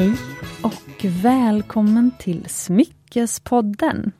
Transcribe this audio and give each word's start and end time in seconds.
Hej 0.00 0.12
och 0.62 1.04
välkommen 1.04 2.10
till 2.18 2.44
Smyckespodden. 2.48 4.12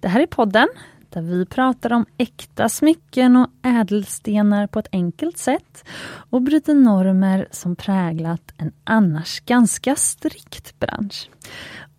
Det 0.00 0.08
här 0.08 0.20
är 0.20 0.26
podden 0.26 0.68
där 1.10 1.22
vi 1.22 1.46
pratar 1.46 1.92
om 1.92 2.06
äkta 2.16 2.68
smycken 2.68 3.36
och 3.36 3.48
ädelstenar 3.62 4.66
på 4.66 4.78
ett 4.78 4.88
enkelt 4.92 5.38
sätt 5.38 5.84
och 6.30 6.42
bryter 6.42 6.74
normer 6.74 7.48
som 7.50 7.76
präglat 7.76 8.52
en 8.56 8.72
annars 8.84 9.40
ganska 9.40 9.96
strikt 9.96 10.78
bransch. 10.78 11.30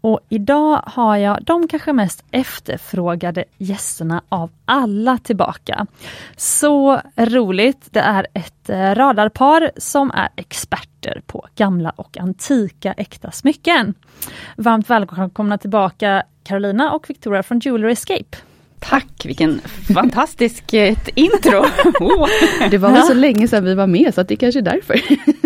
Och 0.01 0.19
idag 0.29 0.81
har 0.85 1.17
jag 1.17 1.43
de 1.43 1.67
kanske 1.67 1.93
mest 1.93 2.23
efterfrågade 2.31 3.43
gästerna 3.57 4.21
av 4.29 4.49
alla 4.65 5.17
tillbaka. 5.17 5.85
Så 6.35 7.01
roligt! 7.15 7.87
Det 7.91 7.99
är 7.99 8.27
ett 8.33 8.69
eh, 8.69 8.95
radarpar 8.95 9.71
som 9.77 10.11
är 10.11 10.29
experter 10.35 11.21
på 11.25 11.47
gamla 11.55 11.89
och 11.89 12.17
antika 12.17 12.93
äkta 12.93 13.31
smycken. 13.31 13.93
Varmt 14.55 14.89
välkomna 14.89 15.57
tillbaka 15.57 16.23
Carolina 16.43 16.91
och 16.91 17.09
Victoria 17.09 17.43
från 17.43 17.59
Jewelry 17.59 17.91
Escape. 17.91 18.37
Tack, 18.79 19.25
vilken 19.25 19.61
fantastisk 19.93 20.73
eh, 20.73 20.97
intro! 21.15 21.65
Oh. 21.99 22.27
Det 22.71 22.77
var 22.77 22.91
väl 22.91 23.03
så 23.03 23.13
länge 23.13 23.47
sedan 23.47 23.63
vi 23.63 23.75
var 23.75 23.87
med 23.87 24.13
så 24.13 24.23
det 24.23 24.35
kanske 24.35 24.59
är 24.59 24.61
därför 24.61 25.01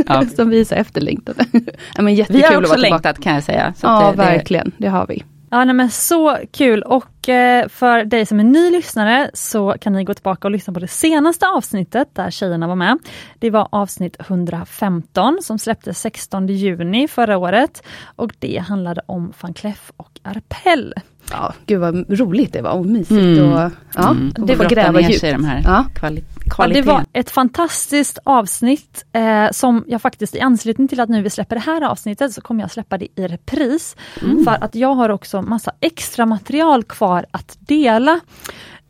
ja. 0.07 0.25
som 0.35 0.49
vi 0.49 0.59
är 0.61 0.65
så 0.65 0.75
efterlängtade. 0.75 1.45
ja, 1.95 2.01
men 2.01 2.15
jättekul 2.15 2.41
vi 2.41 2.55
har 2.55 2.61
också 2.61 2.75
längtat 2.75 3.21
kan 3.21 3.33
jag 3.33 3.43
säga. 3.43 3.73
ja, 3.81 4.11
det, 4.11 4.17
verkligen, 4.17 4.71
det 4.77 4.87
har 4.87 5.07
vi. 5.07 5.23
Ja, 5.53 5.65
nej, 5.65 5.75
men 5.75 5.89
så 5.89 6.37
kul 6.51 6.83
och 6.83 7.29
eh, 7.29 7.67
för 7.67 8.05
dig 8.05 8.25
som 8.25 8.39
är 8.39 8.43
ny 8.43 8.71
lyssnare 8.71 9.29
så 9.33 9.75
kan 9.81 9.93
ni 9.93 10.03
gå 10.03 10.13
tillbaka 10.13 10.47
och 10.47 10.51
lyssna 10.51 10.73
på 10.73 10.79
det 10.79 10.87
senaste 10.87 11.47
avsnittet 11.47 12.09
där 12.13 12.31
tjejerna 12.31 12.67
var 12.67 12.75
med. 12.75 12.97
Det 13.39 13.49
var 13.49 13.67
avsnitt 13.71 14.15
115 14.19 15.39
som 15.41 15.59
släpptes 15.59 15.99
16 15.99 16.47
juni 16.47 17.07
förra 17.07 17.37
året 17.37 17.83
och 18.15 18.33
det 18.39 18.57
handlade 18.57 19.01
om 19.05 19.33
van 19.41 19.53
Cleef 19.53 19.91
och 19.97 20.19
Arpell. 20.23 20.93
Ja, 21.33 21.53
gud 21.65 21.79
vad 21.79 22.19
roligt 22.19 22.53
det 22.53 22.61
var 22.61 22.71
och 22.71 22.85
mysigt 22.85 23.11
mm. 23.11 23.51
och 23.51 23.71
ja, 23.95 24.09
mm. 24.09 24.33
det 24.37 24.55
var 24.55 24.69
gräva 24.69 25.01
djupt. 25.01 25.21
De 25.21 25.45
här 25.45 25.61
ja. 25.65 25.85
kvali 25.95 26.23
Ja, 26.57 26.67
det 26.67 26.81
var 26.81 27.05
ett 27.13 27.29
fantastiskt 27.29 28.19
avsnitt 28.23 29.05
eh, 29.13 29.51
som 29.51 29.85
jag 29.87 30.01
faktiskt 30.01 30.35
i 30.35 30.39
anslutning 30.39 30.87
till 30.87 30.99
att 30.99 31.09
nu 31.09 31.21
vi 31.21 31.29
släpper 31.29 31.55
det 31.55 31.61
här 31.61 31.81
avsnittet 31.81 32.33
så 32.33 32.41
kommer 32.41 32.63
jag 32.63 32.71
släppa 32.71 32.97
det 32.97 33.07
i 33.15 33.27
repris. 33.27 33.95
Mm. 34.21 34.43
För 34.43 34.63
att 34.63 34.75
jag 34.75 34.95
har 34.95 35.09
också 35.09 35.41
massa 35.41 35.71
extra 35.79 36.25
material 36.25 36.83
kvar 36.83 37.25
att 37.31 37.57
dela. 37.59 38.19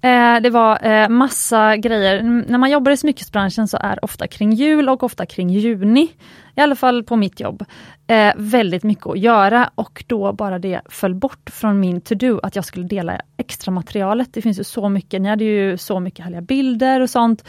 Eh, 0.02 0.41
det 0.41 0.49
var 0.49 0.86
eh, 0.86 1.09
massa 1.09 1.77
grejer. 1.77 2.23
När 2.23 2.58
man 2.58 2.71
jobbar 2.71 2.91
i 2.91 2.97
smyckesbranschen 2.97 3.67
så 3.67 3.77
är 3.77 4.05
ofta 4.05 4.27
kring 4.27 4.53
jul 4.53 4.89
och 4.89 5.03
ofta 5.03 5.25
kring 5.25 5.49
juni, 5.49 6.11
i 6.55 6.61
alla 6.61 6.75
fall 6.75 7.03
på 7.03 7.16
mitt 7.16 7.39
jobb, 7.39 7.66
eh, 8.14 8.33
väldigt 8.36 8.83
mycket 8.83 9.08
att 9.08 9.19
göra 9.19 9.69
och 9.75 10.03
då 10.08 10.33
bara 10.33 10.59
det 10.59 10.81
föll 10.86 11.16
bort 11.16 11.50
från 11.50 11.80
min 11.80 12.02
to-do 12.02 12.39
att 12.44 12.55
jag 12.55 12.66
skulle 12.66 12.86
dela 12.86 13.22
extra 13.38 13.72
materialet. 13.72 14.30
Det 14.33 14.42
finns 14.42 14.59
ju 14.59 14.64
så 14.64 14.89
mycket, 14.89 15.22
ni 15.22 15.30
hade 15.30 15.44
ju 15.44 15.78
så 15.78 16.00
mycket 16.00 16.25
härliga 16.25 16.42
bilder 16.42 17.02
och 17.02 17.09
sånt 17.09 17.44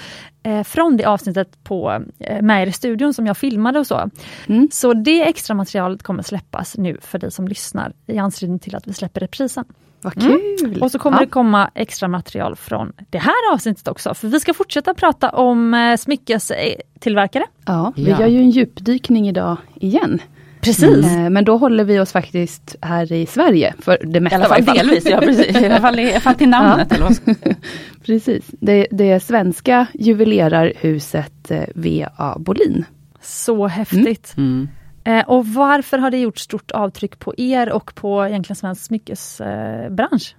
från 0.64 0.96
det 0.96 1.04
avsnittet 1.04 1.64
på 1.64 2.02
med 2.40 2.68
i 2.68 2.72
studion 2.72 3.14
som 3.14 3.26
jag 3.26 3.36
filmade 3.36 3.78
och 3.78 3.86
så. 3.86 4.10
Mm. 4.46 4.68
Så 4.72 4.94
det 4.94 5.28
extra 5.28 5.54
materialet 5.54 6.02
kommer 6.02 6.22
släppas 6.22 6.76
nu 6.76 6.98
för 7.02 7.18
dig 7.18 7.30
som 7.30 7.48
lyssnar 7.48 7.92
i 8.06 8.18
anslutning 8.18 8.58
till 8.58 8.76
att 8.76 8.86
vi 8.86 8.92
släpper 8.92 9.20
reprisen. 9.20 9.64
Vad 10.04 10.22
mm. 10.22 10.38
kul! 10.58 10.68
Mm. 10.68 10.82
Och 10.82 10.90
så 10.90 10.98
kommer 10.98 11.16
ja. 11.16 11.24
det 11.24 11.30
komma 11.30 11.70
extra 11.74 12.08
material 12.08 12.56
från 12.56 12.92
det 13.10 13.18
här 13.18 13.52
avsnittet 13.52 13.88
också, 13.88 14.14
för 14.14 14.28
vi 14.28 14.40
ska 14.40 14.54
fortsätta 14.54 14.94
prata 14.94 15.30
om 15.30 15.74
eh, 15.74 15.96
smyckestillverkare. 15.96 17.44
Ja, 17.66 17.92
vi 17.96 18.10
ja. 18.10 18.20
gör 18.20 18.26
ju 18.26 18.38
en 18.38 18.50
djupdykning 18.50 19.28
idag 19.28 19.56
igen. 19.74 20.20
Precis. 20.64 21.06
Mm. 21.06 21.32
Men 21.32 21.44
då 21.44 21.56
håller 21.56 21.84
vi 21.84 22.00
oss 22.00 22.12
faktiskt 22.12 22.76
här 22.80 23.12
i 23.12 23.26
Sverige, 23.26 23.74
för 23.78 23.98
det 24.04 24.20
mesta 24.20 24.38
I 24.38 24.42
alla 24.42 24.48
fall 24.48 24.76
delvis, 24.76 25.06
ja 25.06 25.20
precis. 25.20 25.56
I 25.56 25.66
alla 25.66 25.80
fall, 25.80 25.98
i 25.98 26.10
alla 26.10 26.20
fall 26.20 26.34
till 26.34 26.48
namnet. 26.48 26.88
Ja. 26.90 26.96
Eller 26.96 27.56
precis, 28.06 28.44
det, 28.60 28.86
det 28.90 29.20
svenska 29.20 29.86
juvelerarhuset 29.94 31.50
eh, 31.50 31.64
V.A. 31.74 32.36
Bolin. 32.38 32.84
Så 33.22 33.66
häftigt. 33.66 34.34
Mm. 34.36 34.68
Mm. 35.04 35.20
Eh, 35.20 35.28
och 35.28 35.46
varför 35.46 35.98
har 35.98 36.10
det 36.10 36.18
gjort 36.18 36.38
stort 36.38 36.70
avtryck 36.70 37.18
på 37.18 37.34
er 37.36 37.72
och 37.72 37.94
på 37.94 38.26
egentligen 38.26 38.56
svensk 38.56 38.82
smyckesbransch? 38.82 40.36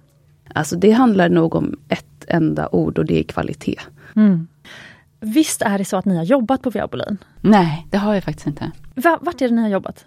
Alltså 0.54 0.76
det 0.76 0.90
handlar 0.90 1.28
nog 1.28 1.54
om 1.54 1.78
ett 1.88 2.24
enda 2.28 2.68
ord 2.68 2.98
och 2.98 3.06
det 3.06 3.18
är 3.18 3.22
kvalitet. 3.22 3.80
Mm. 4.16 4.48
Visst 5.20 5.62
är 5.62 5.78
det 5.78 5.84
så 5.84 5.96
att 5.96 6.04
ni 6.04 6.16
har 6.16 6.24
jobbat 6.24 6.62
på 6.62 6.70
Viabolin? 6.70 7.18
Nej, 7.40 7.86
det 7.90 7.98
har 7.98 8.14
jag 8.14 8.24
faktiskt 8.24 8.46
inte. 8.46 8.70
Va, 8.94 9.18
vart 9.22 9.40
är 9.40 9.48
det 9.48 9.54
ni 9.54 9.62
har 9.62 9.68
jobbat? 9.68 10.06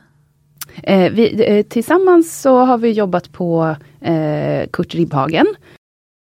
Eh, 0.83 1.11
vi, 1.11 1.43
eh, 1.47 1.63
tillsammans 1.65 2.41
så 2.41 2.57
har 2.57 2.77
vi 2.77 2.91
jobbat 2.91 3.31
på 3.31 3.75
eh, 4.01 4.67
Kurt 4.71 4.95
Ribhagen 4.95 5.47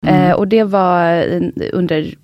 Mm. 0.06 0.30
Eh, 0.30 0.32
och 0.32 0.48
det 0.48 0.64
var 0.64 1.25
under, 1.72 2.14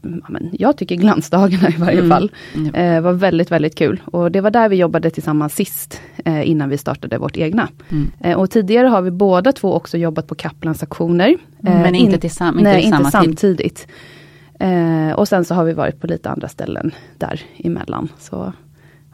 jag 0.53 0.77
tycker 0.77 0.95
glansdagarna 0.95 1.69
i 1.69 1.77
varje 1.77 1.99
mm. 1.99 2.11
fall. 2.11 2.31
Mm. 2.55 2.75
Eh, 2.75 3.01
var 3.01 3.13
väldigt, 3.13 3.51
väldigt 3.51 3.75
kul. 3.75 4.03
Och 4.05 4.33
det 4.33 4.41
var 4.41 4.51
där 4.51 4.69
vi 4.69 4.77
jobbade 4.77 5.11
tillsammans 5.11 5.55
sist, 5.55 6.01
eh, 6.25 6.51
innan 6.51 6.69
vi 6.69 6.79
startade 6.79 7.19
vårt 7.19 7.37
egna. 7.37 7.69
Mm. 7.89 8.39
Och 8.39 8.51
tidigare 8.51 8.87
har 8.87 9.03
vi 9.03 9.11
båda 9.11 9.53
två 9.53 9.75
också 9.75 9.99
jobbat 9.99 10.27
på 10.27 10.35
Kaplans 10.35 10.83
auktioner. 10.83 11.37
Men 11.61 11.95
inte, 11.95 12.19
tillsamm 12.19 12.59
inte, 12.59 12.71
nej, 12.73 12.83
inte 12.83 13.11
samtidigt. 13.11 13.89
Eh, 14.61 15.13
och 15.13 15.29
sen 15.29 15.45
så 15.45 15.55
har 15.55 15.65
vi 15.65 15.73
varit 15.73 16.01
på 16.01 16.07
lite 16.07 16.31
andra 16.31 16.49
ställen 16.49 16.95
däremellan. 17.19 18.09
Så 18.19 18.53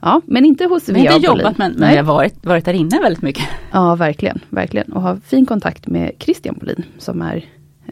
Ja, 0.04 0.20
men 0.24 0.44
inte 0.44 0.64
hos 0.64 0.88
Men 0.88 0.96
inte 0.96 1.26
jobbat 1.26 1.58
men, 1.58 1.72
men 1.72 1.94
jag 1.94 2.04
har 2.04 2.14
varit, 2.14 2.46
varit 2.46 2.64
där 2.64 2.72
inne 2.72 3.00
väldigt 3.00 3.22
mycket. 3.22 3.44
Ja, 3.72 3.94
verkligen. 3.94 4.40
verkligen. 4.50 4.92
Och 4.92 5.02
har 5.02 5.16
fin 5.26 5.46
kontakt 5.46 5.86
med 5.86 6.12
Christian 6.18 6.56
Bolin 6.60 6.84
som 6.98 7.22
är 7.22 7.44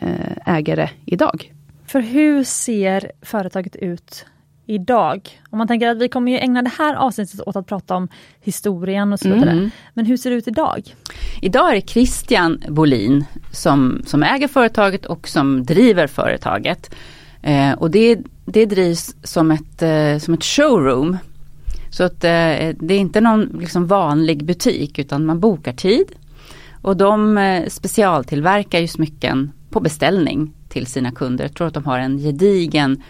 Eh, 0.02 0.54
ägare 0.54 0.88
idag. 1.04 1.52
För 1.86 2.00
hur 2.00 2.44
ser 2.44 3.12
företaget 3.22 3.76
ut 3.76 4.26
idag? 4.66 5.40
Om 5.50 5.58
man 5.58 5.68
tänker 5.68 5.88
att 5.88 5.98
vi 5.98 6.08
kommer 6.08 6.32
ju 6.32 6.38
ägna 6.38 6.62
det 6.62 6.72
här 6.78 6.94
avsnittet 6.94 7.40
åt 7.40 7.56
att 7.56 7.66
prata 7.66 7.96
om 7.96 8.08
historien 8.40 9.12
och 9.12 9.20
så 9.20 9.28
vidare. 9.28 9.50
Mm. 9.50 9.70
Men 9.94 10.06
hur 10.06 10.16
ser 10.16 10.30
det 10.30 10.36
ut 10.36 10.48
idag? 10.48 10.94
Idag 11.42 11.70
är 11.70 11.74
det 11.74 11.88
Christian 11.88 12.62
Bolin 12.68 13.24
som, 13.52 14.02
som 14.06 14.22
äger 14.22 14.48
företaget 14.48 15.06
och 15.06 15.28
som 15.28 15.64
driver 15.64 16.06
företaget. 16.06 16.94
Eh, 17.42 17.72
och 17.72 17.90
det, 17.90 18.18
det 18.44 18.66
drivs 18.66 19.16
som 19.22 19.50
ett, 19.50 19.82
eh, 19.82 20.18
som 20.18 20.34
ett 20.34 20.44
showroom. 20.44 21.18
Så 21.92 22.04
att, 22.04 22.25
eh, 22.25 22.75
det 22.78 22.94
är 22.94 22.98
inte 22.98 23.20
någon 23.20 23.42
liksom 23.60 23.86
vanlig 23.86 24.44
butik 24.44 24.98
utan 24.98 25.26
man 25.26 25.41
bokar 25.41 25.72
tid. 25.72 26.06
Och 26.82 26.97
de 26.97 27.38
eh, 27.38 27.69
specialtillverkar 27.69 28.78
ju 28.78 28.88
smycken 28.88 29.53
på 29.70 29.80
beställning 29.80 30.53
till 30.69 30.86
sina 30.86 31.12
kunder. 31.12 31.44
Jag 31.44 31.54
tror 31.54 31.66
att 31.66 31.75
de 31.75 31.84
har 31.84 31.98
en 31.98 32.19
gedigen 32.19 33.03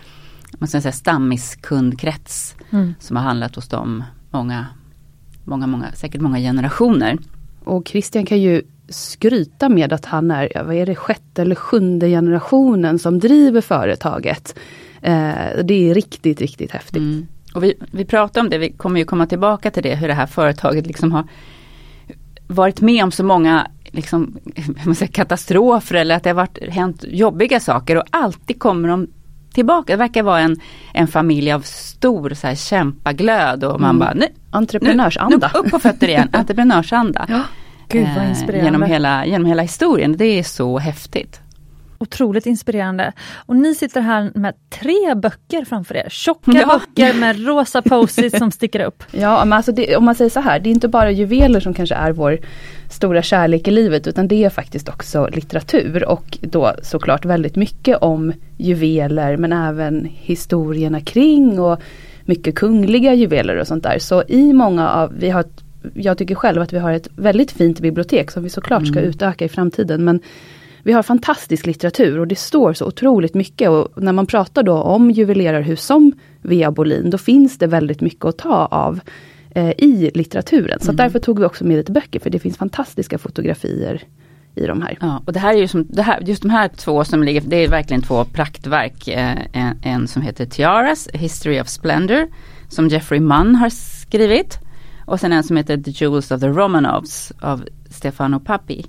man 0.59 0.69
ska 0.69 0.81
säga, 0.81 0.93
stammiskundkrets 0.93 2.55
mm. 2.71 2.95
som 2.99 3.17
har 3.17 3.23
handlat 3.23 3.57
hos 3.57 3.69
dem 3.69 4.05
många, 4.31 4.67
många, 5.45 5.67
många, 5.67 5.93
säkert 5.93 6.21
många 6.21 6.39
generationer. 6.39 7.19
Och 7.65 7.89
Christian 7.89 8.27
kan 8.27 8.41
ju 8.41 8.63
skryta 8.89 9.69
med 9.69 9.93
att 9.93 10.05
han 10.05 10.31
är, 10.31 10.63
vad 10.65 10.77
är 10.77 10.87
det, 10.87 10.95
sjätte 10.95 11.43
eller 11.43 11.55
sjunde 11.55 12.09
generationen 12.09 12.99
som 12.99 13.19
driver 13.19 13.61
företaget. 13.61 14.59
Eh, 15.03 15.35
det 15.65 15.91
är 15.91 15.95
riktigt, 15.95 16.41
riktigt 16.41 16.71
häftigt. 16.71 16.97
Mm. 16.97 17.27
Och 17.55 17.65
vi, 17.65 17.75
vi 17.91 18.05
pratar 18.05 18.41
om 18.41 18.51
det, 18.51 18.59
vi 18.59 18.73
kommer 18.73 19.01
ju 19.01 19.05
komma 19.05 19.27
tillbaka 19.27 19.71
till 19.71 19.83
det, 19.83 19.95
hur 19.95 20.09
det 20.09 20.15
här 20.15 20.27
företaget 20.27 20.87
liksom 20.87 21.13
har 21.13 21.25
varit 22.47 22.81
med 22.81 23.05
om 23.05 23.11
så 23.11 23.25
många 23.25 23.67
liksom, 23.85 24.39
man 24.85 24.95
säga, 24.95 25.11
katastrofer 25.13 25.95
eller 25.95 26.17
att 26.17 26.23
det 26.23 26.31
har 26.31 26.35
varit, 26.35 26.59
hänt 26.69 27.05
jobbiga 27.09 27.61
saker 27.61 27.97
och 27.97 28.05
alltid 28.11 28.59
kommer 28.59 28.89
de 28.89 29.07
tillbaka. 29.55 29.93
Det 29.93 29.97
verkar 29.97 30.23
vara 30.23 30.41
en, 30.41 30.57
en 30.95 31.09
familj 31.09 31.53
av 31.53 31.61
stor 31.61 32.35
så 32.35 32.47
här, 32.47 32.55
kämpaglöd 32.55 33.65
och 33.65 33.81
man 33.81 33.91
mm. 33.91 33.99
bara, 33.99 34.15
nej, 34.15 34.35
entreprenörsanda. 34.51 35.51
Nu, 35.55 35.61
upp 35.61 35.71
på 35.71 35.79
fötter 35.79 36.09
igen, 36.09 36.29
entreprenörsanda. 36.33 37.27
Ja. 37.29 37.43
Gud 37.89 38.09
vad 38.17 38.29
inspirerande. 38.29 38.59
Eh, 38.59 38.65
genom, 38.65 38.83
hela, 38.83 39.27
genom 39.27 39.47
hela 39.47 39.63
historien, 39.63 40.17
det 40.17 40.25
är 40.25 40.43
så 40.43 40.79
häftigt. 40.79 41.41
Otroligt 42.03 42.47
inspirerande. 42.47 43.13
Och 43.47 43.57
ni 43.57 43.75
sitter 43.75 44.01
här 44.01 44.31
med 44.35 44.55
tre 44.71 45.15
böcker 45.15 45.65
framför 45.65 45.97
er. 45.97 46.09
Tjocka 46.11 46.53
ja. 46.53 46.67
böcker 46.67 47.15
med 47.15 47.47
rosa 47.47 47.83
post 47.83 48.21
som 48.39 48.51
sticker 48.51 48.81
upp. 48.81 49.05
Ja, 49.11 49.45
men 49.45 49.53
alltså 49.53 49.73
det, 49.73 49.97
om 49.97 50.05
man 50.05 50.15
säger 50.15 50.31
så 50.31 50.41
här, 50.41 50.61
det 50.61 50.69
är 50.69 50.71
inte 50.71 50.89
bara 50.89 51.11
juveler 51.11 51.61
som 51.61 51.75
kanske 51.75 51.95
är 51.95 52.13
vår 52.13 52.39
stora 52.91 53.23
kärlek 53.23 53.69
i 53.69 53.71
livet 53.71 54.07
utan 54.07 54.29
det 54.29 54.45
är 54.45 54.51
faktiskt 54.51 54.89
också 54.89 55.29
litteratur 55.33 56.05
och 56.05 56.39
då 56.41 56.73
såklart 56.83 57.25
väldigt 57.25 57.57
mycket 57.57 57.97
om 57.97 58.33
juveler 58.57 59.37
men 59.37 59.53
även 59.53 60.09
historierna 60.13 61.01
kring 61.01 61.61
och 61.61 61.81
mycket 62.25 62.55
kungliga 62.55 63.15
juveler 63.15 63.57
och 63.57 63.67
sånt 63.67 63.83
där. 63.83 63.99
Så 63.99 64.23
i 64.29 64.53
många 64.53 64.91
av, 64.91 65.13
vi 65.19 65.31
har 65.31 65.41
ett, 65.41 65.63
jag 65.95 66.19
tycker 66.19 66.35
själv 66.35 66.63
att 66.63 66.73
vi 66.73 66.79
har 66.79 66.93
ett 66.93 67.09
väldigt 67.17 67.53
fint 67.53 67.81
bibliotek 67.81 68.31
som 68.31 68.43
vi 68.43 68.51
såklart 68.51 68.87
ska 68.87 68.99
mm. 68.99 69.11
utöka 69.11 69.45
i 69.45 69.49
framtiden 69.49 70.05
men 70.05 70.21
vi 70.83 70.93
har 70.93 71.03
fantastisk 71.03 71.67
litteratur 71.67 72.19
och 72.19 72.27
det 72.29 72.37
står 72.39 72.73
så 72.73 72.87
otroligt 72.87 73.35
mycket 73.35 73.71
och 73.71 73.89
när 74.03 74.13
man 74.13 74.27
pratar 74.27 74.63
då 74.63 74.73
om 74.75 75.11
juvelerarhus 75.11 75.83
som 75.85 76.13
Vea 76.43 76.71
Bolin, 76.71 77.11
då 77.11 77.19
finns 77.19 77.59
det 77.59 77.67
väldigt 77.67 78.01
mycket 78.01 78.25
att 78.25 78.39
ta 78.39 78.67
av. 78.67 79.01
eh, 79.55 79.71
i 79.71 80.11
litteraturen. 80.15 80.79
Så 80.81 80.85
Mm. 80.91 80.97
därför 80.97 81.19
tog 81.19 81.39
vi 81.39 81.45
också 81.47 81.65
med 81.65 81.77
lite 81.77 81.93
böcker, 81.93 82.21
för 82.21 82.31
det 82.31 82.39
finns 82.39 82.57
fantastiska 82.57 83.19
fotografier 83.19 84.03
i 84.55 84.67
de 84.67 84.83
här. 84.83 84.99
Ja, 85.01 85.23
och 85.27 85.33
det 85.33 85.39
här 85.41 85.55
är 85.55 85.59
ju 85.59 85.69
som, 85.69 85.87
det 85.89 86.03
här, 86.03 86.21
just 86.21 86.43
de 86.43 86.51
här 86.51 86.69
två 86.69 87.05
som 87.05 87.23
ligger, 87.23 87.41
det 87.41 87.57
är 87.57 87.69
verkligen 87.69 88.03
två 88.03 88.25
praktverk. 88.25 89.09
Eh, 89.09 89.37
en, 89.53 89.79
en 89.83 90.09
som 90.09 90.23
heter 90.23 90.47
Tiaras, 90.47 91.09
History 91.13 91.61
of 91.61 91.69
Splendor, 91.69 92.27
som 92.69 92.89
Jeffrey 92.89 93.21
Munn 93.21 93.55
har 93.55 93.71
skrivit. 93.71 94.59
Och 95.07 95.21
sen 95.21 95.33
en 95.33 95.43
som 95.43 95.57
heter 95.57 95.77
The 95.77 95.91
Jewels 95.91 96.31
of 96.31 96.41
the 96.41 96.49
Romanovs 96.49 97.33
av 97.41 97.65
Stefano 97.91 98.41
Papi. 98.41 98.87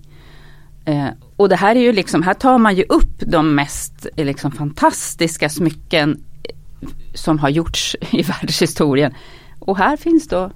Eh, 0.86 1.06
och 1.38 1.50
det 1.50 1.56
här 1.56 1.76
är 1.76 1.80
ju 1.80 1.94
liksom, 1.94 2.24
här 2.24 2.34
tar 2.34 2.58
man 2.58 2.76
ju 2.76 2.84
upp 2.84 3.20
de 3.20 3.56
mest 3.56 4.08
eh, 4.16 4.26
liksom, 4.26 4.52
fantastiska 4.52 5.50
smycken 5.50 6.24
eh, 6.44 6.90
som 7.14 7.40
har 7.40 7.50
gjorts 7.50 7.96
i 8.12 8.22
världshistorien. 8.22 9.14
Och 9.60 9.78
här 9.78 9.98
finns 9.98 10.28
då 10.28 10.52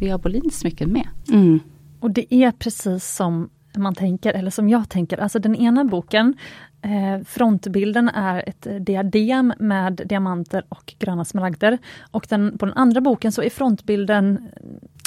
Via 0.00 0.18
Bolins 0.18 0.58
smycken 0.58 0.92
med. 0.92 1.08
Mm. 1.28 1.60
Och 2.00 2.10
det 2.10 2.34
är 2.34 2.52
precis 2.52 3.14
som 3.14 3.50
man 3.76 3.94
tänker, 3.94 4.32
eller 4.32 4.50
som 4.50 4.68
jag 4.68 4.88
tänker. 4.88 5.18
Alltså 5.18 5.38
den 5.38 5.56
ena 5.56 5.84
boken, 5.84 6.34
eh, 6.82 7.24
frontbilden 7.26 8.08
är 8.08 8.48
ett 8.48 8.66
diadem 8.86 9.52
med 9.58 10.02
diamanter 10.06 10.64
och 10.68 10.94
gröna 10.98 11.24
smaragder. 11.24 11.78
Och 12.10 12.26
den, 12.28 12.58
på 12.58 12.66
den 12.66 12.74
andra 12.74 13.00
boken 13.00 13.32
så 13.32 13.42
är 13.42 13.50
frontbilden 13.50 14.48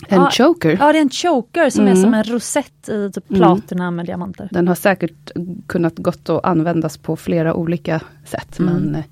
En 0.07 0.21
Ja, 0.21 0.29
choker. 0.31 0.77
Ja, 0.79 0.91
det 0.91 0.97
är 0.97 1.01
en 1.01 1.09
choker 1.09 1.69
som 1.69 1.83
är 1.87 1.91
Mm. 1.91 2.03
som 2.03 2.13
en 2.13 2.23
rosett 2.23 2.89
i 2.89 3.11
typ 3.13 3.29
Mm. 3.29 3.39
platina 3.41 3.91
med 3.91 4.05
diamanter. 4.05 4.49
Den 4.51 4.67
har 4.67 4.75
säkert 4.75 5.31
kunnat 5.67 5.97
gått 5.97 6.29
att 6.29 6.45
användas 6.45 6.97
på 6.97 7.15
flera 7.15 7.53
olika 7.53 8.01
sätt. 8.25 8.59
Mm. 8.59 8.73
Men, 8.73 8.95
eh, 8.95 9.03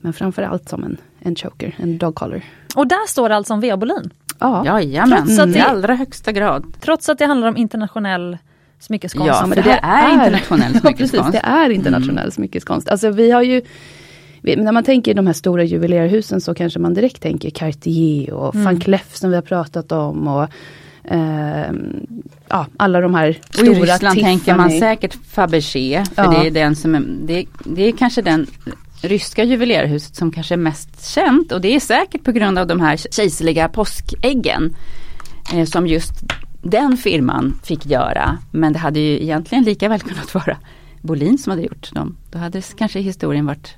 men 0.00 0.12
framförallt 0.12 0.68
som 0.68 0.84
en, 0.84 0.96
en 1.20 1.36
choker, 1.36 1.74
en 1.78 1.98
dog 1.98 2.14
collar. 2.14 2.42
Och 2.76 2.86
där 2.86 3.08
står 3.08 3.28
det 3.28 3.36
alltså 3.36 3.54
om 3.54 3.60
Veobolin. 3.60 4.10
Ja, 4.38 4.64
Jajamän, 4.66 5.18
Trots 5.26 5.38
att 5.38 5.48
i 5.48 5.52
det- 5.52 5.64
allra 5.64 5.94
högsta 5.94 6.32
grad. 6.32 6.64
Trots 6.80 7.08
att 7.08 7.18
det 7.18 7.26
handlar 7.26 7.48
om 7.48 7.56
internationell 7.56 8.38
smyckeskonst. 8.78 9.26
Ja, 9.40 9.46
men 9.46 9.62
för 9.62 9.70
det 9.70 9.80
är 9.82 10.12
internationell 10.12 10.72
Ja, 10.74 10.80
precis, 10.80 10.96
smyckeskonst. 11.10 11.32
det 11.32 11.38
är 11.48 11.70
internationell 11.70 12.32
smyckeskonst. 12.32 12.88
Alltså 12.88 13.10
vi 13.10 13.30
har 13.30 13.42
ju 13.42 13.62
när 14.42 14.72
man 14.72 14.84
tänker 14.84 15.14
de 15.14 15.26
här 15.26 15.34
stora 15.34 15.64
juvelerarhusen 15.64 16.40
så 16.40 16.54
kanske 16.54 16.78
man 16.78 16.94
direkt 16.94 17.22
tänker 17.22 17.50
Cartier 17.50 18.32
och 18.32 18.54
Mm. 18.54 18.64
van 18.64 18.80
Cleef 18.80 19.16
som 19.16 19.30
vi 19.30 19.36
har 19.36 19.42
pratat 19.42 19.92
om. 19.92 20.28
Och, 20.28 20.48
ehm, 21.04 22.06
ja, 22.48 22.66
alla 22.76 23.00
de 23.00 23.14
här 23.14 23.38
Och 23.48 23.54
stora 23.54 23.70
i 23.76 23.80
Ryssland 23.80 24.18
tänker 24.20 24.56
man 24.56 24.68
Tiffany. 24.68 24.80
säkert 24.80 25.14
Fabergé, 25.30 26.04
för 26.14 26.22
Ja. 26.24 26.30
det 26.30 26.46
är 26.46 26.50
den 26.50 26.76
som 26.76 26.94
är, 26.94 27.02
det, 27.26 27.44
det 27.64 27.82
är 27.82 27.92
kanske 27.92 28.22
den 28.22 28.46
ryska 29.02 29.44
juvelerarhuset 29.44 30.16
som 30.16 30.30
kanske 30.32 30.54
är 30.54 30.58
mest 30.58 31.08
känt 31.14 31.52
och 31.52 31.60
det 31.60 31.74
är 31.76 31.80
säkert 31.80 32.24
på 32.24 32.32
grund 32.32 32.58
av 32.58 32.66
de 32.66 32.80
här 32.80 32.96
kejserliga 33.10 33.68
påskäggen. 33.68 34.76
Eh, 35.54 35.64
som 35.64 35.86
just 35.86 36.12
den 36.62 36.96
firman 36.96 37.58
fick 37.64 37.86
göra. 37.86 38.38
Men 38.50 38.72
det 38.72 38.78
hade 38.78 39.00
ju 39.00 39.22
egentligen 39.22 39.64
lika 39.64 39.88
väl 39.88 40.00
kunnat 40.00 40.34
vara 40.34 40.56
Bolin 41.02 41.38
som 41.38 41.50
hade 41.50 41.62
gjort 41.62 41.92
dem. 41.94 42.16
Då 42.30 42.38
hade 42.38 42.62
kanske 42.76 43.00
historien 43.00 43.46
varit, 43.46 43.74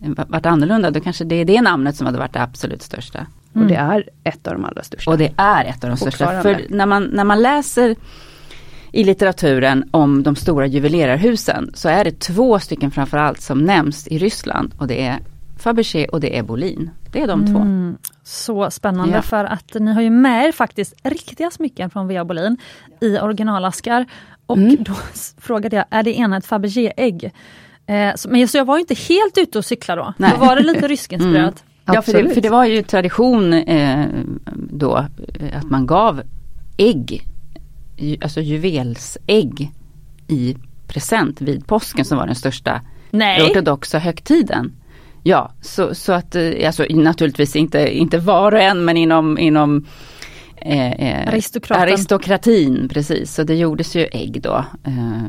varit 0.00 0.46
annorlunda. 0.46 0.90
Då 0.90 1.00
kanske 1.00 1.24
det 1.24 1.34
är 1.34 1.44
det 1.44 1.62
namnet 1.62 1.96
som 1.96 2.06
hade 2.06 2.18
varit 2.18 2.32
det 2.32 2.42
absolut 2.42 2.82
största. 2.82 3.26
Och 3.52 3.66
det 3.66 3.74
är 3.74 4.08
ett 4.24 4.46
av 4.46 4.52
de 4.54 4.64
allra 4.64 4.82
största. 4.82 5.10
Och 5.10 5.18
det 5.18 5.32
är 5.36 5.64
ett 5.64 5.84
av 5.84 5.90
de 5.90 5.96
största. 5.96 6.42
För 6.42 6.66
när 6.70 6.86
man, 6.86 7.04
när 7.04 7.24
man 7.24 7.42
läser 7.42 7.96
i 8.92 9.04
litteraturen 9.04 9.88
om 9.90 10.22
de 10.22 10.36
stora 10.36 10.66
juvelerarhusen 10.66 11.70
så 11.74 11.88
är 11.88 12.04
det 12.04 12.20
två 12.20 12.58
stycken 12.58 12.90
framförallt 12.90 13.40
som 13.40 13.58
nämns 13.64 14.06
i 14.08 14.18
Ryssland 14.18 14.74
och 14.78 14.86
det 14.86 15.06
är 15.06 15.18
Fabergé 15.58 16.06
och 16.08 16.20
det 16.20 16.38
är 16.38 16.42
Bolin. 16.42 16.90
Det 17.12 17.20
är 17.20 17.26
de 17.28 17.46
två. 17.46 17.58
Mm, 17.58 17.96
så 18.24 18.70
spännande 18.70 19.14
Ja. 19.14 19.22
för 19.22 19.44
att 19.44 19.74
ni 19.74 19.92
har 19.92 20.02
ju 20.02 20.10
med 20.10 20.48
er 20.48 20.52
faktiskt 20.52 20.94
riktiga 21.02 21.50
smycken 21.50 21.90
från 21.90 22.08
Vea 22.08 22.24
Bolin 22.24 22.56
i 23.00 23.18
originalaskar. 23.18 24.06
Och 24.46 24.56
Mm. 24.56 24.76
då 24.80 24.94
frågade 25.38 25.76
jag, 25.76 25.84
är 25.90 26.02
det 26.02 26.18
ena 26.18 26.36
ett 26.36 26.46
Fabergé-ägg? 26.46 27.32
Eh, 27.86 28.14
men 28.28 28.48
så 28.48 28.58
jag 28.58 28.64
var 28.64 28.78
inte 28.78 28.94
helt 28.94 29.38
ute 29.38 29.58
och 29.58 29.64
cykla 29.64 29.96
då. 29.96 30.14
Nej. 30.16 30.30
Då 30.34 30.46
var 30.46 30.56
det 30.56 30.62
lite 30.62 30.88
ryskinspirerat. 30.88 31.64
Ja, 31.84 32.02
för 32.02 32.12
det, 32.12 32.34
för 32.34 32.40
det 32.40 32.48
var 32.48 32.64
ju 32.64 32.82
tradition 32.82 33.52
eh, 33.52 34.06
då 34.54 34.96
eh, 35.40 35.58
att 35.58 35.70
man 35.70 35.86
gav 35.86 36.22
ägg, 36.76 37.26
alltså 38.22 38.40
juvelsägg 38.40 39.72
i 40.28 40.56
present 40.86 41.40
vid 41.40 41.66
påsken 41.66 42.04
som 42.04 42.18
var 42.18 42.26
den 42.26 42.34
största 42.34 42.80
Nej, 43.10 43.50
ortodoxa 43.50 43.98
högtiden. 43.98 44.72
Ja, 45.22 45.52
så, 45.60 45.94
så 45.94 46.12
att 46.12 46.34
eh, 46.34 46.66
alltså, 46.66 46.86
naturligtvis 46.90 47.56
inte, 47.56 47.96
inte 47.96 48.18
var 48.18 48.52
och 48.52 48.60
en 48.60 48.84
men 48.84 48.96
inom, 48.96 49.38
inom 49.38 49.86
eh, 50.64 50.92
eh, 50.92 51.28
Aristokraten. 51.28 51.82
aristokratin. 51.82 52.88
Precis, 52.88 53.34
så 53.34 53.42
det 53.42 53.54
gjordes 53.54 53.96
ju 53.96 54.06
ägg 54.12 54.42
då. 54.42 54.64
Eh, 54.84 55.22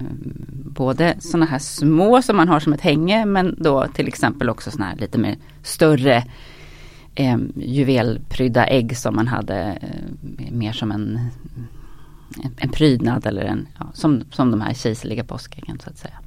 både 0.65 1.15
sådana 1.19 1.45
här 1.45 1.59
små 1.59 2.21
som 2.21 2.37
man 2.37 2.47
har 2.47 2.59
som 2.59 2.73
ett 2.73 2.81
hänge 2.81 3.25
men 3.25 3.55
då 3.57 3.87
till 3.87 4.07
exempel 4.07 4.49
också 4.49 4.71
sådana 4.71 4.89
här 4.91 4.97
lite 4.97 5.17
mer 5.17 5.35
större 5.63 6.23
eh, 7.15 7.37
juvelprydda 7.55 8.67
ägg 8.67 8.97
som 8.97 9.15
man 9.15 9.27
hade 9.27 9.79
eh, 9.81 10.51
mer 10.51 10.71
som 10.71 10.91
en, 10.91 11.19
en, 12.57 12.69
prydnad 12.69 13.25
eller 13.25 13.41
en, 13.41 13.67
ja, 13.79 13.85
som, 13.93 14.23
som 14.31 14.51
de 14.51 14.61
här 14.61 14.73
kejserliga 14.73 15.23
påskäggen 15.23 15.79
så 15.79 15.89
att 15.89 15.97
säga. 15.97 16.19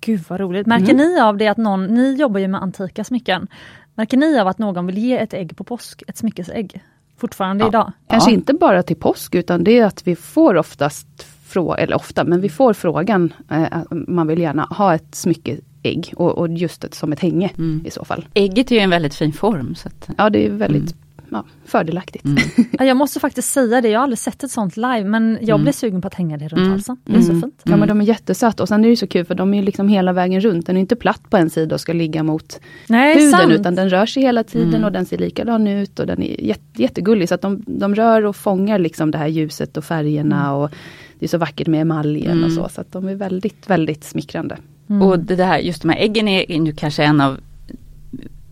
gud 0.00 0.24
vad 0.28 0.40
roligt. 0.40 0.66
Märker 0.66 0.94
ni 0.94 1.20
av 1.20 1.36
det 1.36 1.48
att 1.48 1.58
någon, 1.58 1.86
ni 1.86 2.14
jobbar 2.14 2.40
ju 2.40 2.48
med 2.48 2.62
antika 2.62 3.04
smycken. 3.04 3.48
Märker 3.94 4.16
ni 4.16 4.38
av 4.38 4.48
att 4.48 4.58
någon 4.58 4.86
vill 4.86 4.98
ge 4.98 5.18
ett 5.18 5.34
ägg 5.34 5.56
på 5.56 5.64
påsk, 5.64 6.02
ett 6.06 6.16
smyckesägg? 6.16 6.82
Fortfarande 7.22 7.64
Ja. 7.64 7.68
idag? 7.68 7.92
Kanske 8.08 8.30
Ja. 8.30 8.34
inte 8.34 8.54
bara 8.54 8.82
till 8.82 8.96
påsk 8.96 9.34
utan 9.34 9.64
det 9.64 9.78
är 9.78 9.84
att 9.84 10.06
vi 10.06 10.16
får 10.16 10.56
oftast, 10.56 11.26
frå 11.46 11.74
eller 11.74 11.96
ofta, 11.96 12.24
men 12.24 12.40
vi 12.40 12.48
får 12.48 12.72
frågan, 12.72 13.32
eh, 13.50 13.62
att 13.70 13.86
man 13.90 14.26
vill 14.26 14.38
gärna 14.38 14.62
ha 14.62 14.94
ett 14.94 15.14
smyckeägg 15.14 16.12
och, 16.16 16.38
och 16.38 16.48
just 16.48 16.84
ett, 16.84 16.94
som 16.94 17.12
ett 17.12 17.20
hänge 17.20 17.50
Mm. 17.58 17.82
i 17.86 17.90
så 17.90 18.04
fall. 18.04 18.24
Ägget 18.34 18.70
är 18.70 18.74
ju 18.76 18.80
en 18.80 18.90
väldigt 18.90 19.14
fin 19.14 19.32
form. 19.32 19.74
Så 19.74 19.88
att, 19.88 20.08
Ja 20.18 20.30
det 20.30 20.46
är 20.46 20.50
väldigt 20.50 20.94
ja, 21.32 21.44
fördelaktigt. 21.64 22.24
mm. 22.24 22.36
Ja, 22.78 22.84
Jag 22.84 22.96
måste 22.96 23.20
faktiskt 23.20 23.52
säga 23.52 23.80
det, 23.80 23.88
jag 23.88 23.98
har 23.98 24.02
aldrig 24.04 24.18
sett 24.18 24.44
ett 24.44 24.50
sånt 24.50 24.76
live 24.76 25.04
men 25.04 25.38
jag 25.40 25.48
Mm. 25.48 25.62
blev 25.62 25.72
sugen 25.72 26.00
på 26.02 26.08
att 26.08 26.14
hänga 26.14 26.36
det 26.36 26.44
runt 26.48 26.58
Mm. 26.58 26.70
halsen. 26.70 26.96
Det 27.04 27.16
är 27.16 27.20
så 27.20 27.30
Mm. 27.30 27.40
fint. 27.42 27.60
Ja 27.64 27.76
men 27.76 27.88
de 27.88 28.00
är 28.00 28.04
jättesöta 28.04 28.62
och 28.62 28.68
sen 28.68 28.84
är 28.84 28.88
det 28.88 28.96
så 28.96 29.06
kul 29.06 29.24
för 29.24 29.34
de 29.34 29.54
är 29.54 29.62
liksom 29.62 29.88
hela 29.88 30.12
vägen 30.12 30.40
runt. 30.40 30.66
Den 30.66 30.76
är 30.76 30.80
inte 30.80 30.96
platt 30.96 31.30
på 31.30 31.36
en 31.36 31.50
sida 31.50 31.74
och 31.74 31.80
ska 31.80 31.92
ligga 31.92 32.22
mot 32.22 32.60
Nej, 32.88 33.14
huden 33.16 33.30
sant. 33.30 33.52
utan 33.52 33.74
den 33.74 33.90
rör 33.90 34.06
sig 34.06 34.22
hela 34.22 34.44
tiden 34.44 34.68
Mm. 34.68 34.84
och 34.84 34.92
den 34.92 35.06
ser 35.06 35.18
likadan 35.18 35.66
ut 35.66 35.98
och 36.00 36.06
den 36.06 36.22
är 36.22 36.40
jätte, 36.44 36.82
jättegullig. 36.82 37.28
Så 37.28 37.34
att 37.34 37.40
de, 37.42 37.62
de 37.66 37.94
rör 37.94 38.24
och 38.26 38.36
fångar 38.36 38.78
liksom 38.78 39.10
det 39.10 39.18
här 39.18 39.28
ljuset 39.28 39.76
och 39.76 39.84
färgerna 39.84 40.54
och 40.54 40.70
det 41.18 41.26
är 41.26 41.28
så 41.28 41.38
vackert 41.38 41.66
med 41.68 41.80
emaljen 41.80 42.30
och 42.44 42.50
Mm. 42.50 42.50
så. 42.50 42.68
Så 42.68 42.80
att 42.80 42.92
de 42.92 43.08
är 43.08 43.14
väldigt, 43.14 43.70
väldigt 43.70 44.04
smickrande. 44.04 44.56
Mm. 44.90 45.02
Och 45.02 45.18
det 45.18 45.36
där, 45.36 45.58
just 45.58 45.82
de 45.82 45.88
här 45.88 45.98
äggen 45.98 46.28
är 46.28 46.50
är 46.52 46.60
nu 46.60 46.72
kanske 46.72 47.04
en 47.04 47.20
av 47.20 47.38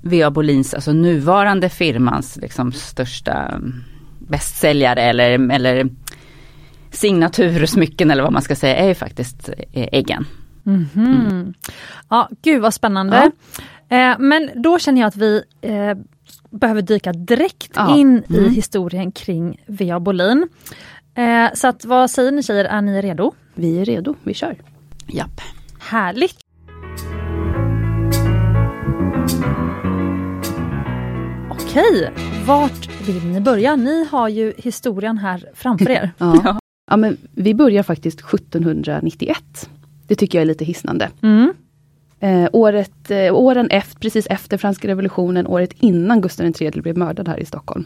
V.A. 0.02 0.30
Bolins, 0.30 0.74
alltså 0.74 0.92
nuvarande 0.92 1.68
firmans 1.68 2.36
liksom 2.36 2.72
största 2.72 3.32
mm, 3.32 3.84
bästsäljare 4.18 5.02
eller, 5.02 5.50
eller 5.52 5.88
signatursmycken 6.90 8.10
eller 8.10 8.22
vad 8.22 8.32
man 8.32 8.42
ska 8.42 8.56
säga 8.56 8.76
är 8.76 8.88
ju 8.88 8.94
faktiskt 8.94 9.48
eh, 9.48 9.88
äggen. 9.92 10.26
Mhm. 10.62 11.54
Ja, 12.08 12.28
gud 12.42 12.62
vad 12.62 12.74
spännande. 12.74 13.30
Eh, 13.88 14.14
men 14.18 14.50
då 14.54 14.78
känner 14.78 15.00
jag 15.00 15.08
att 15.08 15.16
vi 15.16 15.42
eh, 15.60 15.94
behöver 16.50 16.82
dyka 16.82 17.12
direkt 17.12 17.72
Ja. 17.74 17.96
in 17.96 18.22
i 18.28 18.38
Mm. 18.38 18.50
historien 18.54 19.12
kring 19.12 19.60
Vea 19.66 20.00
Bolin. 20.00 20.48
Eh, 21.14 21.46
så 21.54 21.68
att, 21.68 21.84
vad 21.84 22.10
säger 22.10 22.32
ni 22.32 22.42
tjejer, 22.42 22.64
är 22.64 22.80
ni 22.82 23.02
redo? 23.02 23.32
Vi 23.54 23.78
är 23.80 23.84
redo, 23.84 24.14
vi 24.22 24.34
kör. 24.34 24.56
Japp. 25.06 25.40
Härligt! 25.80 26.36
Okej, 31.70 32.10
vart 32.46 33.08
vill 33.08 33.24
ni 33.26 33.40
börja? 33.40 33.76
Ni 33.76 34.04
har 34.04 34.28
ju 34.28 34.52
historien 34.56 35.18
här 35.18 35.44
framför 35.54 35.90
er. 35.90 36.10
Ja. 36.18 36.58
ja 36.90 36.96
men 36.96 37.16
vi 37.34 37.54
börjar 37.54 37.82
faktiskt 37.82 38.20
1791. 38.20 39.70
Det 40.06 40.14
tycker 40.14 40.38
jag 40.38 40.42
är 40.42 40.46
lite 40.46 40.64
hisnande. 40.64 41.08
Mm. 41.22 41.52
Eh, 42.20 42.48
året, 42.52 43.10
eh, 43.10 43.34
åren 43.34 43.68
efter, 43.70 44.00
precis 44.00 44.26
efter 44.26 44.58
franska 44.58 44.88
revolutionen, 44.88 45.46
året 45.46 45.72
innan 45.80 46.20
Gustav 46.20 46.46
III 46.60 46.70
blev 46.70 46.98
mördad 46.98 47.28
här 47.28 47.40
i 47.40 47.44
Stockholm. 47.44 47.84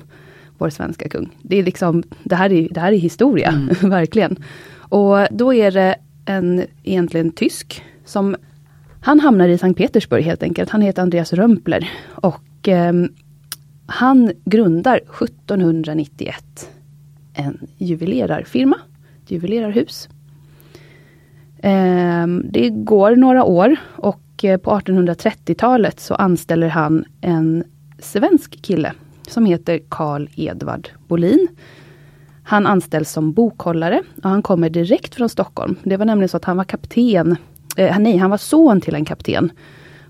Vår 0.58 0.70
svenska 0.70 1.08
kung. 1.08 1.30
Det 1.42 1.56
är 1.58 1.62
liksom, 1.62 2.02
det 2.22 2.34
här 2.34 2.52
är, 2.52 2.68
det 2.70 2.80
här 2.80 2.92
är 2.92 2.96
historia, 2.96 3.48
Mm. 3.48 3.68
verkligen. 3.90 4.36
Och 4.78 5.16
då 5.30 5.54
är 5.54 5.70
det 5.70 5.96
en 6.26 6.64
egentligen 6.82 7.30
tysk 7.32 7.82
som 8.04 8.36
han 9.00 9.20
hamnar 9.20 9.48
i 9.48 9.58
Sankt 9.58 9.78
Petersburg 9.78 10.24
helt 10.24 10.42
enkelt. 10.42 10.70
Han 10.70 10.80
heter 10.82 11.02
Andreas 11.02 11.32
Römpler. 11.32 11.90
Och 12.14 12.68
ehm, 12.68 13.08
han 13.86 14.32
grundar 14.44 14.96
1791 14.96 16.68
en 17.34 17.66
juvelerarfirma, 17.78 18.76
ett 19.22 19.30
juvelerarhus. 19.30 20.08
Ehm, 21.62 22.42
det 22.50 22.70
går 22.70 23.16
några 23.16 23.44
år 23.44 23.76
och 23.96 24.44
eh, 24.44 24.58
på 24.58 24.70
1830-talet 24.70 26.00
så 26.00 26.14
anställer 26.14 26.68
han 26.68 27.04
en 27.20 27.64
svensk 27.98 28.62
kille 28.62 28.92
som 29.28 29.44
heter 29.44 29.80
Karl 29.88 30.28
Edvard 30.36 30.88
Bolin. 31.08 31.48
Han 32.42 32.66
anställs 32.66 33.10
som 33.10 33.32
bokhållare 33.32 34.02
och 34.22 34.30
han 34.30 34.42
kommer 34.42 34.70
direkt 34.70 35.14
från 35.14 35.28
Stockholm. 35.28 35.76
Det 35.82 35.96
var 35.96 36.04
nämligen 36.04 36.28
så 36.28 36.36
att 36.36 36.44
han 36.44 36.56
var 36.56 36.64
kapten, 36.64 37.36
eh, 37.76 37.98
nej 37.98 38.16
han 38.16 38.30
var 38.30 38.38
son 38.38 38.80
till 38.80 38.94
en 38.94 39.04
kapten 39.04 39.52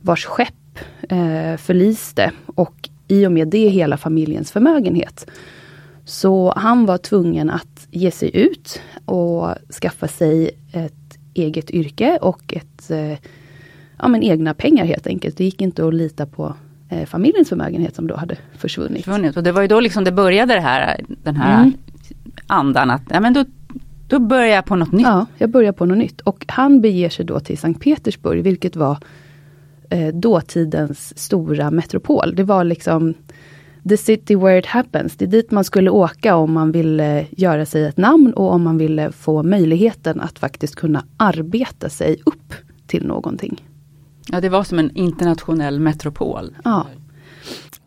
vars 0.00 0.24
skepp 0.24 0.78
eh, 1.08 1.56
förliste 1.56 2.30
och 2.46 2.88
i 3.08 3.26
och 3.26 3.32
med 3.32 3.48
det 3.48 3.68
hela 3.68 3.96
familjens 3.96 4.52
förmögenhet. 4.52 5.26
Så 6.04 6.52
han 6.56 6.86
var 6.86 6.98
tvungen 6.98 7.50
att 7.50 7.86
ge 7.90 8.10
sig 8.10 8.36
ut 8.36 8.80
och 9.04 9.54
skaffa 9.80 10.08
sig 10.08 10.50
ett 10.72 11.18
eget 11.34 11.70
yrke 11.70 12.18
och 12.22 12.54
ett, 12.56 12.90
eh, 12.90 13.18
ja, 13.98 14.08
men 14.08 14.22
egna 14.22 14.54
pengar 14.54 14.84
helt 14.84 15.06
enkelt. 15.06 15.36
Det 15.36 15.44
gick 15.44 15.60
inte 15.60 15.86
att 15.86 15.94
lita 15.94 16.26
på 16.26 16.54
eh, 16.88 17.06
familjens 17.06 17.48
förmögenhet 17.48 17.94
som 17.94 18.06
då 18.06 18.16
hade 18.16 18.36
försvunnit. 18.58 19.04
försvunnit. 19.04 19.36
Och 19.36 19.42
det 19.42 19.52
var 19.52 19.62
ju 19.62 19.68
då 19.68 19.80
liksom 19.80 20.04
det 20.04 20.12
började 20.12 20.54
det 20.54 20.60
här, 20.60 21.00
den 21.22 21.36
här 21.36 21.62
mm. 21.62 21.72
andan 22.46 22.90
att 22.90 23.02
ja, 23.10 23.20
men 23.20 23.32
då, 23.32 23.44
då 24.08 24.18
börjar 24.18 24.54
jag 24.54 24.64
på 24.64 24.76
något 24.76 24.92
nytt. 24.92 25.06
Ja, 25.06 25.26
jag 25.38 25.50
börjar 25.50 25.72
på 25.72 25.86
något 25.86 25.98
nytt. 25.98 26.20
Och 26.20 26.44
han 26.48 26.80
beger 26.80 27.08
sig 27.08 27.24
då 27.24 27.40
till 27.40 27.58
Sankt 27.58 27.82
Petersburg, 27.82 28.42
vilket 28.42 28.76
var 28.76 28.98
eh, 29.94 30.14
dåtidens 30.14 31.18
stora 31.18 31.70
metropol. 31.70 32.34
Det 32.34 32.42
var 32.44 32.64
liksom 32.64 33.14
the 33.88 33.96
city 33.96 34.34
where 34.34 34.58
it 34.58 34.66
happens. 34.66 35.16
Det 35.16 35.24
är 35.24 35.26
dit 35.26 35.50
man 35.50 35.64
skulle 35.64 35.90
åka 35.90 36.36
om 36.36 36.52
man 36.52 36.72
ville 36.72 37.26
göra 37.30 37.66
sig 37.66 37.84
ett 37.84 37.96
namn 37.96 38.32
och 38.32 38.52
om 38.52 38.62
man 38.62 38.78
ville 38.78 39.12
få 39.12 39.42
möjligheten 39.42 40.20
att 40.20 40.38
faktiskt 40.38 40.76
kunna 40.76 41.04
arbeta 41.16 41.88
sig 41.88 42.16
upp 42.26 42.54
till 42.86 43.06
någonting. 43.06 43.64
Ja, 44.26 44.40
det 44.40 44.48
var 44.48 44.64
som 44.64 44.78
en 44.78 44.96
internationell 44.96 45.80
metropol. 45.80 46.56
Ja. 46.64 46.86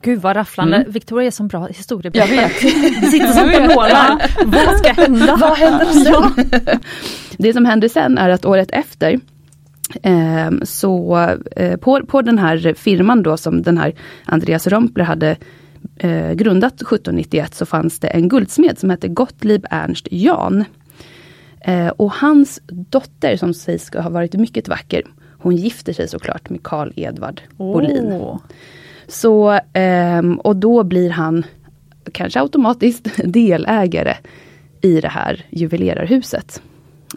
Gud 0.02 0.22
vad 0.22 0.36
rafflande. 0.36 0.76
Mm. 0.76 0.92
Victoria 0.92 1.28
är 1.28 1.32
som 1.32 1.48
bra 1.48 1.66
historieberättare. 1.66 2.36
Jag 2.36 2.50
vet. 2.50 3.12
Sitter 3.12 3.34
som 3.34 3.52
på 3.52 3.74
nålar. 3.74 4.32
vad 4.46 4.78
ska 4.78 4.92
hända? 4.92 5.38
vad 5.42 5.58
händer 5.58 5.86
sen? 5.86 6.50
det 7.38 7.54
som 7.54 7.66
händer 7.66 7.88
sen 7.88 8.18
är 8.18 8.30
att 8.30 8.46
året 8.46 8.72
efter 8.72 9.20
så 10.64 11.18
eh, 11.56 11.78
på, 11.78 12.06
på 12.06 12.22
den 12.22 12.38
här 12.38 12.74
firman 12.74 13.24
då 13.24 13.38
som 13.38 13.62
den 13.62 13.78
här 13.78 13.94
Andreas 14.26 14.68
Römpler 14.68 15.04
hade 15.04 15.38
eh, 15.98 16.34
grundat 16.34 16.74
1791 16.74 17.56
så 17.56 17.66
fanns 17.66 18.00
det 18.00 18.08
en 18.08 18.30
guldsmed 18.30 18.80
som 18.80 18.90
hette 18.90 19.08
Gottlieb 19.08 19.66
Ernst 19.70 20.08
Jan. 20.12 20.66
Eh, 21.62 21.88
och 21.88 22.12
hans 22.12 22.62
dotter 22.68 23.38
som 23.38 23.54
sägs 23.54 23.86
ska 23.86 24.02
ha 24.02 24.10
varit 24.10 24.34
mycket 24.34 24.68
vacker, 24.68 25.04
hon 25.40 25.56
gifter 25.56 25.94
sig 25.94 26.08
såklart 26.08 26.50
med 26.50 26.64
Karl 26.64 26.92
Edvard 26.96 27.42
oh. 27.58 27.74
Bolin. 27.74 28.40
Så, 29.08 29.52
eh, 29.74 30.22
och 30.38 30.56
då 30.56 30.84
blir 30.84 31.10
han 31.10 31.46
kanske 32.12 32.40
automatiskt 32.42 33.08
delägare 33.24 34.16
i 34.82 35.02
det 35.02 35.08
här 35.08 35.46
juvelerarhuset. 35.50 36.62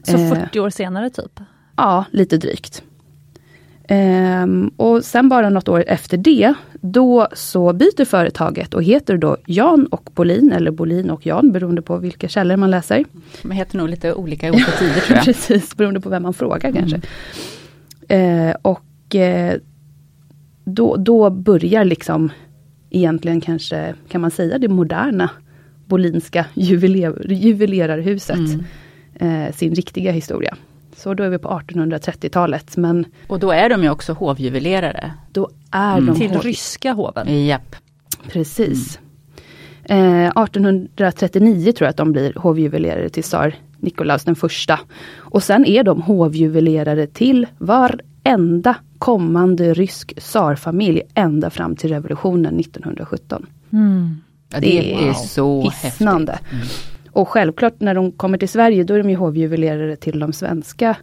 Så 0.02 0.18
40 0.18 0.58
eh, 0.58 0.64
år 0.64 0.70
senare 0.70 1.10
typ? 1.10 1.40
Ja, 1.80 2.04
lite 2.10 2.36
drygt. 2.36 2.82
Um, 4.42 4.70
och 4.76 5.04
sen 5.04 5.28
bara 5.28 5.50
något 5.50 5.68
år 5.68 5.84
efter 5.86 6.16
det, 6.16 6.54
då 6.80 7.28
så 7.32 7.72
byter 7.72 8.04
företaget 8.04 8.74
och 8.74 8.82
heter 8.82 9.16
då 9.16 9.36
Jan 9.46 9.86
och 9.86 10.10
Bolin, 10.14 10.52
eller 10.52 10.70
Bolin 10.70 11.10
och 11.10 11.26
Jan, 11.26 11.52
beroende 11.52 11.82
på 11.82 11.96
vilka 11.96 12.28
källor 12.28 12.56
man 12.56 12.70
läser. 12.70 13.04
De 13.42 13.50
heter 13.50 13.78
nog 13.78 13.88
lite 13.88 14.14
olika 14.14 14.46
i 14.46 14.50
olika 14.50 14.70
tider 14.70 15.00
tror 15.00 15.16
jag. 15.16 15.24
Precis, 15.24 15.76
beroende 15.76 16.00
på 16.00 16.08
vem 16.08 16.22
man 16.22 16.34
frågar 16.34 16.70
mm. 16.70 16.80
kanske. 16.80 17.00
Uh, 18.16 18.54
och 18.62 19.14
uh, 19.14 19.52
då, 20.64 20.96
då 20.96 21.30
börjar 21.30 21.84
liksom 21.84 22.30
egentligen 22.90 23.40
kanske, 23.40 23.94
kan 24.08 24.20
man 24.20 24.30
säga 24.30 24.58
det 24.58 24.68
moderna 24.68 25.30
Bolinska 25.86 26.46
juveler, 26.54 27.32
juvelerarhuset, 27.32 28.36
mm. 28.36 29.46
uh, 29.46 29.52
sin 29.52 29.74
riktiga 29.74 30.12
historia. 30.12 30.56
Så 31.02 31.14
då 31.14 31.22
är 31.22 31.28
vi 31.28 31.38
på 31.38 31.48
1830-talet. 31.48 32.76
Men 32.76 33.06
och 33.26 33.38
då 33.38 33.50
är 33.50 33.68
de 33.68 33.82
ju 33.82 33.90
också 33.90 34.12
hovjuvelerare. 34.12 35.12
Då 35.32 35.50
är 35.70 35.98
mm. 35.98 36.06
de 36.06 36.18
Till 36.20 36.30
hov... 36.30 36.42
ryska 36.42 36.92
hoven. 36.92 37.46
Japp. 37.46 37.76
Precis. 38.28 38.98
Mm. 39.84 40.24
Eh, 40.24 40.42
1839 40.42 41.72
tror 41.72 41.86
jag 41.86 41.90
att 41.90 41.96
de 41.96 42.12
blir 42.12 42.34
hovjuvelerare 42.36 43.08
till 43.08 43.22
tsar 43.22 43.54
Nikolaus 43.78 44.24
den 44.24 44.36
första. 44.36 44.80
Och 45.16 45.42
sen 45.42 45.64
är 45.64 45.84
de 45.84 46.02
hovjuvelerare 46.02 47.06
till 47.06 47.46
varenda 47.58 48.76
kommande 48.98 49.74
rysk 49.74 50.14
tsarfamilj 50.20 51.02
ända 51.14 51.50
fram 51.50 51.76
till 51.76 51.90
revolutionen 51.90 52.60
1917. 52.60 53.46
Mm. 53.72 54.20
Ja, 54.52 54.60
det, 54.60 54.66
det, 54.66 54.94
är, 54.94 55.06
wow. 55.06 55.12
så 55.14 55.70
hisnande. 55.82 56.32
häftigt. 56.32 56.52
Mm. 56.52 56.66
Och 57.12 57.28
självklart 57.28 57.80
när 57.80 57.94
de 57.94 58.12
kommer 58.12 58.38
till 58.38 58.48
Sverige 58.48 58.84
då 58.84 58.94
är 58.94 58.98
de 58.98 59.10
ju 59.10 59.16
hovjuvelerare 59.16 59.96
till 59.96 60.18
de 60.18 60.32
svenska 60.32 60.96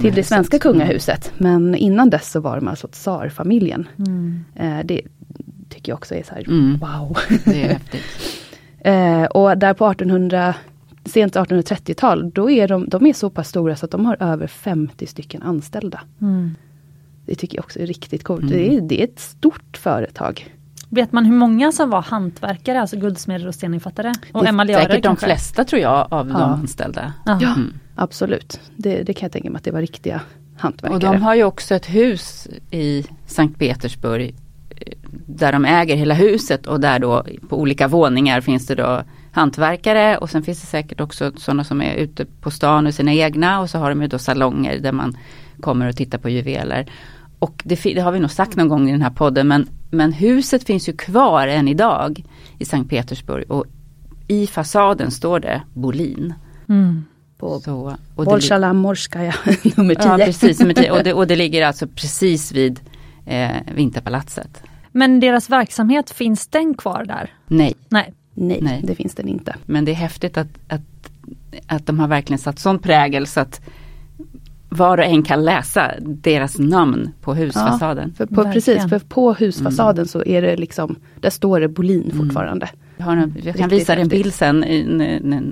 till 0.00 0.14
det 0.14 0.22
svenska 0.22 0.58
kungahuset. 0.58 1.32
Men 1.38 1.74
innan 1.74 2.10
dess 2.10 2.30
så 2.30 2.40
var 2.40 2.56
de 2.56 2.68
alltså 2.68 2.88
tsarfamiljen. 2.88 3.88
Mm. 3.98 4.44
Eh, 4.54 4.84
det 4.84 5.00
tycker 5.68 5.92
jag 5.92 5.96
också 5.96 6.14
är 6.14 6.22
så 6.22 6.34
här, 6.34 6.48
mm. 6.48 6.78
wow. 6.78 7.18
Det 7.44 7.62
är 7.62 7.68
häftigt. 7.68 8.02
eh, 8.80 9.24
och 9.24 9.58
där 9.58 9.74
på 9.74 9.90
1800 9.90 10.54
sent 11.04 11.36
1830-tal, 11.36 12.30
då 12.30 12.50
är 12.50 12.68
de, 12.68 12.88
de 12.88 13.06
är 13.06 13.12
så 13.12 13.30
pass 13.30 13.48
stora 13.48 13.76
så 13.76 13.84
att 13.84 13.90
de 13.90 14.06
har 14.06 14.16
över 14.20 14.46
50 14.46 15.06
stycken 15.06 15.42
anställda. 15.42 16.00
Mm. 16.20 16.54
Det 17.26 17.34
tycker 17.34 17.56
jag 17.56 17.64
också 17.64 17.80
är 17.80 17.86
riktigt 17.86 18.24
coolt. 18.24 18.42
Mm. 18.42 18.52
Det, 18.52 18.76
är, 18.76 18.80
det 18.80 19.00
är 19.00 19.04
ett 19.04 19.18
stort 19.18 19.76
företag. 19.76 20.54
Vet 20.90 21.12
man 21.12 21.24
hur 21.24 21.34
många 21.34 21.72
som 21.72 21.90
var 21.90 22.02
hantverkare, 22.02 22.80
alltså 22.80 22.96
guldsmeder 22.96 23.48
och 23.48 23.54
steninfattare? 23.54 24.14
Och 24.32 24.46
emaljörer 24.46 24.82
Säkert 24.82 25.02
de 25.02 25.16
flesta 25.16 25.64
tror 25.64 25.82
jag 25.82 26.06
av 26.10 26.28
ja. 26.28 26.38
de 26.38 26.42
anställda. 26.42 27.12
Ja, 27.26 27.32
mm. 27.32 27.72
absolut. 27.94 28.60
Det, 28.76 29.02
det, 29.02 29.14
kan 29.14 29.26
jag 29.26 29.32
tänka 29.32 29.50
mig 29.50 29.56
att 29.56 29.64
det 29.64 29.70
var 29.70 29.80
riktiga 29.80 30.20
hantverkare. 30.56 30.94
Och 30.94 31.00
de 31.00 31.22
har 31.22 31.34
ju 31.34 31.44
också 31.44 31.74
ett 31.74 31.86
hus 31.86 32.48
i 32.70 33.06
Sankt 33.26 33.58
Petersburg 33.58 34.34
eh, 34.70 34.92
där 35.26 35.52
de 35.52 35.64
äger 35.64 35.96
hela 35.96 36.14
huset 36.14 36.66
och 36.66 36.80
där 36.80 36.98
då 36.98 37.26
på 37.48 37.60
olika 37.60 37.88
våningar 37.88 38.40
finns 38.40 38.66
det 38.66 38.74
då 38.74 39.02
hantverkare 39.32 40.18
och 40.18 40.30
sen 40.30 40.42
finns 40.42 40.60
det 40.60 40.66
säkert 40.66 41.00
också 41.00 41.32
sådana 41.36 41.64
som 41.64 41.82
är 41.82 41.94
ute 41.94 42.24
på 42.24 42.50
stan 42.50 42.86
och 42.86 42.94
sina 42.94 43.12
egna 43.12 43.60
och 43.60 43.70
så 43.70 43.78
har 43.78 43.90
de 43.90 44.02
ju 44.02 44.08
då 44.08 44.18
salonger 44.18 44.78
där 44.78 44.92
man 44.92 45.16
kommer 45.60 45.88
och 45.88 45.96
tittar 45.96 46.18
på 46.18 46.28
juveler. 46.28 46.86
Och 47.38 47.62
det, 47.64 47.82
det, 47.82 48.00
har 48.00 48.12
vi 48.12 48.20
nog 48.20 48.30
sagt 48.30 48.56
någon 48.56 48.68
gång 48.68 48.88
i 48.88 48.92
den 48.92 49.02
här 49.02 49.10
podden 49.10 49.48
men, 49.48 49.68
men 49.90 50.12
huset 50.12 50.64
finns 50.64 50.88
ju 50.88 50.92
kvar 50.92 51.48
än 51.48 51.68
idag 51.68 52.24
i 52.58 52.64
Sankt 52.64 52.90
Petersburg 52.90 53.50
och 53.50 53.64
i 54.28 54.46
fasaden 54.46 55.10
står 55.10 55.40
det 55.40 55.62
Bolin. 55.74 56.34
Mm. 56.68 57.04
På 57.38 57.60
så, 57.60 57.96
Bolsjala 58.14 58.72
Morskaja 58.72 59.34
nummer 59.76 59.94
10. 59.94 60.04
Ja 60.04 60.18
precis, 60.18 60.60
nummer 60.60 60.74
10. 60.74 60.90
Och, 60.90 61.04
det, 61.04 61.12
och 61.12 61.26
det 61.26 61.36
ligger 61.44 61.66
alltså 61.66 61.86
precis 61.86 62.52
vid 62.52 62.80
eh, 63.26 63.56
Vinterpalatset. 63.74 64.62
Men 64.92 65.20
deras 65.20 65.50
verksamhet, 65.50 66.10
finns 66.10 66.46
den 66.46 66.74
kvar 66.74 67.04
där? 67.04 67.32
Nej. 67.46 67.74
Nej. 67.88 68.14
Nej, 68.34 68.58
Nej. 68.62 68.80
det 68.84 68.94
finns 68.94 69.14
den 69.14 69.28
inte. 69.28 69.56
Men 69.66 69.84
det 69.84 69.90
är 69.90 69.96
häftigt 69.96 70.36
att, 70.36 70.48
att, 70.68 71.10
att 71.66 71.86
de 71.86 71.98
har 71.98 72.08
verkligen 72.08 72.38
satt 72.38 72.58
sån 72.58 72.78
prägel 72.78 73.26
så 73.26 73.40
att 73.40 73.60
var 74.68 74.98
och 74.98 75.04
en 75.04 75.22
kan 75.22 75.44
läsa 75.44 75.94
deras 76.00 76.58
namn 76.58 77.10
på 77.20 77.34
husfasaden. 77.34 78.14
Ja, 78.18 78.26
för 78.26 78.34
på, 78.34 78.52
precis, 78.52 78.88
för 78.88 78.98
på 78.98 79.32
husfasaden 79.32 79.96
mm. 80.02 80.08
så 80.08 80.24
är 80.24 80.42
det 80.42 80.56
liksom, 80.56 80.96
där 81.20 81.30
står 81.30 81.60
det 81.60 81.68
Bolin 81.68 82.10
mm. 82.10 82.16
fortfarande. 82.16 82.68
Jag, 82.96 83.04
har 83.04 83.16
en, 83.16 83.36
jag 83.42 83.56
kan 83.56 83.68
visa 83.68 83.94
dig 83.94 84.02
en 84.02 84.08
bild 84.08 84.34
sen 84.34 84.60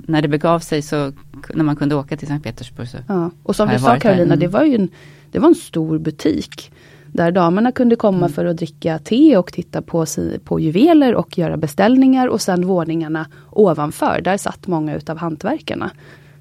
när 0.07 0.21
det 0.21 0.27
begav 0.27 0.59
sig 0.59 0.81
så 0.81 1.11
när 1.53 1.63
man 1.63 1.75
kunde 1.75 1.95
åka 1.95 2.17
till 2.17 2.27
Sankt 2.27 2.43
Petersburg. 2.43 2.87
Så 2.87 2.97
ja. 3.07 3.31
Och 3.43 3.55
som 3.55 3.69
du 3.69 3.79
sa 3.79 3.99
Karolina, 3.99 4.35
det 4.35 4.47
var 4.47 4.63
ju 4.63 4.75
en, 4.75 4.89
det 5.31 5.39
var 5.39 5.47
en 5.47 5.55
stor 5.55 5.99
butik. 5.99 6.71
Där 7.11 7.31
damerna 7.31 7.71
kunde 7.71 7.95
komma 7.95 8.17
mm. 8.17 8.29
för 8.29 8.45
att 8.45 8.57
dricka 8.57 8.99
te 8.99 9.37
och 9.37 9.53
titta 9.53 9.81
på, 9.81 10.05
på 10.43 10.59
juveler 10.59 11.15
och 11.15 11.37
göra 11.37 11.57
beställningar 11.57 12.27
och 12.27 12.41
sen 12.41 12.67
våningarna 12.67 13.25
ovanför, 13.49 14.21
där 14.23 14.37
satt 14.37 14.67
många 14.67 14.95
utav 14.95 15.17
hantverkarna. 15.17 15.91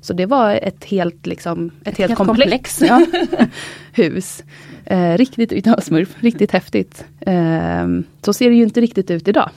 Så 0.00 0.12
det 0.12 0.26
var 0.26 0.58
ett 0.62 0.84
helt, 0.84 1.26
liksom, 1.26 1.66
ett, 1.66 1.88
ett 1.88 1.98
helt, 1.98 2.10
helt 2.10 2.18
komplex, 2.18 2.78
komplex. 2.78 2.82
Ja, 3.38 3.46
hus. 3.92 4.44
Eh, 4.84 5.16
riktigt, 5.16 5.66
ja, 5.66 5.80
smurf, 5.80 6.08
riktigt 6.20 6.52
häftigt. 6.52 7.04
Eh, 7.20 7.86
så 8.22 8.32
ser 8.32 8.50
det 8.50 8.56
ju 8.56 8.62
inte 8.62 8.80
riktigt 8.80 9.10
ut 9.10 9.28
idag. 9.28 9.50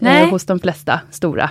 Eh, 0.00 0.30
hos 0.30 0.44
de 0.44 0.60
flesta 0.60 1.00
stora. 1.10 1.50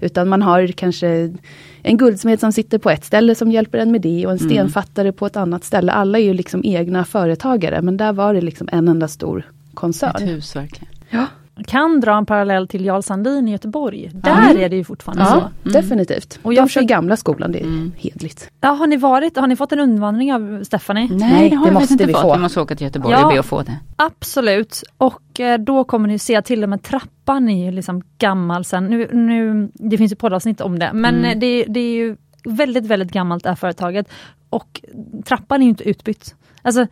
Utan 0.00 0.28
man 0.28 0.42
har 0.42 0.66
kanske 0.66 1.34
en 1.82 1.96
guldsmed 1.96 2.40
som 2.40 2.52
sitter 2.52 2.78
på 2.78 2.90
ett 2.90 3.04
ställe 3.04 3.34
som 3.34 3.52
hjälper 3.52 3.78
en 3.78 3.92
med 3.92 4.00
det 4.00 4.26
och 4.26 4.32
en 4.32 4.38
mm. 4.38 4.50
stenfattare 4.50 5.12
på 5.12 5.26
ett 5.26 5.36
annat 5.36 5.64
ställe. 5.64 5.92
Alla 5.92 6.18
är 6.18 6.22
ju 6.22 6.34
liksom 6.34 6.60
egna 6.64 7.04
företagare 7.04 7.82
men 7.82 7.96
där 7.96 8.12
var 8.12 8.34
det 8.34 8.40
liksom 8.40 8.68
en 8.72 8.88
enda 8.88 9.08
stor 9.08 9.46
koncern. 9.74 10.16
Ett 10.16 10.28
hus 10.28 10.56
verkligen. 10.56 10.94
Ja. 11.10 11.26
Kan 11.66 12.00
dra 12.00 12.16
en 12.18 12.26
parallell 12.26 12.68
till 12.68 12.84
Jarl 12.84 13.02
Sandin 13.02 13.48
i 13.48 13.50
Göteborg. 13.52 14.10
Där 14.14 14.58
är 14.58 14.68
det 14.68 14.76
ju 14.76 14.84
fortfarande 14.84 15.24
så. 15.26 15.42
Ja, 15.62 15.70
definitivt. 15.70 16.38
Och 16.42 16.54
jag 16.54 16.62
jag 16.62 16.70
kör 16.70 16.80
fick- 16.80 16.88
gamla 16.90 17.16
skolan, 17.16 17.52
det 17.52 17.60
är 17.60 17.90
hedligt. 17.96 18.50
Ja, 18.60 18.68
har 18.68 18.86
ni 18.86 18.96
varit, 18.96 19.36
har 19.36 19.46
ni 19.46 19.56
fått 19.56 19.72
en 19.72 19.80
undvandring 19.80 20.34
av 20.34 20.64
Stephanie? 20.64 21.08
Nej, 21.10 21.50
det 21.50 21.56
har 21.56 21.66
det 21.66 21.72
måste 21.72 21.92
inte 21.94 22.06
vi 22.06 22.12
fått. 22.12 22.22
få. 22.22 22.34
Vi 22.34 22.40
måste 22.42 22.60
åka 22.60 22.76
till 22.76 22.84
Göteborg 22.86 23.14
Ja. 23.14 23.26
och 23.26 23.32
be 23.32 23.40
att 23.40 23.46
få 23.46 23.62
det. 23.62 23.76
Absolut, 23.96 24.82
och 24.98 25.40
eh, 25.40 25.58
då 25.58 25.84
kommer 25.84 26.08
ni 26.08 26.18
se 26.18 26.42
till 26.42 26.62
och 26.62 26.68
med 26.68 26.82
trappan 26.82 27.48
är 27.48 27.64
ju 27.64 27.70
liksom 27.70 28.02
gammal 28.18 28.64
sen. 28.64 28.86
Nu, 28.86 29.08
nu, 29.12 29.70
det 29.74 29.98
finns 29.98 30.12
ju 30.12 30.16
poddavsnitt 30.16 30.60
om 30.60 30.78
det, 30.78 30.90
men 30.94 31.14
Mm. 31.14 31.24
eh, 31.30 31.38
det, 31.38 31.64
det 31.68 31.80
är 31.80 31.94
ju 31.94 32.16
väldigt, 32.44 32.86
väldigt 32.86 33.12
gammalt 33.12 33.42
det 33.44 33.48
här 33.48 33.56
företaget. 33.56 34.08
Och 34.50 34.80
trappan 35.24 35.60
är 35.60 35.64
ju 35.64 35.70
inte 35.70 35.88
utbytt. 35.88 36.34
Alltså, 36.62 36.86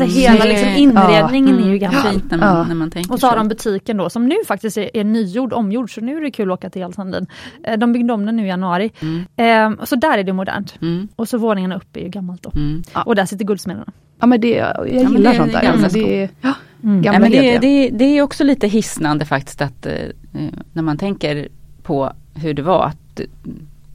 alltså 0.00 0.18
Mm. 0.18 0.32
hela 0.32 0.44
Det- 0.44 0.50
liksom 0.50 0.68
inredningen 0.68 1.58
är 1.64 1.68
ju 1.70 1.78
gammal. 1.78 2.02
Fint 2.12 2.30
när 2.30 2.38
man, 2.38 2.56
Ja. 2.56 2.64
när 2.68 2.74
man 2.74 2.90
tänker 2.90 3.12
Och 3.12 3.20
så 3.20 3.26
har 3.26 3.32
så. 3.32 3.38
de 3.38 3.48
butiken 3.48 3.96
då 3.96 4.10
som 4.10 4.26
nu 4.26 4.34
faktiskt 4.46 4.78
är, 4.78 4.96
är 4.96 5.04
nygjord, 5.04 5.52
omgjord, 5.52 5.94
så 5.94 6.00
nu 6.00 6.16
är 6.16 6.20
det 6.20 6.30
kul 6.30 6.50
att 6.50 6.58
åka 6.58 6.70
till 6.70 6.80
Jarlsandin. 6.82 7.26
Eh, 7.64 7.78
De 7.78 7.92
byggde 7.92 8.12
om 8.12 8.26
den 8.26 8.36
nu 8.36 8.44
i 8.44 8.48
januari. 8.48 8.90
Eh, 9.36 9.70
så 9.84 9.96
där 9.96 10.18
är 10.18 10.24
det 10.24 10.32
modernt. 10.32 10.74
Mm. 10.82 11.08
Och 11.16 11.28
så 11.28 11.38
våningarna 11.38 11.76
uppe 11.76 12.00
är 12.00 12.02
ju 12.04 12.08
gammalt 12.08 12.42
då. 12.42 12.50
Mm. 12.54 12.82
Och 13.06 13.14
där 13.14 13.24
sitter 13.26 13.44
guldsmederna. 13.44 13.92
Ja 14.20 14.26
men 14.26 14.40
det, 14.40 14.48
jag 14.50 14.76
men 14.78 15.12
gillar 15.12 15.18
det 15.18 15.28
är 15.28 15.34
sånt 15.40 15.52
där. 15.52 15.62
gamla 15.62 15.84
Alltså, 15.84 15.98
det 15.98 16.22
är, 16.22 16.28
ja, 16.40 16.52
Mm. 16.82 17.02
gamla 17.02 17.16
Ja, 17.16 17.20
men 17.20 17.30
det, 17.30 17.36
hederliga. 17.36 17.90
det, 17.90 17.96
det 17.98 18.04
är 18.18 18.22
också 18.22 18.44
lite 18.44 18.66
hisnande 18.68 19.24
faktiskt 19.24 19.62
att 19.62 19.86
eh, 19.86 19.92
eh, 19.92 20.50
när 20.72 20.82
man 20.82 20.98
tänker 20.98 21.48
på 21.82 22.12
hur 22.34 22.54
det 22.54 22.62
var 22.62 22.84
att 22.86 23.20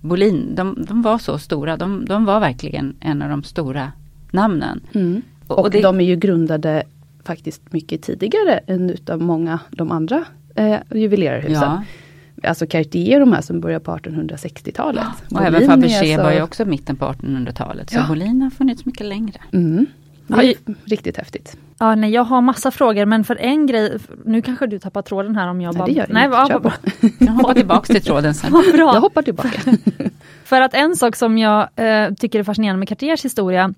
Bolin, 0.01 0.55
de, 0.55 0.86
de 0.88 1.01
var 1.01 1.17
så 1.17 1.38
stora. 1.38 1.77
De, 1.77 2.05
de 2.05 2.25
var 2.25 2.39
verkligen 2.39 2.96
en 3.00 3.22
av 3.22 3.29
de 3.29 3.43
stora 3.43 3.91
namnen. 4.31 4.81
Mm. 4.93 5.22
Och- 5.51 5.60
Och, 5.60 5.65
och 5.65 5.72
det- 5.72 5.81
de 5.81 6.00
är 6.00 6.05
ju 6.05 6.15
grundade 6.15 6.84
faktiskt 7.24 7.62
mycket 7.74 8.01
tidigare 8.01 8.60
än 8.67 8.89
utav 8.89 9.22
många 9.22 9.60
de 9.70 9.91
andra 9.91 10.24
eh, 10.55 10.77
juvelerarhusen. 10.93 11.53
Ja. 11.62 11.84
Alltså 12.50 12.67
Cartier 12.67 13.20
de 13.20 13.34
här 13.34 13.41
som 13.41 13.60
började 13.62 13.86
på 13.86 13.91
1860-talet. 13.91 15.05
Och 15.29 15.29
Bolin 15.29 15.48
även 15.48 15.67
Fabergé 15.70 15.98
alltså- 16.13 16.24
var 16.24 16.31
ju 16.31 16.41
också 16.41 16.65
mitten 16.65 16.96
på 16.96 17.05
1800-talet. 17.05 17.89
Så 17.89 17.98
Ja. 17.98 18.05
Bolin 18.08 18.41
har 18.41 18.50
funnits 18.50 18.86
mycket 18.86 19.05
längre. 19.08 19.38
Mm. 19.53 19.86
Är 20.29 20.53
riktigt 20.86 21.17
häftigt. 21.17 21.58
Ja, 21.79 21.96
nej, 21.96 22.12
jag 22.12 22.24
har 22.24 22.41
massa 22.41 22.72
frågor 22.72 23.05
men 23.05 23.24
för 23.24 23.36
en 23.36 23.67
grej, 23.67 23.98
nu 24.25 24.41
kanske 24.41 24.67
du 24.67 24.79
tappar 24.79 25.01
tråden 25.01 25.36
här 25.36 25.48
om 25.48 25.62
jag 25.62 25.74
Nej, 25.74 25.79
bara... 25.79 25.86
det 25.86 25.91
gör 25.91 26.05
nej, 26.10 26.24
inget. 26.25 26.38
vad, 26.38 26.48
Kör 26.48 26.60
på. 26.60 26.72
Jag 27.25 27.31
hoppar 27.31 27.53
tillbaka 27.53 27.93
till 27.93 28.03
tråden 28.03 28.34
sen. 28.34 28.51
vad 28.53 28.63
bra. 28.74 28.93
Jag 28.93 29.01
hoppar 29.01 29.22
tillbaka. 29.22 29.62
För 30.43 30.62
att 30.62 30.74
en 30.74 30.96
sak 30.96 31.15
som 31.15 31.38
jag 31.38 31.67
eh, 31.75 32.13
tycker 32.13 32.39
är 32.39 32.43
fascinerande 32.43 32.79
med 32.79 32.88
Cartiers 32.88 33.25
historia 33.25 33.74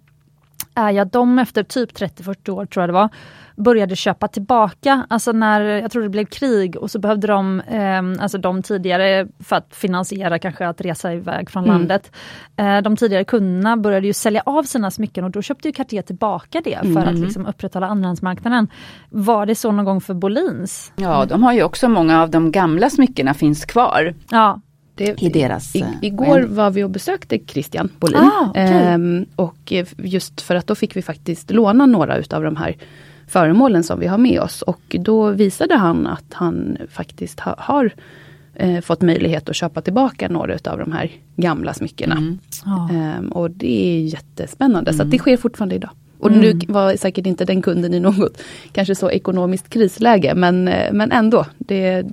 är 0.76 0.92
ju 0.92 1.00
att 1.00 1.12
de 1.12 1.40
efter 1.40 1.64
typ 1.64 1.92
30-40 1.98 2.50
år, 2.50 2.66
tror 2.66 2.82
jag 2.84 2.90
det 2.90 2.94
var, 2.94 3.10
började 3.56 3.96
köpa 3.96 4.28
tillbaka. 4.28 5.06
Alltså 5.10 5.32
när, 5.32 5.62
jag 5.62 5.92
tror 5.92 6.04
det 6.04 6.10
blev 6.10 6.26
krig 6.26 6.76
och 6.78 6.92
så 6.92 7.00
behövde 7.00 7.28
de, 7.28 7.60
eh, 7.60 8.24
alltså 8.24 8.38
de 8.38 8.62
tidigare, 8.64 9.28
för 9.40 9.56
att 9.56 9.76
finansiera 9.76 10.40
kanske 10.40 10.68
att 10.68 10.82
resa 10.82 11.14
iväg 11.14 11.50
från 11.50 11.64
Mm. 11.64 11.76
landet, 11.78 12.12
eh, 12.58 12.78
de 12.82 12.96
tidigare 12.98 13.24
kunderna 13.24 13.78
började 13.78 14.08
ju 14.08 14.14
sälja 14.14 14.42
av 14.46 14.64
sina 14.64 14.92
smycken 14.92 15.24
och 15.24 15.32
då 15.32 15.42
köpte 15.42 15.68
ju 15.68 15.72
Cartier 15.72 16.02
tillbaka 16.02 16.62
det 16.64 16.80
för 16.80 16.88
Mm. 16.88 17.08
att 17.08 17.16
liksom 17.20 17.46
upprätthålla 17.46 17.88
andrahandsmarknaden. 17.88 18.68
Var 19.10 19.46
det 19.46 19.56
så 19.56 19.72
någon 19.72 19.86
gång 19.86 20.02
för 20.02 20.14
Bolins? 20.14 20.94
Ja, 20.96 21.26
de 21.26 21.44
har 21.44 21.54
ju 21.54 21.64
också 21.64 21.90
många 21.90 22.22
av 22.22 22.30
de 22.30 22.52
gamla 22.52 22.90
smyckena 22.90 23.34
finns 23.34 23.66
kvar. 23.66 24.14
Ja, 24.32 24.62
Det, 24.96 25.22
I 25.24 25.30
deras, 25.30 25.76
I, 25.76 25.82
eh, 25.82 25.88
igår 26.02 26.40
en- 26.40 26.56
var 26.56 26.72
vi 26.72 26.84
och 26.84 26.90
besökte 26.90 27.40
Christian 27.48 27.90
Bolin. 28.00 28.18
Ah, 28.18 28.48
okej. 28.50 28.64
Ehm, 28.64 29.26
och 29.36 29.72
eh, 29.74 29.88
just 29.98 30.42
för 30.42 30.56
att 30.56 30.68
då 30.68 30.76
fick 30.76 30.96
vi 30.96 31.02
faktiskt 31.02 31.52
låna 31.52 31.86
några 31.86 32.18
utav 32.18 32.44
de 32.44 32.56
här 32.56 32.76
föremålen 33.28 33.84
som 33.84 34.00
vi 34.00 34.08
har 34.08 34.18
med 34.18 34.40
oss. 34.40 34.62
Och 34.62 34.96
då 35.00 35.30
visade 35.30 35.76
han 35.76 36.08
att 36.08 36.34
han 36.34 36.78
faktiskt 36.92 37.40
ha, 37.40 37.56
har 37.58 37.92
eh, 38.56 38.82
fått 38.82 39.02
möjlighet 39.02 39.50
att 39.50 39.56
köpa 39.56 39.82
tillbaka 39.82 40.30
några 40.30 40.56
utav 40.56 40.78
de 40.78 40.92
här 40.92 41.12
gamla 41.36 41.74
smyckena. 41.74 42.16
Mm. 42.18 42.40
ja. 42.66 42.90
Ehm, 42.92 43.28
och 43.32 43.52
det 43.52 43.86
är 43.98 44.00
jättespännande, 44.06 44.94
så 44.94 45.02
att 45.02 45.12
det 45.12 45.18
sker 45.18 45.38
fortfarande 45.38 45.76
idag. 45.76 45.92
Och 46.20 46.32
nu 46.32 46.60
var 46.68 46.96
säkert 46.96 47.26
inte 47.26 47.46
den 47.46 47.62
kunden 47.62 47.94
i 47.94 48.00
något 48.00 48.42
kanske 48.72 48.96
så 48.96 49.12
ekonomiskt 49.12 49.70
krisläge, 49.70 50.36
men, 50.36 50.68
eh, 50.68 50.94
men 50.94 51.12
ändå. 51.12 51.46
Det, 51.58 52.06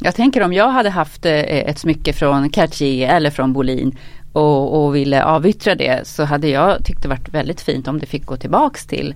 Jag 0.00 0.14
tänker 0.14 0.42
om 0.42 0.52
jag 0.52 0.68
hade 0.68 0.90
haft 0.90 1.26
eh, 1.26 1.32
ett 1.32 1.78
smycke 1.78 2.12
från 2.12 2.50
Cartier 2.50 3.16
eller 3.16 3.30
från 3.30 3.52
Bolin 3.52 3.96
och, 4.32 4.84
och 4.84 4.96
ville 4.96 5.24
avyttra 5.24 5.74
det 5.74 6.06
så 6.06 6.24
hade 6.24 6.48
jag 6.48 6.84
tyckt 6.84 7.02
det 7.02 7.08
varit 7.08 7.34
väldigt 7.34 7.60
fint 7.60 7.88
om 7.88 7.98
det 7.98 8.06
fick 8.06 8.26
gå 8.26 8.36
tillbaks 8.36 8.86
till 8.86 9.14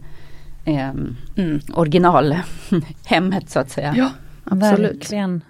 ehm, 0.64 1.16
mm. 1.36 1.60
originalhemmet 1.74 3.50
så 3.50 3.58
att 3.58 3.70
säga. 3.70 3.94
Ja, 3.96 4.10
absolut. 4.44 4.96
Verkligen. 4.96 5.44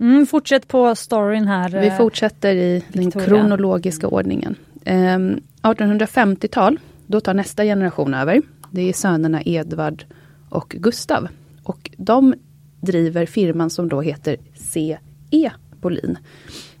Mm, 0.00 0.26
fortsätt 0.26 0.68
på 0.68 0.94
storyn 0.94 1.48
här. 1.48 1.68
Vi 1.68 1.86
eh, 1.86 1.96
fortsätter 1.96 2.54
i 2.54 2.84
den 2.88 3.04
Victoria. 3.04 3.28
kronologiska 3.28 4.06
ordningen. 4.06 4.54
Ehm, 4.84 5.40
1850-tal, 5.62 6.78
då 7.06 7.20
tar 7.20 7.34
nästa 7.34 7.64
generation 7.64 8.14
över. 8.14 8.42
Det 8.70 8.88
är 8.88 8.92
sönerna 8.92 9.42
Edvard 9.44 10.04
och 10.48 10.76
Gustav. 10.78 11.28
Och 11.62 11.90
de 11.96 12.34
driver 12.84 13.26
firman 13.26 13.70
som 13.70 13.88
då 13.88 14.00
heter 14.00 14.36
C.E. 14.54 15.50
Bolin. 15.80 16.18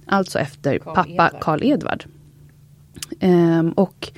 Alltså 0.06 0.38
efter 0.38 0.78
Carl 0.78 0.94
pappa 0.94 1.10
Edvard. 1.10 1.40
Karl 1.40 1.62
Edvard. 1.62 2.04
Ehm, 3.20 3.72
och 3.72 4.12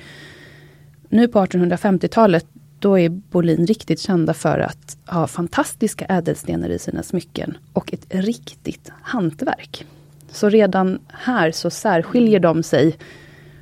nu 1.09 1.27
på 1.27 1.39
1850-talet 1.39 2.45
då 2.79 2.99
är 2.99 3.09
Bolin 3.09 3.65
riktigt 3.67 3.99
kända 3.99 4.33
för 4.33 4.59
att 4.59 4.97
ha 5.05 5.27
fantastiska 5.27 6.05
ädelstenar 6.05 6.69
i 6.69 6.79
sina 6.79 7.03
smycken 7.03 7.57
och 7.73 7.93
ett 7.93 8.05
riktigt 8.09 8.91
hantverk. 9.01 9.85
Så 10.31 10.49
redan 10.49 10.99
här 11.07 11.51
så 11.51 11.69
särskiljer 11.69 12.39
de 12.39 12.63
sig 12.63 12.97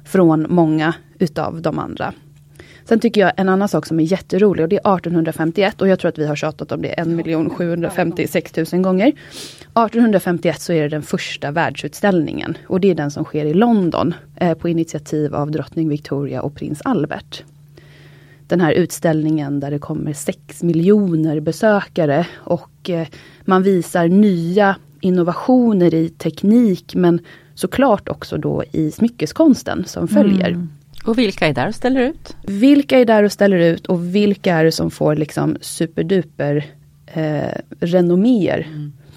från 0.03 0.45
många 0.49 0.93
utav 1.19 1.61
de 1.61 1.79
andra. 1.79 2.13
Sen 2.85 2.99
tycker 2.99 3.21
jag 3.21 3.31
en 3.37 3.49
annan 3.49 3.67
sak 3.67 3.85
som 3.85 3.99
är 3.99 4.03
jätterolig 4.03 4.63
och 4.63 4.69
det 4.69 4.75
är 4.75 4.95
1851 4.95 5.81
och 5.81 5.87
jag 5.87 5.99
tror 5.99 6.09
att 6.09 6.17
vi 6.17 6.27
har 6.27 6.35
tjatat 6.35 6.71
om 6.71 6.81
det 6.81 6.87
1 6.87 7.07
756 7.57 8.55
000 8.73 8.81
gånger. 8.81 9.07
1851 9.07 10.61
så 10.61 10.73
är 10.73 10.81
det 10.81 10.89
den 10.89 11.01
första 11.01 11.51
världsutställningen 11.51 12.57
och 12.67 12.79
det 12.79 12.91
är 12.91 12.95
den 12.95 13.11
som 13.11 13.23
sker 13.23 13.45
i 13.45 13.53
London 13.53 14.13
eh, 14.35 14.53
på 14.53 14.69
initiativ 14.69 15.35
av 15.35 15.51
drottning 15.51 15.89
Victoria 15.89 16.41
och 16.41 16.55
prins 16.55 16.81
Albert. 16.85 17.43
Den 18.47 18.61
här 18.61 18.71
utställningen 18.71 19.59
där 19.59 19.71
det 19.71 19.79
kommer 19.79 20.13
6 20.13 20.63
miljoner 20.63 21.39
besökare 21.39 22.27
och 22.35 22.89
eh, 22.89 23.07
man 23.41 23.63
visar 23.63 24.07
nya 24.07 24.75
innovationer 24.99 25.93
i 25.93 26.09
teknik 26.09 26.95
men 26.95 27.19
såklart 27.55 28.09
också 28.09 28.37
då 28.37 28.63
i 28.71 28.91
smyckeskonsten 28.91 29.85
som 29.85 30.07
följer. 30.07 30.67
Och 31.05 31.17
vilka 31.17 31.47
är 31.47 31.53
där 31.53 31.67
och 31.67 31.75
ställer 31.75 32.01
ut? 32.01 32.35
Vilka 32.43 32.99
är 32.99 33.05
där 33.05 33.23
och 33.23 33.31
ställer 33.31 33.57
ut 33.57 33.85
och 33.85 34.15
vilka 34.15 34.55
är 34.55 34.63
det 34.63 34.71
som 34.71 34.91
får 34.91 35.15
liksom 35.15 35.57
superduper 35.61 36.65
eh, 37.05 37.61
renomméer 37.79 38.67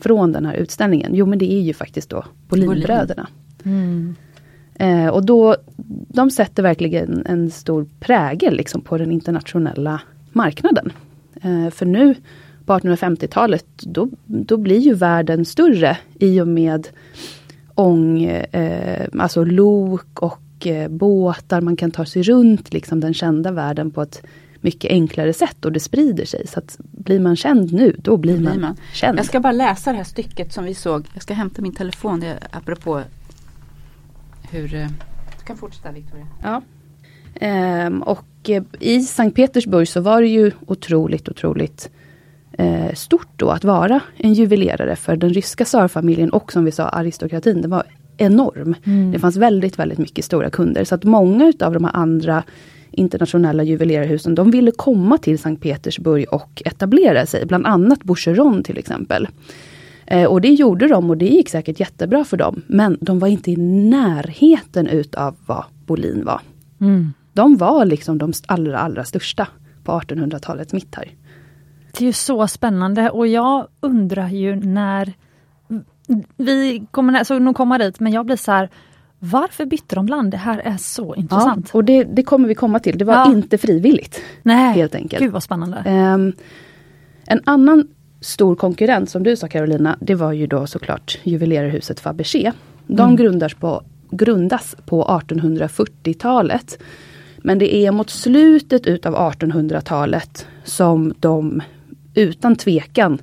från 0.00 0.32
den 0.32 0.46
här 0.46 0.54
utställningen? 0.54 1.14
Jo 1.14 1.26
men 1.26 1.38
det 1.38 1.52
är 1.52 1.60
ju 1.60 1.74
faktiskt 1.74 2.10
då 2.10 2.24
Bolinbröderna. 2.48 3.28
Mm. 3.64 4.14
Eh, 4.74 5.06
och 5.06 5.26
då, 5.26 5.56
de 6.08 6.30
sätter 6.30 6.62
verkligen 6.62 7.26
en 7.26 7.50
stor 7.50 7.86
prägel 8.00 8.56
liksom 8.56 8.80
på 8.80 8.98
den 8.98 9.12
internationella 9.12 10.00
marknaden. 10.32 10.92
Eh, 11.42 11.70
för 11.70 11.86
nu 11.86 12.14
på 12.64 12.72
1850-talet 12.72 13.66
då, 13.80 14.08
då 14.26 14.56
blir 14.56 14.78
ju 14.78 14.94
världen 14.94 15.44
större 15.44 15.98
i 16.18 16.40
och 16.40 16.48
med 16.48 16.88
ång, 17.74 18.22
eh, 18.24 19.06
alltså 19.18 19.44
lok 19.44 20.22
och 20.22 20.40
eh, 20.66 20.88
båtar. 20.88 21.60
Man 21.60 21.76
kan 21.76 21.90
ta 21.90 22.04
sig 22.06 22.22
runt 22.22 22.72
liksom 22.72 23.00
den 23.00 23.14
kända 23.14 23.52
världen 23.52 23.90
på 23.90 24.02
ett 24.02 24.22
mycket 24.60 24.90
enklare 24.90 25.32
sätt 25.32 25.64
och 25.64 25.72
det 25.72 25.80
sprider 25.80 26.24
sig. 26.24 26.46
Så 26.46 26.58
att 26.58 26.76
blir 26.78 27.20
man 27.20 27.36
känd 27.36 27.72
nu, 27.72 27.96
då 27.98 28.16
blir, 28.16 28.36
Blir 28.36 28.48
man, 28.48 28.60
man. 28.60 28.76
känd. 28.92 29.18
Jag 29.18 29.26
ska 29.26 29.40
bara 29.40 29.52
läsa 29.52 29.90
det 29.90 29.96
här 29.96 30.04
stycket 30.04 30.52
som 30.52 30.64
vi 30.64 30.74
såg. 30.74 31.06
Jag 31.14 31.22
ska 31.22 31.34
hämta 31.34 31.62
min 31.62 31.74
telefon 31.74 32.20
det 32.20 32.26
är 32.26 32.38
apropå 32.50 33.02
hur... 34.50 34.74
eh, 34.74 34.86
Du 35.38 35.44
kan 35.46 35.56
fortsätta 35.56 35.92
Victoria. 35.92 36.26
Ja. 36.42 36.62
Ehm, 37.40 38.02
och 38.02 38.24
eh, 38.50 38.62
i 38.80 39.00
Sankt 39.00 39.36
Petersburg 39.36 39.88
så 39.88 40.00
var 40.00 40.20
det 40.22 40.28
ju 40.28 40.52
otroligt, 40.66 41.28
otroligt 41.28 41.90
eh, 42.52 42.92
stort 42.94 43.28
då 43.36 43.50
att 43.50 43.64
vara 43.64 44.00
en 44.16 44.34
juvelerare 44.34 44.96
för 44.96 45.16
den 45.16 45.30
ryska 45.34 45.64
tsarfamiljen 45.64 46.30
och 46.30 46.52
som 46.52 46.64
vi 46.64 46.72
sa 46.72 46.88
aristokratin, 46.88 47.62
den 47.62 47.70
var 47.70 47.82
enorm. 48.18 48.74
Det 49.12 49.18
fanns 49.18 49.36
väldigt, 49.36 49.78
väldigt 49.78 49.98
mycket 49.98 50.24
stora 50.24 50.50
kunder 50.50 50.84
så 50.84 50.94
att 50.94 51.04
många 51.04 51.48
utav 51.48 51.72
de 51.72 51.84
här 51.84 51.96
andra 51.96 52.42
internationella 52.90 53.62
juvelerarhusen, 53.62 54.34
de 54.34 54.50
ville 54.50 54.70
komma 54.70 55.18
till 55.18 55.38
Sankt 55.38 55.62
Petersburg 55.62 56.26
och 56.32 56.62
etablera 56.64 57.26
sig, 57.26 57.46
bland 57.46 57.66
annat 57.66 58.04
Boucheron 58.04 58.62
till 58.62 58.78
exempel. 58.78 59.28
Eh, 60.06 60.24
och 60.24 60.40
det 60.40 60.48
gjorde 60.48 60.88
de 60.88 61.10
och 61.10 61.16
det 61.16 61.28
gick 61.28 61.48
säkert 61.48 61.80
jättebra 61.80 62.24
för 62.24 62.36
dem. 62.36 62.62
Men 62.66 62.98
de 63.00 63.18
var 63.18 63.28
inte 63.28 63.50
i 63.50 63.56
närheten 63.56 64.86
utav 64.86 65.36
vad 65.46 65.64
Bolin 65.86 66.24
var. 66.24 66.40
Mm. 66.80 67.12
De 67.32 67.56
var 67.56 67.84
liksom 67.84 68.18
de 68.18 68.32
allra, 68.46 68.78
allra 68.78 69.04
största 69.04 69.46
på 69.84 69.92
1800-talets 69.92 70.72
mitt 70.72 70.94
här. 70.94 71.10
Det 71.92 72.04
är 72.04 72.06
ju 72.06 72.12
så 72.12 72.48
spännande 72.48 73.10
och 73.10 73.26
jag 73.26 73.66
undrar 73.80 74.28
ju 74.28 74.56
när 74.56 75.12
vi 76.36 76.86
kommer 76.90 77.24
så 77.24 77.38
nog 77.38 77.56
komma 77.56 77.78
dit 77.78 78.00
men 78.00 78.12
jag 78.12 78.26
blir 78.26 78.36
så 78.36 78.52
här 78.52 78.68
varför 79.18 79.66
bytte 79.66 79.94
de 79.94 80.06
land? 80.06 80.30
Det 80.30 80.36
här 80.36 80.58
är 80.58 80.76
så 80.76 81.14
intressant. 81.14 81.70
Ja, 81.72 81.76
och 81.78 81.84
det, 81.84 82.04
det 82.04 82.22
kommer 82.22 82.48
vi 82.48 82.54
komma 82.54 82.78
till. 82.78 82.98
Det 82.98 83.04
var 83.04 83.14
Ja. 83.14 83.30
inte 83.32 83.58
frivilligt. 83.58 84.20
Nej, 84.42 84.74
helt 84.74 84.94
enkelt. 84.94 85.22
gud 85.22 85.32
vad 85.32 85.42
spännande. 85.42 85.82
Ehm, 85.86 86.32
en 87.26 87.40
annan 87.44 87.88
stor 88.20 88.54
konkurrent 88.56 89.10
som 89.10 89.22
du 89.22 89.36
sa 89.36 89.48
Carolina, 89.48 89.96
det 90.00 90.14
var 90.14 90.32
ju 90.32 90.46
då 90.46 90.66
såklart 90.66 91.18
juvelerarhuset 91.22 92.00
Fabergé. 92.00 92.52
De 92.86 93.02
Mm. 93.02 93.16
grundas, 93.16 93.54
på, 93.54 93.82
grundas 94.10 94.76
på 94.86 95.02
1840-talet. 95.04 96.78
Men 97.38 97.58
det 97.58 97.74
är 97.76 97.92
mot 97.92 98.10
slutet 98.10 98.86
utav 98.86 99.14
1800-talet 99.14 100.46
som 100.64 101.14
de 101.20 101.62
utan 102.14 102.56
tvekan 102.56 103.18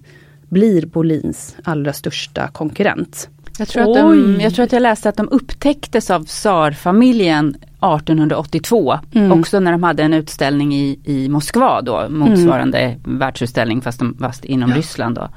blir 0.49 0.85
Bolins 0.85 1.55
allra 1.63 1.93
största 1.93 2.47
konkurrent. 2.47 3.29
Jag 3.59 3.67
tror, 3.67 3.81
att 3.81 3.95
de, 3.95 4.39
jag 4.41 4.53
tror 4.53 4.65
att 4.65 4.71
jag 4.71 4.81
läste 4.81 5.09
att 5.09 5.17
de 5.17 5.29
upptäcktes 5.31 6.11
av 6.11 6.23
tsarfamiljen 6.23 7.49
1882. 7.49 8.99
Mm. 9.13 9.39
Också 9.39 9.59
när 9.59 9.71
de 9.71 9.83
hade 9.83 10.03
en 10.03 10.13
utställning 10.13 10.75
i, 10.75 10.99
i 11.03 11.29
Moskva 11.29 11.81
då, 11.81 12.05
motsvarande 12.09 12.79
Mm. 12.79 13.19
världsutställning 13.19 13.81
fast, 13.81 13.99
de, 13.99 14.17
fast 14.19 14.45
inom 14.45 14.73
Ryssland 14.73 15.15
då. 15.15 15.29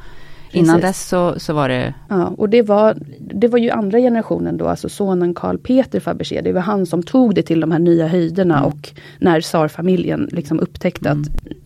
Innan 0.53 0.81
Precis. 0.81 0.83
dess 0.83 1.09
så, 1.09 1.35
så 1.41 1.53
var 1.53 1.69
det, 1.69 1.95
Ja, 2.09 2.27
och 2.39 2.49
det 2.49 2.63
var, 2.63 2.97
det 3.21 3.49
var 3.49 3.59
ju 3.59 3.71
andra 3.71 3.99
generationen 3.99 4.57
då, 4.57 4.69
alltså 4.69 4.89
sonen 4.89 5.35
Karl 5.35 5.59
Peter 5.59 6.01
Fabergé. 6.01 6.41
Det 6.41 6.53
var 6.53 6.61
han 6.61 6.87
som 6.87 7.03
tog 7.03 7.35
det 7.35 7.43
till 7.43 7.61
de 7.61 7.71
här 7.73 7.79
nya 7.79 8.07
höjderna 8.09 8.57
Mm. 8.59 8.67
och 8.69 8.93
när 9.19 9.41
tsarfamiljen 9.41 10.29
liksom 10.33 10.61
upptäckte 10.61 11.11
att 11.11 11.19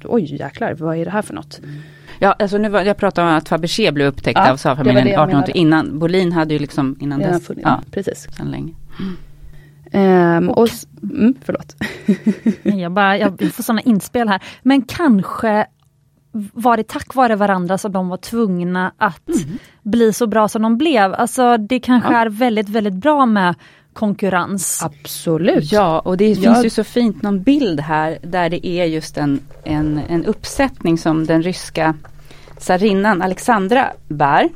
oj 0.04 0.34
jäklar, 0.36 0.74
vad 0.74 0.96
är 0.96 1.04
det 1.04 1.10
här 1.10 1.22
för 1.22 1.34
något? 1.34 1.60
ja 2.18 2.32
alltså 2.38 2.58
nu 2.58 2.68
var, 2.68 2.82
jag 2.82 2.96
pratade 2.96 3.28
om 3.28 3.34
att 3.34 3.48
Fabergé 3.48 3.92
blev 3.92 4.06
upptäckt 4.06 4.38
Ja, 4.44 4.52
av 4.52 4.56
tsarfamiljen 4.56 5.04
det 5.04 5.10
jag 5.10 5.22
1880 5.22 5.60
innan. 5.60 5.98
Bolin 5.98 6.32
hade 6.32 6.54
ju 6.54 6.58
liksom 6.60 6.96
innan 7.00 7.18
Redan 7.18 7.32
dess, 7.34 7.46
funnits. 7.46 7.64
ja, 7.64 7.80
Ja, 7.84 7.90
precis. 7.90 8.26
sedan 8.36 8.50
länge. 8.50 8.72
Ehm, 9.92 10.48
och, 10.50 10.68
s- 10.68 10.86
mm, 11.02 11.34
förlåt. 11.44 11.76
Jag, 12.62 12.92
bara, 12.92 13.18
jag 13.18 13.40
får 13.52 13.62
sådana 13.62 13.80
inspel 13.80 14.28
här. 14.28 14.42
Men 14.62 14.82
kanske 14.82 15.66
var 16.32 16.76
det 16.76 16.86
tack 16.88 17.14
vare 17.14 17.36
varandra 17.36 17.78
som 17.78 17.92
de 17.92 18.08
var 18.08 18.16
tvungna 18.16 18.92
att 18.96 19.20
bli 19.82 20.12
så 20.12 20.26
bra 20.26 20.48
som 20.48 20.62
de 20.62 20.76
blev. 20.78 21.14
Alltså 21.14 21.56
det 21.56 21.80
kanske 21.80 22.12
Ja. 22.12 22.18
är 22.20 22.28
väldigt, 22.28 22.68
väldigt 22.68 22.94
bra 22.94 23.26
med 23.26 23.54
konkurrens. 23.92 24.82
Absolut. 24.84 25.72
Ja, 25.72 26.00
och 26.00 26.16
det 26.16 26.28
Ja. 26.32 26.34
finns 26.54 26.64
ju 26.64 26.70
så 26.70 26.84
fint 26.84 27.22
någon 27.22 27.42
bild 27.42 27.80
här 27.80 28.18
där 28.22 28.50
det 28.50 28.66
är 28.66 28.84
just 28.84 29.18
en, 29.18 29.40
en, 29.64 30.00
en 30.08 30.24
uppsättning 30.24 30.98
som 30.98 31.26
den 31.26 31.42
ryska 31.42 31.94
tsarinnan 32.58 33.22
Alexandra 33.22 33.92
bär. 34.08 34.48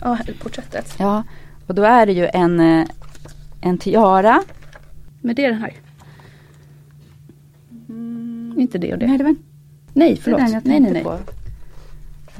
Ja, 0.00 0.18
porträttet. 0.42 0.94
Ja, 0.98 1.22
och 1.66 1.74
då 1.74 1.82
är 1.82 2.06
det 2.06 2.12
ju 2.12 2.26
en, 2.34 2.60
eh, 2.60 2.86
en 3.60 3.78
tiara. 3.78 4.42
Men 5.20 5.34
det 5.34 5.44
är 5.44 5.50
den 5.50 5.60
här. 5.60 5.72
Inte 8.60 8.78
det 8.78 8.92
och 8.92 8.98
det. 8.98 9.06
Nej, 9.06 9.18
det 9.18 9.24
var 9.24 9.30
inte 9.30 9.42
Nej, 9.92 10.16
förlåt. 10.16 10.40
den 10.40 10.52
jag 10.52 10.66
nej, 10.66 10.80
nej, 10.80 10.92
nej. 10.92 11.02
på. 11.02 11.12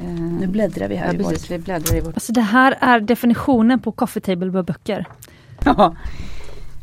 Eh, 0.02 0.08
Nu 0.40 0.46
bläddrar 0.46 0.88
vi 0.88 0.96
här 0.96 1.06
ja, 1.06 1.12
i 1.12 1.16
vårt. 1.16 1.28
precis, 1.32 1.50
vi 1.50 1.58
bläddrar 1.58 1.96
i 1.96 2.00
vårt. 2.00 2.14
Alltså 2.14 2.32
det 2.32 2.40
här 2.40 2.76
är 2.80 3.00
definitionen 3.00 3.78
på 3.80 3.92
coffee 3.92 4.20
table 4.20 4.62
böcker. 4.62 5.06
Ja. 5.64 5.96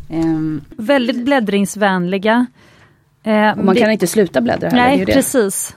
Ehm, 0.09 0.61
Väldigt 0.77 1.25
bläddringsvänliga. 1.25 2.45
Och 3.57 3.63
man 3.65 3.75
det- 3.75 3.81
kan 3.81 3.91
inte 3.91 4.07
sluta 4.07 4.41
bläddra 4.41 4.69
heller. 4.69 4.81
det 4.81 4.87
är 4.87 4.89
Nej 4.89 4.99
ju 4.99 5.05
det. 5.05 5.13
precis. 5.13 5.75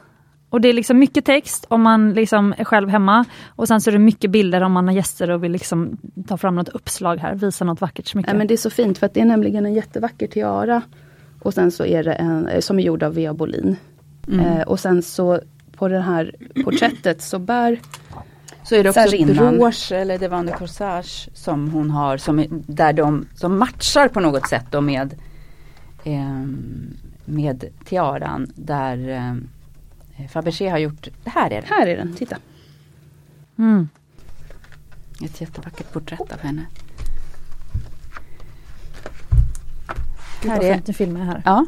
Och 0.50 0.61
det 0.61 0.68
är 0.68 0.72
liksom 0.72 0.98
mycket 0.98 1.24
text 1.24 1.64
om 1.68 1.83
man 1.83 2.12
liksom 2.14 2.55
är 2.59 2.64
själv 2.64 2.88
hemma. 2.88 3.24
Och 3.48 3.68
sen 3.68 3.81
så 3.81 3.90
är 3.90 3.92
det 3.92 3.98
mycket 3.98 4.31
bilder 4.31 4.61
om 4.61 4.72
man 4.72 4.88
har 4.88 4.94
gäster 4.94 5.31
och 5.31 5.44
vill 5.44 5.53
liksom 5.53 5.96
ta 6.29 6.37
fram 6.37 6.55
något 6.57 6.68
uppslag 6.68 7.16
här, 7.16 7.35
visa 7.35 7.64
något 7.64 7.81
vackert 7.81 8.07
smycke. 8.09 8.26
Nej, 8.31 8.38
men 8.38 8.46
det 8.46 8.55
är 8.55 8.59
så 8.59 8.70
fint 8.70 8.98
för 8.98 9.07
att 9.07 9.14
det 9.14 9.20
är 9.20 9.24
nämligen 9.24 9.66
en 9.66 9.74
jättevacker 9.74 10.26
tiara. 10.26 10.83
Och 11.42 11.55
sen 11.55 11.70
så 11.70 11.85
är 11.85 12.05
det 12.05 12.12
en 12.12 12.46
eh, 12.48 12.61
som 12.61 12.79
är 12.79 12.83
gjord 12.83 13.03
av 13.03 13.14
Vea 13.14 13.35
Bolin. 13.35 13.76
Mm. 14.33 14.47
Eh, 14.47 14.62
och 14.62 14.81
sen 14.81 15.03
så 15.03 15.40
på 15.77 15.88
det 15.88 16.01
här 16.01 16.35
porträttet 16.64 17.23
så 17.23 17.38
bär 17.38 17.81
Så 18.62 18.75
är 18.75 18.85
det 18.85 18.90
också 18.90 19.01
brosch 19.59 19.93
eller 19.93 20.19
devant 20.19 20.51
de 20.51 20.57
corsage 20.57 21.29
som 21.35 21.71
hon 21.71 21.90
har 21.90 22.16
som, 22.16 22.38
är- 22.38 22.49
där 22.51 22.93
de, 22.93 23.27
som 23.35 23.59
matchar 23.59 24.09
på 24.09 24.21
något 24.21 24.49
sätt 24.49 24.64
då 24.71 24.81
med, 24.81 25.14
ehm, 26.05 26.97
med 27.25 27.64
tiaran 27.85 28.53
där 28.55 29.09
ehm, 29.09 29.49
Fabergé 30.33 30.69
har 30.69 30.79
gjort, 30.79 31.09
det 31.25 31.31
här 31.31 31.51
är 31.51 31.61
det, 31.61 31.66
Här 31.66 31.87
är 31.87 31.97
den, 31.97 32.14
titta. 32.14 32.37
Mm. 33.59 33.88
ett 35.25 35.40
jättevackert 35.40 35.93
porträtt 35.93 36.33
av 36.33 36.40
henne. 36.40 36.66
Gud, 40.43 40.53
Här 40.53 40.62
är- 40.88 40.93
filmar 40.93 41.21
här. 41.21 41.43
Ja, 41.45 41.66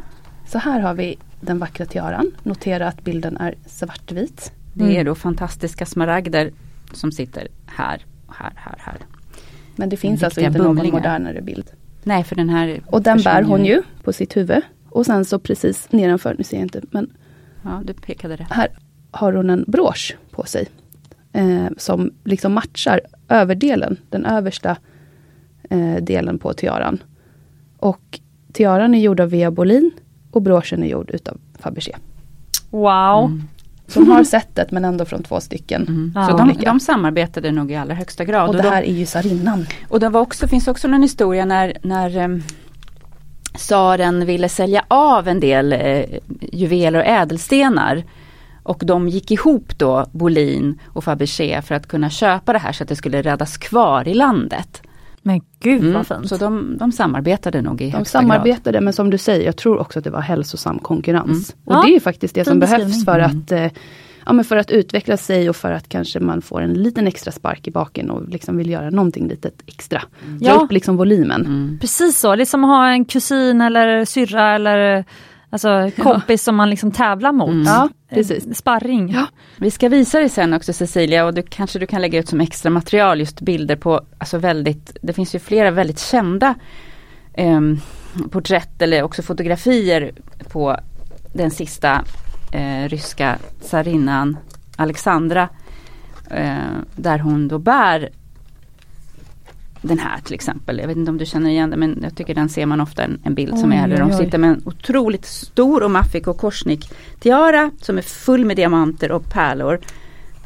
Så 0.48 0.58
här 0.58 0.80
har 0.80 0.94
vi 0.94 1.18
den 1.42 1.58
vackra 1.58 1.86
tiaran. 1.86 2.30
Notera 2.42 2.88
att 2.88 3.04
bilden 3.04 3.36
är 3.36 3.54
svartvit. 3.66 4.52
det 4.74 4.84
Mm. 4.84 4.96
är 4.96 5.04
då 5.04 5.14
fantastiska 5.14 5.86
smaragder 5.86 6.50
som 6.92 7.12
sitter 7.12 7.48
här, 7.66 8.04
här, 8.28 8.52
här, 8.56 8.74
här. 8.78 8.96
Men 9.76 9.88
det 9.88 9.96
finns 9.96 10.22
alltså 10.22 10.40
inte 10.40 10.58
någon 10.58 10.66
bumlingar. 10.76 10.96
modernare 10.98 11.42
bild. 11.42 11.70
Nej, 12.02 12.24
för 12.24 12.36
den 12.36 12.48
här 12.48 12.80
Och 12.86 13.02
den 13.02 13.22
bär 13.22 13.42
hon 13.42 13.64
ju 13.64 13.82
på 14.04 14.12
sitt 14.12 14.36
huvud. 14.36 14.62
Och 14.88 15.06
sen 15.06 15.24
så 15.24 15.38
precis 15.38 15.92
nedanför, 15.92 16.34
nu 16.38 16.44
ser 16.44 16.56
jag 16.56 16.64
inte, 16.64 16.80
men 16.90 17.10
Ja, 17.64 17.82
du 17.84 17.92
pekade 17.94 18.36
rätt. 18.36 18.46
här 18.50 18.68
har 19.10 19.32
hon 19.32 19.50
en 19.50 19.64
brosch 19.68 20.16
på 20.30 20.44
sig. 20.44 20.68
Eh, 21.32 21.66
som 21.76 22.10
liksom 22.24 22.52
matchar 22.52 23.00
överdelen, 23.28 23.96
den 24.10 24.26
översta 24.26 24.76
eh, 25.70 25.96
delen 25.96 26.38
på 26.38 26.52
tiaran. 26.52 27.02
Och 27.76 28.20
tiaran 28.52 28.94
är 28.94 28.98
gjord 29.00 29.20
av 29.20 29.30
Vea 29.30 29.50
Bolin 29.50 29.90
och 30.32 30.42
broschen 30.42 30.82
är 30.82 30.86
gjord 30.86 31.10
utav 31.10 31.36
Fabergé. 31.58 31.96
Wow. 32.70 33.24
Mm. 33.24 33.48
Hon 33.94 34.08
har 34.10 34.24
sättet 34.24 34.70
men 34.70 34.84
ändå 34.84 35.04
från 35.04 35.22
två 35.22 35.40
stycken. 35.40 35.82
Mm. 35.88 36.12
Ja. 36.14 36.26
Så 36.26 36.36
de, 36.36 36.52
de 36.64 36.80
samarbetade 36.80 37.52
nog 37.52 37.70
i 37.70 37.76
allra 37.76 37.94
högsta 37.94 38.24
grad. 38.24 38.42
Och 38.42 38.48
Och 38.48 38.56
det 38.56 38.62
de- 38.62 38.68
här 38.68 38.82
är 38.82 38.92
ju 38.92 39.06
tsarinnan. 39.06 39.66
Och 39.88 40.00
det 40.00 40.08
var 40.08 40.20
också, 40.20 40.48
finns 40.48 40.68
också 40.68 40.88
någon 40.88 41.02
historia 41.02 41.44
när, 41.44 41.76
när 41.82 42.16
um, 42.24 42.42
tsaren 43.54 44.26
ville 44.26 44.48
sälja 44.48 44.84
av 44.88 45.28
en 45.28 45.40
del 45.40 45.72
eh, 45.72 46.04
juveler 46.52 46.98
och 46.98 47.06
ädelstenar. 47.06 48.04
Och 48.62 48.82
de 48.86 49.08
gick 49.08 49.30
ihop 49.30 49.78
då, 49.78 50.06
Bolin 50.12 50.78
och 50.86 51.04
Fabergé, 51.04 51.62
för 51.62 51.74
att 51.74 51.86
kunna 51.88 52.10
köpa 52.10 52.52
det 52.52 52.58
här 52.58 52.72
så 52.72 52.82
att 52.82 52.88
det 52.88 52.96
skulle 52.96 53.22
räddas 53.22 53.56
kvar 53.56 54.08
i 54.08 54.14
landet. 54.14 54.82
Men 55.22 55.40
gud 55.60 55.80
Mm, 55.80 55.92
vad 55.94 56.06
fint. 56.06 56.28
Så 56.28 56.36
de, 56.36 56.76
de 56.78 56.92
samarbetade 56.92 57.62
nog 57.62 57.80
i 57.82 57.84
De 57.84 57.90
högsta 57.96 58.18
grad. 58.22 58.28
samarbetade 58.30 58.80
men 58.80 58.92
som 58.92 59.10
du 59.10 59.18
säger, 59.18 59.44
jag 59.46 59.56
tror 59.56 59.78
också 59.78 59.98
att 59.98 60.04
det 60.04 60.10
var 60.10 60.20
hälsosam 60.20 60.78
konkurrens. 60.78 61.28
Mm. 61.54 61.64
Och 61.64 61.74
Ja, 61.74 61.82
det 61.82 61.90
är 61.90 61.94
ju 61.94 62.00
faktiskt 62.00 62.34
det 62.34 62.44
som 62.44 62.58
behövs 62.58 63.04
för 63.04 63.18
Mm. 63.18 63.38
att, 63.38 63.52
eh, 63.52 63.70
ja, 64.26 64.32
men 64.32 64.44
för 64.44 64.56
att 64.56 64.70
utveckla 64.70 65.16
sig 65.16 65.48
och 65.50 65.56
för 65.56 65.72
att 65.72 65.88
kanske 65.88 66.20
man 66.20 66.42
får 66.42 66.60
en 66.62 66.72
liten 66.74 67.06
extra 67.06 67.32
spark 67.32 67.68
i 67.68 67.70
baken 67.70 68.10
och 68.10 68.28
liksom 68.28 68.56
vill 68.56 68.70
göra 68.70 68.90
någonting 68.90 69.28
litet 69.28 69.62
extra. 69.66 70.02
Dra 70.40 70.46
Ja. 70.48 70.54
upp 70.54 70.72
liksom 70.72 70.96
volymen. 70.96 71.40
Mm. 71.46 71.78
Precis 71.80 72.18
så, 72.18 72.36
det 72.36 72.42
är 72.42 72.44
som 72.44 72.64
att 72.64 72.68
ha 72.70 72.88
en 72.88 73.04
kusin 73.04 73.60
eller 73.60 74.04
syrra 74.04 74.54
eller 74.54 75.04
alltså, 75.52 75.90
kompis 76.02 76.42
som 76.42 76.56
man 76.56 76.70
liksom 76.70 76.92
tävlar 76.92 77.32
mot. 77.32 77.48
Mm. 77.48 77.62
Ja, 77.66 77.88
Eh, 78.08 78.14
precis. 78.14 78.56
Sparring. 78.58 79.12
Ja. 79.12 79.26
Vi 79.56 79.70
ska 79.70 79.88
visa 79.88 80.18
dig 80.18 80.28
sen 80.28 80.54
också 80.54 80.72
Cecilia 80.72 81.24
och 81.24 81.34
du 81.34 81.42
kanske 81.42 81.78
du 81.78 81.86
kan 81.86 82.02
lägga 82.02 82.18
ut 82.18 82.28
som 82.28 82.40
extra 82.40 82.70
material 82.70 83.20
just 83.20 83.40
bilder 83.40 83.76
på, 83.76 84.00
alltså 84.18 84.38
väldigt, 84.38 84.96
det 85.02 85.12
finns 85.12 85.34
ju 85.34 85.38
flera 85.38 85.70
väldigt 85.70 85.98
kända 85.98 86.54
em, 87.34 87.80
porträtt 88.30 88.82
eller 88.82 89.02
också 89.02 89.22
fotografier 89.22 90.12
på 90.48 90.76
den 91.32 91.50
sista 91.50 92.04
eh, 92.52 92.88
ryska 92.88 93.38
tsarinnan 93.60 94.36
Alexandra. 94.76 95.48
Eh, 96.30 96.56
där 96.96 97.18
hon 97.18 97.48
då 97.48 97.58
bär 97.58 98.10
den 99.82 99.98
här 99.98 100.20
till 100.20 100.34
exempel. 100.34 100.78
Jag 100.78 100.88
vet 100.88 100.96
inte 100.96 101.10
om 101.10 101.18
du 101.18 101.26
känner 101.26 101.50
igen 101.50 101.70
den 101.70 101.80
men 101.80 101.98
jag 102.02 102.14
tycker 102.16 102.34
den 102.34 102.48
ser 102.48 102.66
man 102.66 102.80
ofta 102.80 103.02
en, 103.02 103.20
en 103.24 103.34
bild 103.34 103.58
som 103.58 103.70
Oj, 103.70 103.76
är 103.76 103.88
där 103.88 103.96
de 103.96 104.12
sitter 104.12 104.38
med 104.38 104.50
en 104.50 104.62
otroligt 104.64 105.24
stor 105.26 105.82
och 105.82 105.90
maffig 105.90 106.28
och 106.28 106.38
korsnick 106.38 106.90
tiara 107.20 107.70
som 107.80 107.98
är 107.98 108.02
full 108.02 108.44
med 108.44 108.56
diamanter 108.56 109.12
och 109.12 109.24
pärlor. 109.30 109.78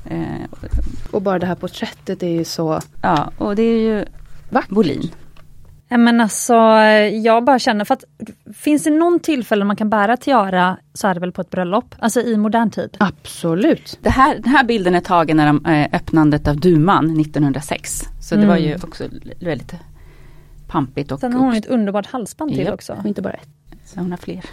Eh, 0.04 0.20
Och 1.10 1.22
bara 1.22 1.38
det 1.38 1.46
här 1.46 1.54
porträttet 1.54 2.22
är 2.22 2.28
ju 2.28 2.44
så 2.44 2.80
ja, 3.02 3.30
och 3.38 3.56
det 3.56 3.62
är 3.62 3.78
ju 3.78 4.04
vackert. 4.50 4.70
Bolin. 4.70 5.10
Ja, 5.88 5.96
Men 5.96 6.20
alltså, 6.20 6.54
jag 7.22 7.44
bara 7.44 7.58
känner 7.58 7.84
för 7.84 7.94
att 7.94 8.04
finns 8.56 8.84
det 8.84 8.90
någon 8.90 9.20
tillfälle 9.20 9.64
man 9.64 9.76
kan 9.76 9.90
bära 9.90 10.16
tiara 10.16 10.76
så 10.94 11.08
är 11.08 11.14
det 11.14 11.20
väl 11.20 11.32
på 11.32 11.40
ett 11.40 11.50
bröllop, 11.50 11.94
alltså 11.98 12.20
i 12.20 12.36
modern 12.36 12.70
tid. 12.70 12.96
Absolut. 13.00 13.98
Det 14.02 14.10
här, 14.10 14.34
den 14.34 14.52
här 14.52 14.64
bilden 14.64 14.94
är 14.94 15.00
tagen 15.00 15.36
när 15.36 15.46
de, 15.46 15.66
eh, 15.66 15.88
öppnandet 15.92 16.48
av 16.48 16.56
Duman 16.60 17.16
1906. 17.20 18.02
Så 18.20 18.34
det 18.34 18.38
Mm. 18.42 18.48
var 18.48 18.56
ju 18.56 18.74
också 18.74 19.04
l- 19.04 19.32
väldigt 19.40 19.74
pampigt 20.66 21.12
och 21.12 21.20
Sen 21.20 21.32
har 21.32 21.40
hon 21.40 21.54
ett 21.54 21.66
underbart 21.66 22.06
halsband 22.06 22.50
till 22.50 22.60
Japp. 22.64 22.74
också. 22.74 22.92
Och 22.92 23.06
inte 23.06 23.22
bara 23.22 23.32
ett. 23.32 23.48
så 23.84 24.00
hon 24.00 24.10
har 24.10 24.18
fler. 24.18 24.44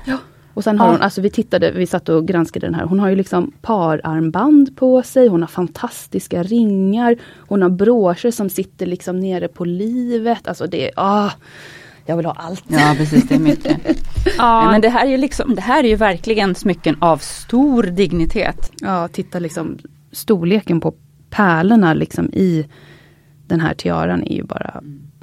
Och 0.54 0.64
sen 0.64 0.80
har 0.80 0.86
Ja. 0.88 0.92
hon, 0.92 1.02
alltså 1.02 1.22
vi 1.22 1.30
tittade, 1.30 1.72
vi 1.72 1.86
satt 1.88 2.10
och 2.10 2.28
granskade 2.28 2.68
den 2.68 2.76
här. 2.76 2.86
Hon 2.86 3.00
har 3.00 3.10
ju 3.10 3.16
liksom 3.16 3.52
pararmband 3.62 4.76
på 4.78 5.04
sig, 5.04 5.28
hon 5.28 5.42
har 5.42 5.48
fantastiska 5.48 6.44
ringar. 6.44 7.16
Hon 7.48 7.62
har 7.62 7.70
broscher 7.70 8.32
som 8.32 8.50
sitter 8.50 8.86
liksom 8.86 9.20
nere 9.20 9.48
på 9.48 9.66
livet. 9.66 10.48
Alltså 10.48 10.68
det 10.68 10.92
ah, 10.96 11.32
jag 12.06 12.18
vill 12.18 12.26
ha 12.26 12.34
allt. 12.34 12.64
Ja 12.68 12.94
precis, 12.98 13.28
det 13.28 13.36
är 13.36 13.40
mycket. 13.40 13.78
Ja, 14.38 14.72
Men 14.72 14.82
det 14.82 14.90
här 14.90 15.06
är 15.06 15.10
ju 15.10 15.18
liksom, 15.18 15.56
det 15.56 15.62
här 15.62 15.84
är 15.84 15.88
ju 15.88 15.96
verkligen 15.96 16.56
smycken 16.56 16.96
av 17.00 17.18
stor 17.18 17.84
dignitet. 17.84 18.72
Ja, 18.82 19.08
titta 19.08 19.40
liksom 19.40 19.78
storleken 20.12 20.82
på 20.82 20.94
pärlorna 21.30 21.94
liksom 21.94 22.26
i 22.34 22.68
den 23.48 23.60
här 23.60 23.74
tiaran 23.74 24.24
är 24.24 24.36
ju 24.36 24.44
bara 24.44 24.82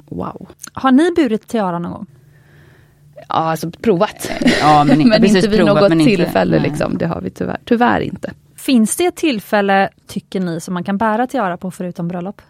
wow. 0.09 0.47
har 0.73 0.91
ni 0.91 1.11
burit 1.15 1.47
tiara 1.47 1.79
någon 1.79 1.91
gång? 1.91 2.07
Ja, 3.29 3.35
alltså 3.35 3.71
provat. 3.81 4.31
Ja 4.61 4.83
men, 4.83 4.97
Men 5.09 5.21
precis 5.21 5.35
inte 5.35 5.47
vid 5.47 5.59
provat, 5.59 5.75
något 5.81 5.89
men 5.89 6.01
inte- 6.01 6.15
tillfälle 6.15 6.59
nej. 6.59 6.69
liksom. 6.69 6.97
Det 6.97 7.05
har 7.05 7.21
vi 7.21 7.29
tyvärr, 7.29 7.57
tyvärr 7.65 7.99
inte. 8.01 8.31
Finns 8.57 8.95
det 8.95 9.05
ett 9.05 9.15
tillfälle, 9.15 9.89
tycker 10.07 10.39
ni, 10.39 10.59
som 10.61 10.73
man 10.73 10.83
kan 10.83 10.97
bära 10.97 11.27
tiara 11.27 11.57
på 11.57 11.71
förutom 11.71 12.07
bröllop? 12.07 12.41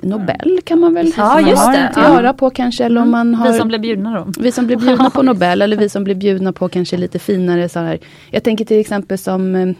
Nobel 0.00 0.60
kan 0.64 0.80
man 0.80 0.94
väl 0.94 1.12
Ja, 1.16 1.24
man 1.34 1.46
just 1.50 1.62
har 1.62 1.72
det. 1.72 1.78
en 1.78 1.94
tiara 1.94 2.32
på 2.32 2.50
kanske. 2.50 2.84
Eller 2.84 3.02
om 3.02 3.10
man 3.10 3.34
har, 3.34 3.52
Vi 3.52 3.58
som 3.58 3.68
blev 3.68 3.80
bjudna 3.80 4.14
då? 4.18 4.42
vi 4.42 4.52
som 4.52 4.66
blir 4.66 4.76
bjudna 4.76 5.10
på 5.10 5.22
Nobel 5.22 5.62
eller 5.62 5.76
vi 5.76 5.88
som 5.88 6.04
blir 6.04 6.14
bjudna 6.14 6.52
på 6.52 6.68
kanske 6.68 6.96
lite 6.96 7.18
finare 7.18 7.68
så 7.68 7.78
här. 7.80 7.98
Jag 8.30 8.42
tänker 8.44 8.64
till 8.64 8.80
exempel 8.80 9.18
som 9.18 9.54
eh, 9.54 9.74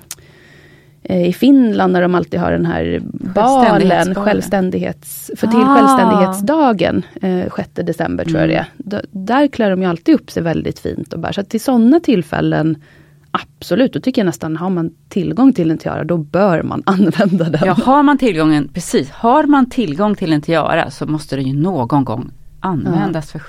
i 1.08 1.32
Finland 1.32 1.92
när 1.92 2.02
de 2.02 2.14
alltid 2.14 2.40
har 2.40 2.52
den 2.52 2.66
här 2.66 3.00
balen, 3.34 4.14
självständighets, 4.14 5.30
för 5.36 5.46
till 5.46 5.58
Ah. 5.60 5.74
självständighetsdagen, 5.76 7.02
eh, 7.22 7.52
6 7.56 7.70
december 7.74 8.24
tror 8.24 8.40
jag 8.40 8.48
det 8.48 8.54
är. 8.56 8.66
D- 8.76 9.00
Där 9.10 9.46
klär 9.48 9.70
de 9.70 9.82
ju 9.82 9.88
alltid 9.88 10.14
upp 10.14 10.30
sig 10.30 10.42
väldigt 10.42 10.78
fint 10.78 11.12
och 11.12 11.18
bär. 11.20 11.32
Så 11.32 11.42
till 11.42 11.60
sådana 11.60 12.00
tillfällen 12.00 12.76
Absolut, 13.58 13.92
då 13.92 14.00
tycker 14.00 14.22
jag 14.22 14.26
nästan, 14.26 14.56
har 14.56 14.70
man 14.70 14.90
tillgång 15.08 15.52
till 15.52 15.70
en 15.70 15.78
tiara, 15.78 16.04
då 16.04 16.16
bör 16.16 16.62
man 16.62 16.82
använda 16.86 17.44
den. 17.44 17.60
Ja, 17.66 17.72
har 17.72 18.02
man 18.02 18.18
tillgången, 18.18 18.68
precis, 18.74 19.10
har 19.10 19.44
man 19.44 19.70
tillgång 19.70 20.14
till 20.14 20.32
en 20.32 20.42
tiara 20.42 20.90
så 20.90 21.06
måste 21.06 21.36
det 21.36 21.42
ju 21.42 21.56
någon 21.62 22.04
gång 22.04 22.30
användas 22.60 23.32
för 23.32 23.42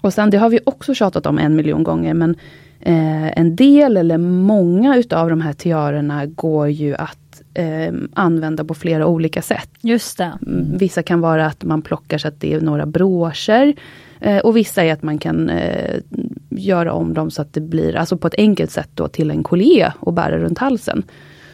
Och 0.00 0.12
sen, 0.12 0.30
det 0.30 0.36
har 0.38 0.48
vi 0.48 0.58
också 0.66 0.94
tjatat 0.94 1.26
om 1.26 1.38
en 1.38 1.56
miljon 1.56 1.82
gånger, 1.82 2.14
men 2.14 2.36
eh, 2.84 3.38
en 3.38 3.56
del 3.56 3.96
eller 3.96 4.18
många 4.18 4.96
utav 4.96 5.30
de 5.30 5.40
här 5.40 5.52
tiarorna 5.52 6.26
går 6.26 6.68
ju 6.68 6.94
att 6.94 7.42
eh, 7.54 7.92
använda 8.14 8.64
på 8.64 8.74
flera 8.74 9.06
olika 9.06 9.42
sätt. 9.42 9.70
Just 9.80 10.18
det. 10.18 10.32
Mm, 10.46 10.78
Vissa 10.78 11.02
kan 11.02 11.20
vara 11.20 11.46
att 11.46 11.64
man 11.64 11.82
plockar 11.82 12.18
så 12.18 12.28
att 12.28 12.40
det 12.40 12.54
är 12.54 12.60
några 12.60 12.86
broscher. 12.86 13.74
Eh, 14.20 14.38
och 14.38 14.56
vissa 14.56 14.84
är 14.84 14.92
att 14.92 15.02
man 15.02 15.18
kan 15.18 15.50
eh, 15.50 16.00
göra 16.48 16.92
om 16.92 17.14
dem 17.14 17.30
så 17.30 17.42
att 17.42 17.52
det 17.54 17.60
blir, 17.60 17.96
alltså 17.96 18.16
på 18.16 18.26
ett 18.26 18.34
enkelt 18.38 18.70
sätt 18.70 18.90
då 18.94 19.08
till 19.08 19.30
en 19.30 19.42
collier 19.42 19.92
och 20.00 20.12
bära 20.12 20.38
runt 20.38 20.58
halsen. 20.58 21.02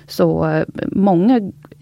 Så 0.08 0.48
eh, 0.48 0.64
många 0.86 1.40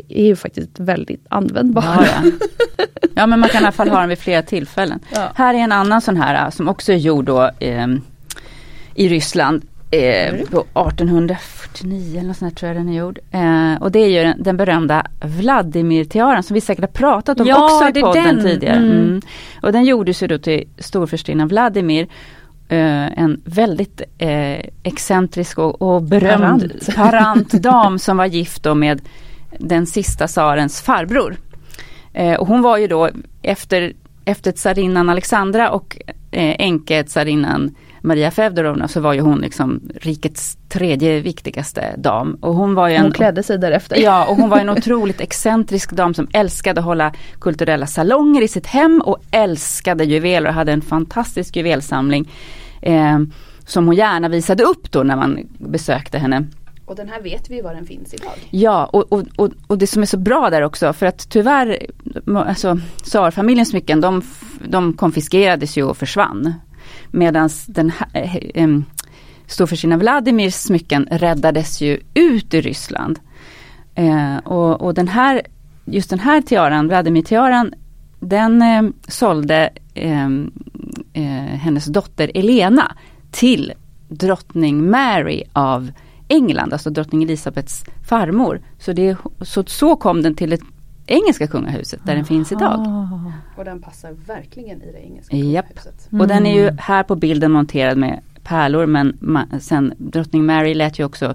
är 0.09 0.25
ju 0.25 0.37
faktiskt 0.37 0.81
väldigt 0.81 1.27
användbara. 1.29 1.85
Ja, 1.85 2.07
ja. 2.25 2.87
ja 3.15 3.27
men 3.27 3.41
man 3.41 3.49
kan 3.49 3.63
i 3.63 3.65
alla 3.65 3.73
fall 3.73 3.89
ha 3.89 4.01
den 4.01 4.09
vid 4.09 4.19
flera 4.19 4.43
tillfällen. 4.43 5.01
Ja. 5.15 5.29
Här 5.35 5.55
är 5.55 5.59
en 5.59 5.73
annan 5.73 6.01
sån 6.01 6.17
här 6.17 6.45
äh, 6.45 6.51
som 6.51 6.69
också 6.69 6.93
är 6.93 6.97
gjord 6.97 7.25
då 7.25 7.51
ehm, 7.59 8.01
i 8.99 9.09
Ryssland. 9.09 9.63
Eh, 9.91 10.35
på 10.51 10.67
1849 10.89 12.19
eller 12.19 12.29
något 12.29 12.37
sånt 12.37 12.53
här 12.53 12.57
tror 12.57 12.69
jag 12.69 12.77
den 12.77 12.89
är 12.89 12.99
gjord. 12.99 13.19
Eh, 13.31 13.83
och 13.83 13.93
det 13.93 13.99
är 13.99 14.09
ju 14.09 14.23
den, 14.23 14.43
den 14.43 14.57
berömda 14.57 15.07
Vladimir-tiaran 15.21 16.43
som 16.43 16.55
vi 16.55 16.61
säkert 16.61 16.83
har 16.83 16.89
pratat 16.89 17.41
om 17.41 17.47
Ja, 17.47 17.65
också 17.65 17.99
i 17.99 18.03
podden 18.03 18.25
den. 18.25 18.45
tidigare. 18.45 18.77
Mm. 18.77 18.91
Mm. 18.91 19.21
Och 19.63 19.73
den 19.73 19.85
gjordes 19.85 20.23
ju 20.23 20.27
då 20.27 20.39
till 20.39 20.69
storfurstinnan 20.79 21.49
Vladimir. 21.49 22.09
Eh, 22.69 23.19
en 23.19 23.41
väldigt 23.45 24.03
eh, 24.19 24.61
excentrisk 24.83 25.59
och, 25.59 25.83
och 25.83 26.03
berömd 26.03 26.61
Parant. 26.61 26.95
parant 26.97 27.53
dam 27.53 27.99
som 27.99 28.17
var 28.17 28.27
gift 28.27 28.63
då 28.63 28.75
med 28.75 29.01
den 29.59 29.87
sista 29.87 30.27
tsarens 30.27 30.81
farbror. 30.81 31.37
Eh, 32.13 32.35
och 32.35 32.47
hon 32.47 32.63
var 32.63 32.79
ju 32.79 32.87
då 32.87 33.11
efter, 33.43 33.93
efter 34.25 34.53
tsarinnan 34.53 35.09
Alexandra 35.09 35.71
och 35.71 35.97
eh, 36.31 36.57
änke 36.59 37.05
tsarinnan 37.05 37.75
Maria 38.09 38.31
Feodorovna 38.31 38.89
så 38.89 39.01
var 39.01 39.13
ju 39.13 39.21
hon 39.21 39.41
liksom 39.41 39.81
rikets 39.95 40.59
tredje 40.69 41.21
viktigaste 41.21 41.95
dam. 41.99 42.35
Och 42.41 42.55
hon 42.55 42.75
var 42.75 42.89
ju 42.89 42.95
en, 42.95 43.03
Hon 43.03 43.13
klädde 43.13 43.43
sig 43.43 43.59
därefter. 43.59 43.97
Ja, 43.97 44.27
och 44.27 44.37
hon 44.37 44.49
var 44.49 44.59
en 44.59 44.69
otroligt 44.69 45.21
excentrisk 45.21 45.93
dam 45.93 46.15
som 46.15 46.29
älskade 46.33 46.81
att 46.81 46.85
hålla 46.85 47.13
kulturella 47.41 47.87
salonger 47.87 48.43
i 48.43 48.49
sitt 48.49 48.67
hem 48.67 49.03
och 49.05 49.19
älskade 49.31 50.05
juveler 50.05 50.49
och 50.49 50.55
hade 50.55 50.73
en 50.73 50.83
fantastisk 50.83 51.57
juvelsamling. 51.57 52.31
Eh, 52.83 53.19
som 53.67 53.87
hon 53.87 53.97
gärna 53.97 54.29
visade 54.29 54.65
upp 54.65 54.91
då 54.93 55.03
när 55.03 55.17
man 55.17 55.39
besökte 55.59 56.19
henne. 56.19 56.47
Och 56.87 56.97
den 56.97 57.09
här 57.09 57.23
vet 57.23 57.51
vi 57.51 57.61
var 57.61 57.75
den 57.75 57.87
finns 57.87 58.15
idag. 58.15 58.33
Ja, 58.51 58.85
och, 58.93 59.13
och, 59.13 59.25
och, 59.37 59.51
och 59.67 59.79
det 59.79 59.87
som 59.87 60.03
är 60.03 60.07
så 60.07 60.17
bra 60.17 60.51
där 60.51 60.63
också, 60.63 60.93
för 60.93 61.07
att 61.07 61.29
tyvärr, 61.29 61.87
alltså 62.35 62.79
tsarfamiljens 63.05 63.69
smycken, 63.69 64.01
de, 64.01 64.23
de 64.69 64.93
konfiskerades 64.93 65.79
ju 65.79 65.83
och 65.83 65.97
försvann. 65.97 66.55
Medan 67.11 67.51
den 67.67 67.91
här, 67.91 68.09
eh, 68.15 68.37
eh, 69.57 69.67
sina 69.67 69.97
Vladimirs 69.97 70.55
smycken 70.55 71.09
räddades 71.11 71.81
ju 71.81 72.01
ut 72.15 72.55
ur 72.55 72.63
Ryssland. 72.63 73.19
Eh, 73.95 74.37
och, 74.37 74.81
och 74.81 74.95
den 74.95 75.09
här, 75.09 75.43
just 75.85 76.11
den 76.11 76.19
här 76.19 76.41
tiaran, 76.41 76.89
Vladimir-tiaran, 76.89 77.75
den 78.21 78.63
eh, 78.63 78.83
sålde 79.09 79.71
eh, 79.95 80.29
eh, 81.13 81.57
hennes 81.61 81.87
dotter 81.87 82.31
Elena 82.35 82.97
till 83.31 83.73
drottning 84.09 84.91
Mary 84.91 85.43
av 85.53 85.91
England, 86.29 86.73
alltså 86.73 86.91
drottning 86.91 87.23
Elisabeths 87.23 87.85
farmor. 88.09 88.61
Så, 88.79 88.93
det, 88.93 89.17
så, 89.41 89.65
så 89.67 89.97
kom 89.97 90.23
den 90.23 90.35
till 90.35 90.53
ett 90.53 90.63
engelska 91.09 91.47
kungahuset 91.47 92.01
där 92.05 92.15
den 92.17 92.25
finns 92.25 92.53
idag. 92.53 92.75
Ah. 92.87 93.33
Och 93.57 93.65
den 93.65 93.81
passar 93.83 94.13
verkligen 94.27 94.83
i 94.83 94.93
det 94.93 94.99
engelska 95.05 95.37
Japp. 95.37 95.67
kungahuset. 95.69 96.09
Och 96.21 96.29
den 96.29 96.47
är 96.47 96.55
ju 96.55 96.71
här 96.79 97.03
på 97.03 97.17
bilden 97.17 97.53
monterad 97.53 97.99
med 97.99 98.21
pärlor 98.43 98.87
men 98.87 99.13
ma- 99.21 99.59
sen 99.59 99.95
drottning 99.99 100.47
Mary 100.47 100.75
lät 100.75 100.99
ju 100.99 101.05
också 101.05 101.35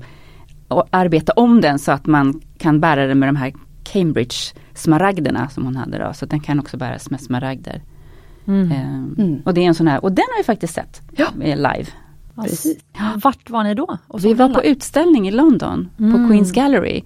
arbeta 0.90 1.34
om 1.36 1.62
den 1.62 1.80
så 1.80 1.92
att 1.92 2.06
man 2.06 2.42
kan 2.58 2.80
bära 2.80 3.08
den 3.08 3.20
med 3.20 3.30
de 3.30 3.36
här 3.36 3.54
Cambridge 3.84 4.36
smaragderna 4.74 5.50
som 5.50 5.66
hon 5.66 5.76
hade 5.76 5.98
då. 5.98 6.14
Så 6.14 6.26
den 6.26 6.40
kan 6.40 6.60
också 6.60 6.78
bäras 6.78 7.10
med 7.10 7.22
smaragder. 7.22 7.82
Mm. 8.48 8.72
Ehm, 8.72 9.16
Mm. 9.18 9.42
Och 9.46 9.54
det 9.54 9.62
är 9.62 9.66
en 9.66 9.76
sån 9.76 9.88
här, 9.88 10.04
och 10.04 10.12
den 10.12 10.26
har 10.32 10.38
vi 10.38 10.44
faktiskt 10.44 10.74
sett 10.74 11.02
Ja. 11.16 11.28
live. 11.38 11.86
Precis. 12.36 12.78
Vart 13.24 13.50
var 13.50 13.64
ni 13.64 13.74
då? 13.76 13.98
Vi 14.24 14.34
var 14.34 14.50
på 14.50 14.64
utställning 14.64 15.28
i 15.28 15.32
London, 15.32 15.90
Mm. 16.00 16.12
på 16.24 16.30
Queens 16.30 16.52
Gallery. 16.52 17.02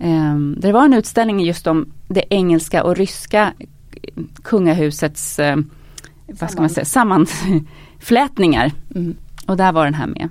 Um, 0.00 0.56
det 0.60 0.72
var 0.72 0.84
en 0.84 0.92
utställning 0.94 1.40
just 1.40 1.66
om 1.66 1.92
det 2.08 2.24
engelska 2.30 2.84
och 2.84 2.96
ryska 2.96 3.52
kungahusets, 4.42 5.38
eh, 5.38 5.56
vad 6.40 6.50
ska 6.50 6.60
man 6.60 6.70
säga, 6.70 6.84
sammanflätningar. 6.84 8.72
Mm. 8.94 9.16
Och 9.46 9.56
där 9.56 9.72
var 9.72 9.84
den 9.84 9.94
här 9.94 10.06
med. 10.06 10.28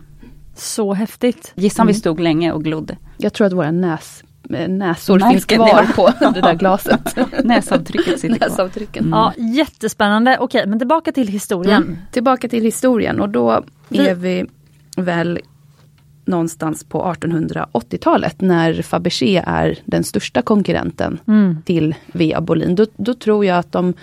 Så 0.56 0.93
häftigt. 0.93 1.51
Gissa 1.56 1.82
om 1.82 1.86
Mm. 1.88 1.93
vi 1.93 1.99
stod 1.99 2.19
länge 2.19 2.51
och 2.51 2.63
glodde. 2.63 2.97
Jag 3.17 3.34
tror 3.34 3.47
att 3.47 3.53
våra 3.53 3.71
näs, 3.71 4.23
eh, 4.49 4.67
näsor 4.69 5.13
Märken, 5.19 5.32
finns 5.32 5.45
kvar 5.45 5.88
på 5.95 6.10
det 6.34 6.41
där 6.41 6.53
glaset. 6.53 7.15
Näsavtrycket 7.43 8.19
sitter 8.19 8.49
kvar. 8.49 8.69
Mm. 8.97 9.10
Ja, 9.12 9.34
jättespännande. 9.38 10.38
Okej, 10.39 10.67
men 10.67 10.80
tillbaka 10.80 11.12
till 11.12 11.27
historien. 11.27 11.84
Mm. 11.84 11.97
Tillbaka 12.12 12.49
till 12.49 12.63
historien 12.63 13.19
och 13.19 13.30
då 13.30 13.63
Vi- 13.89 14.08
är 14.08 14.15
vi 14.15 14.45
väl 14.97 15.39
någonstans 16.27 16.83
på 16.83 17.03
1880-talet 17.03 18.41
när 18.41 18.81
Fabergé 18.81 19.43
är 19.47 19.77
den 19.85 20.03
största 20.03 20.41
konkurrenten 20.41 21.19
Mm. 21.27 21.57
till 21.65 21.95
Vea 22.07 22.41
Bolin. 22.41 22.75
Då, 22.75 22.85
då 22.97 23.13
tror 23.13 23.45
jag 23.45 23.57
att 23.57 23.71
de 23.71 23.93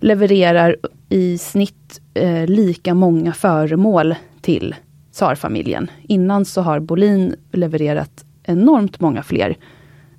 levererar 0.00 0.76
i 1.08 1.38
snitt 1.38 2.00
eh, 2.14 2.46
lika 2.46 2.94
många 2.94 3.32
föremål 3.32 4.14
till 4.40 4.74
tsarfamiljen. 5.12 5.90
Innan 6.02 6.44
så 6.44 6.60
har 6.62 6.80
Bolin 6.80 7.34
levererat 7.52 8.24
enormt 8.42 9.00
många 9.00 9.22
fler 9.22 9.56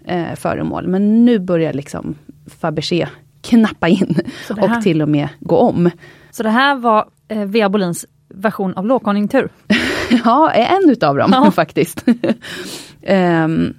eh, 0.06 0.36
föremål. 0.36 0.88
Men 0.88 1.26
nu 1.26 1.40
börjar 1.40 1.74
liksom 1.74 2.16
Fabergé 2.60 3.08
knappa 3.42 3.88
in 3.88 4.16
här- 4.50 4.78
och 4.78 4.84
till 4.84 5.02
och 5.02 5.10
med 5.10 5.30
gå 5.40 5.58
om. 5.58 5.90
Så 6.32 6.44
det 6.44 6.50
här 6.50 6.76
var 6.76 7.06
eh, 7.28 7.46
Vea 7.46 7.70
Bolins 7.70 8.06
version 8.30 8.74
av 8.74 8.86
lågkonjunktur. 8.86 9.50
Ja, 10.26 10.52
en 10.52 10.90
utav 10.90 11.18
dem 11.18 11.32
Ja. 11.34 11.52
faktiskt. 11.56 12.06
Ehm, 13.02 13.74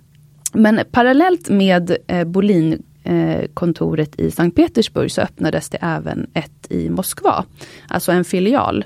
men 0.53 0.81
parallellt 0.91 1.49
med 1.49 1.97
eh, 2.07 2.25
Bolin 2.25 2.83
eh, 3.05 3.47
kontoret 3.55 4.21
i 4.21 4.31
Sankt 4.31 4.57
Petersburg 4.57 5.11
så 5.11 5.21
öppnades 5.21 5.69
det 5.69 5.79
även 5.81 6.27
ett 6.35 6.67
i 6.71 6.89
Moskva. 6.91 7.45
Alltså 7.89 8.13
en 8.13 8.25
filial. 8.25 8.85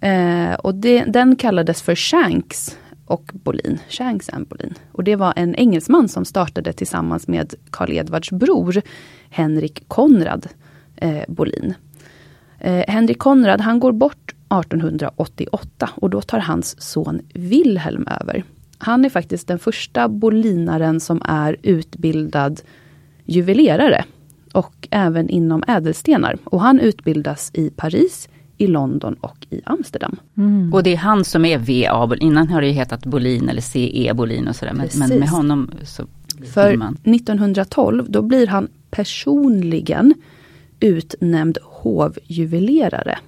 Eh, 0.00 0.54
och 0.54 0.74
det, 0.74 1.04
den 1.04 1.36
kallades 1.36 1.82
för 1.82 1.94
Shanks 1.94 2.76
och 3.06 3.30
Bolin. 3.32 3.78
Shanks 3.88 4.28
and 4.28 4.46
Bolin. 4.48 4.74
Och 4.92 5.04
det 5.04 5.16
var 5.16 5.32
en 5.36 5.54
engelsman 5.54 6.08
som 6.08 6.24
startade 6.24 6.72
tillsammans 6.72 7.28
med 7.28 7.54
Karl 7.70 7.92
Edvards 7.92 8.30
bror 8.30 8.82
Henrik 9.30 9.88
Konrad 9.88 10.46
eh, 10.96 11.22
Bolin. 11.28 11.74
Eh, 12.58 12.84
Henrik 12.88 13.18
Konrad 13.18 13.60
han 13.60 13.80
går 13.80 13.92
bort 13.92 14.34
1888 14.50 15.90
och 15.94 16.10
då 16.10 16.22
tar 16.22 16.38
hans 16.38 16.80
son 16.80 17.20
Wilhelm 17.34 18.08
över. 18.20 18.44
Han 18.78 19.04
är 19.04 19.08
faktiskt 19.08 19.48
den 19.48 19.58
första 19.58 20.08
bolinaren 20.08 21.00
som 21.00 21.22
är 21.24 21.56
utbildad 21.62 22.60
juvelerare 23.24 24.04
och 24.52 24.88
även 24.90 25.28
inom 25.28 25.64
ädelstenar. 25.68 26.36
Och 26.44 26.60
han 26.60 26.80
utbildas 26.80 27.50
i 27.54 27.70
Paris, 27.70 28.28
i 28.56 28.66
London 28.66 29.14
och 29.14 29.46
i 29.50 29.60
Amsterdam. 29.64 30.16
Mm. 30.36 30.74
Och 30.74 30.82
det 30.82 30.92
är 30.92 30.96
han 30.96 31.24
som 31.24 31.44
är 31.44 31.58
VA, 31.58 32.16
innan 32.16 32.48
har 32.48 32.60
det 32.60 32.70
hetat 32.70 33.06
Bolin 33.06 33.48
eller 33.48 33.60
CE 33.60 34.14
Bolin 34.14 34.48
och 34.48 34.56
sådär. 34.56 34.72
Men, 34.72 34.88
men, 34.94 35.18
med 35.18 35.28
honom 35.28 35.70
så 35.82 36.06
För 36.54 36.76
man. 36.76 36.94
1912 36.94 38.06
då 38.08 38.22
blir 38.22 38.46
han 38.46 38.68
personligen 38.90 40.14
utnämnd 40.80 41.58
hovjuvelerare. 41.62 43.18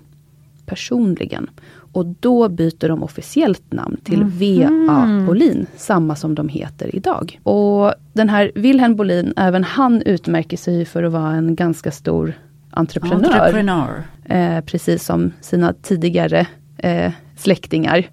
Personligen. 0.66 1.51
Och 1.92 2.07
då 2.07 2.48
byter 2.48 2.88
de 2.88 3.03
officiellt 3.03 3.72
namn 3.72 3.96
till 4.05 4.22
mm. 4.22 4.38
VA 4.38 5.27
Bolin, 5.27 5.66
samma 5.77 6.16
som 6.16 6.35
de 6.35 6.48
heter 6.48 6.96
idag. 6.96 7.40
Och 7.42 7.94
den 8.12 8.29
här 8.29 8.53
Wilhelm 8.55 8.96
Bolin, 8.96 9.35
även 9.37 9.64
han 9.64 10.03
utmärker 10.03 10.57
sig 10.57 10.85
för 10.85 11.03
att 11.03 11.12
vara 11.12 11.33
en 11.33 11.55
ganska 11.55 11.90
stor 11.90 12.35
entreprenör. 12.70 13.25
entreprenör. 13.25 14.03
Eh, 14.25 14.61
precis 14.61 15.05
som 15.05 15.33
sina 15.40 15.72
tidigare 15.83 16.46
eh, 16.79 17.12
släktingar. 17.37 18.09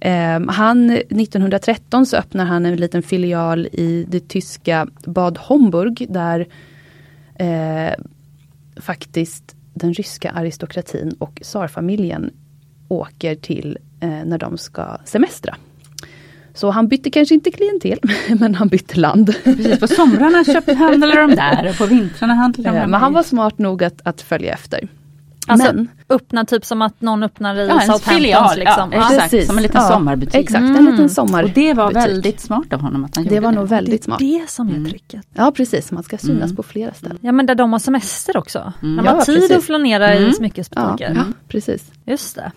Eh, 0.00 0.40
han, 0.48 0.90
1913 0.90 2.06
så 2.06 2.16
öppnar 2.16 2.44
han 2.44 2.66
en 2.66 2.76
liten 2.76 3.02
filial 3.02 3.66
i 3.72 4.06
det 4.08 4.28
tyska 4.28 4.86
Bad 5.06 5.38
Homburg 5.38 6.06
där 6.08 6.46
eh, 7.34 7.94
faktiskt 8.76 9.56
den 9.74 9.94
ryska 9.94 10.30
aristokratin 10.30 11.16
och 11.18 11.40
tsarfamiljen 11.42 12.30
åker 12.88 13.34
till 13.34 13.78
eh, 14.00 14.08
när 14.08 14.38
de 14.38 14.58
ska 14.58 14.98
semestra. 15.04 15.56
Så 16.54 16.70
han 16.70 16.88
bytte 16.88 17.10
kanske 17.10 17.34
inte 17.34 17.50
klientel, 17.50 17.98
men 18.40 18.54
han 18.54 18.68
bytte 18.68 19.00
land. 19.00 19.34
Precis, 19.44 19.80
på 19.80 19.88
somrarna 19.88 20.44
handlade 20.78 21.20
de 21.20 21.34
där 21.34 21.70
och 21.70 21.78
på 21.78 21.86
vintrarna 21.86 22.34
handlade 22.34 22.70
de 22.70 22.76
eh, 22.76 22.86
Men 22.86 23.00
han 23.00 23.12
var 23.12 23.22
smart 23.22 23.58
nog 23.58 23.84
att, 23.84 24.00
att 24.04 24.20
följa 24.20 24.52
efter. 24.54 24.88
Alltså 25.46 25.72
men, 25.74 25.88
öppna 26.08 26.44
typ 26.44 26.64
som 26.64 26.82
att 26.82 27.00
någon 27.00 27.22
öppnar 27.22 27.56
i 27.56 27.68
ja, 27.68 27.80
Southamptons. 27.80 28.56
Liksom. 28.56 28.92
Ja, 28.92 28.98
exakt, 28.98 29.30
Precis. 29.30 29.46
som 29.46 29.56
en 29.56 29.62
liten 29.62 29.82
ja, 29.82 29.88
sommarbutik. 29.88 30.34
Exakt, 30.34 30.62
en 30.62 30.84
liten 30.84 31.10
sommarbutik. 31.10 31.56
Och 31.56 31.62
det 31.62 31.74
var 31.74 31.92
väldigt 31.92 32.40
smart 32.40 32.72
av 32.72 32.80
honom 32.80 33.04
att 33.04 33.16
han 33.16 33.24
det 33.24 33.34
gjorde 33.34 33.46
var 33.46 33.52
nog 33.52 33.68
väldigt 33.68 34.04
smart. 34.04 34.18
Det 34.18 34.36
är 34.36 34.40
det 34.40 34.50
som 34.50 34.68
är 34.68 34.74
mm. 34.74 34.90
tricket. 34.90 35.26
Ja 35.34 35.52
precis, 35.56 35.92
man 35.92 36.02
ska 36.02 36.18
synas 36.18 36.44
mm. 36.44 36.56
på 36.56 36.62
flera 36.62 36.94
ställen. 36.94 37.18
Ja 37.20 37.32
men 37.32 37.46
där 37.46 37.54
de 37.54 37.72
har 37.72 37.78
semester 37.78 38.36
också. 38.36 38.72
Mm. 38.82 38.96
De 38.96 39.08
har 39.08 39.16
ja, 39.16 39.24
tid 39.24 39.34
precis. 39.34 39.56
att 39.56 39.64
flanera 39.64 40.12
mm. 40.12 40.30
i 40.30 40.32
smyckesbutiker. 40.32 41.12
Ja, 41.14 41.24
precis. 41.48 41.92
Just 42.04 42.36
det. 42.36 42.52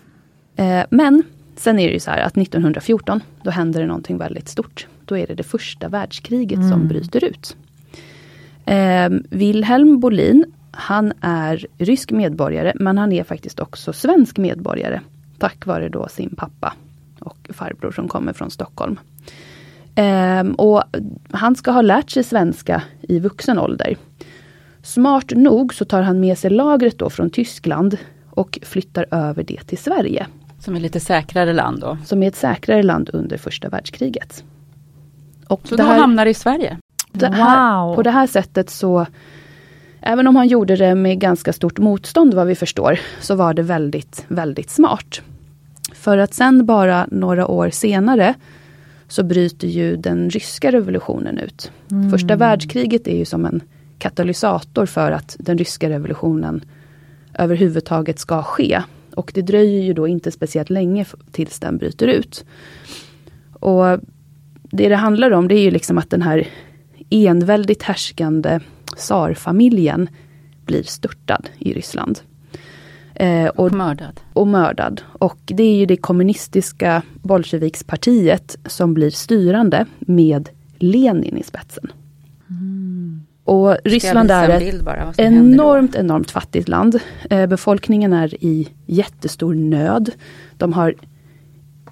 Eh, 0.62 0.84
men 0.90 1.22
sen 1.56 1.78
är 1.78 1.86
det 1.86 1.92
ju 1.92 2.00
så 2.00 2.10
här 2.10 2.18
att 2.18 2.36
1914, 2.36 3.20
då 3.42 3.50
händer 3.50 3.80
det 3.80 3.86
någonting 3.86 4.18
väldigt 4.18 4.48
stort. 4.48 4.86
Då 5.04 5.18
är 5.18 5.26
det 5.26 5.34
det 5.34 5.42
första 5.42 5.88
världskriget 5.88 6.58
som 6.58 6.72
mm. 6.72 6.88
bryter 6.88 7.24
ut. 7.24 7.56
Eh, 8.64 9.08
Wilhelm 9.30 10.00
Bolin 10.00 10.44
han 10.76 11.12
är 11.20 11.66
rysk 11.78 12.10
medborgare 12.10 12.72
men 12.74 12.98
han 12.98 13.12
är 13.12 13.24
faktiskt 13.24 13.60
också 13.60 13.92
svensk 13.92 14.38
medborgare. 14.38 15.00
Tack 15.38 15.66
vare 15.66 15.88
då 15.88 16.08
sin 16.08 16.36
pappa 16.36 16.74
och 17.20 17.50
farbror 17.54 17.92
som 17.92 18.08
kommer 18.08 18.32
från 18.32 18.50
Stockholm. 18.50 18.98
Ehm, 19.94 20.54
och 20.54 20.82
han 21.30 21.56
ska 21.56 21.70
ha 21.70 21.82
lärt 21.82 22.10
sig 22.10 22.24
svenska 22.24 22.82
i 23.02 23.18
vuxen 23.18 23.58
ålder. 23.58 23.96
Smart 24.82 25.30
nog 25.30 25.74
så 25.74 25.84
tar 25.84 26.02
han 26.02 26.20
med 26.20 26.38
sig 26.38 26.50
lagret 26.50 26.98
då 26.98 27.10
från 27.10 27.30
Tyskland 27.30 27.98
och 28.30 28.58
flyttar 28.62 29.06
över 29.10 29.42
det 29.42 29.60
till 29.66 29.78
Sverige. 29.78 30.26
Som 30.58 30.76
är 30.76 30.80
lite 30.80 31.00
säkrare 31.00 31.52
land 31.52 31.80
då? 31.80 31.98
Som 32.04 32.22
är 32.22 32.28
ett 32.28 32.36
säkrare 32.36 32.82
land 32.82 33.10
under 33.12 33.38
första 33.38 33.68
världskriget. 33.68 34.44
Och 35.48 35.68
så 35.68 35.76
det 35.76 35.82
här, 35.82 35.98
hamnar 35.98 36.24
det 36.24 36.30
i 36.30 36.34
Sverige? 36.34 36.78
Det 37.12 37.34
här, 37.34 37.86
wow. 37.86 37.96
På 37.96 38.02
det 38.02 38.10
här 38.10 38.26
sättet 38.26 38.70
så 38.70 39.06
Även 40.06 40.26
om 40.26 40.36
han 40.36 40.48
gjorde 40.48 40.76
det 40.76 40.94
med 40.94 41.20
ganska 41.20 41.52
stort 41.52 41.78
motstånd 41.78 42.34
vad 42.34 42.46
vi 42.46 42.54
förstår, 42.54 43.00
så 43.20 43.34
var 43.34 43.54
det 43.54 43.62
väldigt, 43.62 44.24
väldigt 44.28 44.70
smart. 44.70 45.20
För 45.92 46.18
att 46.18 46.34
sen 46.34 46.66
bara 46.66 47.06
några 47.10 47.46
år 47.46 47.70
senare 47.70 48.34
så 49.08 49.22
bryter 49.22 49.68
ju 49.68 49.96
den 49.96 50.30
ryska 50.30 50.72
revolutionen 50.72 51.38
ut. 51.38 51.72
Mm. 51.90 52.10
Första 52.10 52.36
världskriget 52.36 53.08
är 53.08 53.16
ju 53.16 53.24
som 53.24 53.44
en 53.44 53.62
katalysator 53.98 54.86
för 54.86 55.12
att 55.12 55.36
den 55.38 55.58
ryska 55.58 55.88
revolutionen 55.88 56.64
överhuvudtaget 57.38 58.18
ska 58.18 58.42
ske. 58.42 58.82
Och 59.14 59.30
det 59.34 59.42
dröjer 59.42 59.82
ju 59.82 59.92
då 59.92 60.08
inte 60.08 60.30
speciellt 60.30 60.70
länge 60.70 61.06
tills 61.32 61.60
den 61.60 61.78
bryter 61.78 62.06
ut. 62.06 62.44
Och 63.52 63.98
Det 64.62 64.88
det 64.88 64.96
handlar 64.96 65.30
om 65.30 65.48
det 65.48 65.54
är 65.54 65.62
ju 65.62 65.70
liksom 65.70 65.98
att 65.98 66.10
den 66.10 66.22
här 66.22 66.48
enväldigt 67.10 67.82
härskande 67.82 68.60
tsarfamiljen 68.96 70.08
blir 70.64 70.82
störtad 70.82 71.48
i 71.58 71.72
Ryssland. 71.72 72.20
Eh, 73.14 73.46
och, 73.46 73.64
och, 73.64 73.72
mördad. 73.72 74.20
Och 74.32 74.46
mördad. 74.46 75.02
Och 75.12 75.38
det 75.44 75.62
är 75.62 75.76
ju 75.76 75.86
det 75.86 75.96
kommunistiska 75.96 77.02
Bolsjevikspartiet 77.22 78.56
som 78.66 78.94
blir 78.94 79.10
styrande 79.10 79.86
med 79.98 80.48
Lenin 80.78 81.36
i 81.38 81.42
spetsen. 81.42 81.92
Mm. 82.50 83.22
Och 83.44 83.76
Ryssland 83.84 84.30
är 84.30 84.48
ett 84.48 85.18
enormt, 85.18 85.94
enormt 85.94 86.30
fattigt 86.30 86.68
land. 86.68 87.00
Eh, 87.30 87.46
befolkningen 87.46 88.12
är 88.12 88.44
i 88.44 88.68
jättestor 88.86 89.54
nöd. 89.54 90.10
De 90.56 90.72
har 90.72 90.94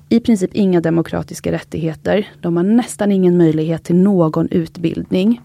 i 0.08 0.20
princip 0.20 0.54
inga 0.54 0.80
demokratiska 0.80 1.52
rättigheter. 1.52 2.28
De 2.40 2.56
har 2.56 2.64
nästan 2.64 3.12
ingen 3.12 3.36
möjlighet 3.36 3.84
till 3.84 3.96
någon 3.96 4.48
utbildning. 4.48 5.40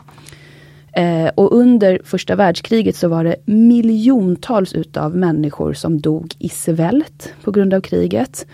Eh, 0.98 1.30
och 1.36 1.58
under 1.58 2.02
första 2.04 2.36
världskriget 2.36 2.96
så 2.96 3.08
var 3.08 3.24
det 3.24 3.36
miljontals 3.46 4.74
utav 4.74 5.16
människor 5.16 5.74
som 5.74 6.02
dog 6.02 6.36
i 6.40 6.50
svält 6.50 7.34
på 7.44 7.52
grund 7.52 7.74
av 7.74 7.82
kriget. 7.82 8.48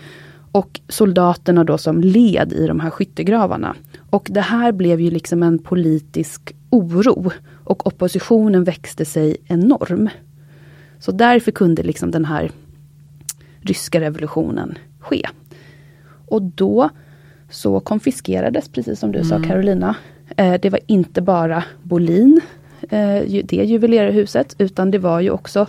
Och 0.52 0.80
soldaterna 0.88 1.64
då 1.64 1.78
som 1.78 2.00
led 2.00 2.52
i 2.52 2.66
de 2.66 2.80
här 2.80 2.90
skyttegravarna. 2.90 3.76
Och 4.10 4.26
det 4.30 4.40
här 4.40 4.72
blev 4.72 5.00
ju 5.00 5.10
liksom 5.10 5.42
en 5.42 5.58
politisk 5.58 6.54
oro. 6.70 7.30
Och 7.64 7.86
oppositionen 7.86 8.64
växte 8.64 9.04
sig 9.04 9.36
enorm. 9.46 10.08
Så 10.98 11.12
därför 11.12 11.52
kunde 11.52 11.82
liksom 11.82 12.10
den 12.10 12.24
här 12.24 12.50
ryska 13.60 14.00
revolutionen 14.00 14.78
ske. 15.00 15.22
Och 16.26 16.42
då 16.42 16.90
så 17.50 17.80
konfiskerades, 17.80 18.68
precis 18.68 18.98
som 18.98 19.12
du 19.12 19.18
mm. 19.18 19.28
sa 19.28 19.48
Carolina, 19.48 19.96
det 20.36 20.70
var 20.70 20.80
inte 20.86 21.22
bara 21.22 21.64
Bolin, 21.82 22.40
eh, 22.80 23.42
det 23.44 23.52
juvelerarhuset, 23.52 24.54
utan 24.58 24.90
det 24.90 24.98
var 24.98 25.20
ju 25.20 25.30
också 25.30 25.66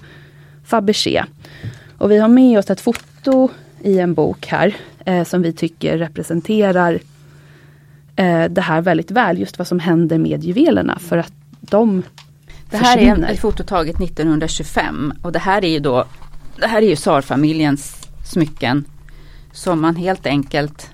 Fabergé. 0.63 1.23
Och 1.97 2.12
vi 2.12 2.17
har 2.17 2.28
med 2.28 2.60
oss 2.60 2.69
ett 2.69 2.82
foto 2.82 3.49
i 3.82 3.99
en 3.99 4.13
bok 4.13 4.47
här 4.47 4.75
eh, 5.06 5.23
som 5.23 5.41
vi 5.41 5.54
tycker 5.54 5.97
representerar 5.97 6.99
det 8.49 8.62
här 8.62 8.82
väldigt 8.82 9.12
väl, 9.12 9.39
just 9.39 9.58
vad 9.58 9.67
som 9.67 9.80
händer 9.80 10.17
med 10.17 10.43
juvelerna 10.43 10.99
för 10.99 11.17
att 11.17 11.34
de 11.62 12.04
Det 12.69 12.78
här 12.78 12.97
försvinner. 12.97 13.28
är 13.28 13.34
ett 13.34 13.39
foto 13.39 13.63
taget 13.63 14.01
1925 14.01 15.13
och 15.21 15.32
det 15.32 15.39
här 15.39 15.65
är 15.65 15.69
ju 15.69 15.80
då 15.80 16.06
Det 16.60 16.67
här 16.67 16.82
är 16.82 16.89
ju 16.89 16.95
tsarfamiljens 16.95 18.08
smycken 18.25 18.86
som 19.51 19.82
man 19.82 19.95
helt 19.95 20.25
enkelt 20.25 20.89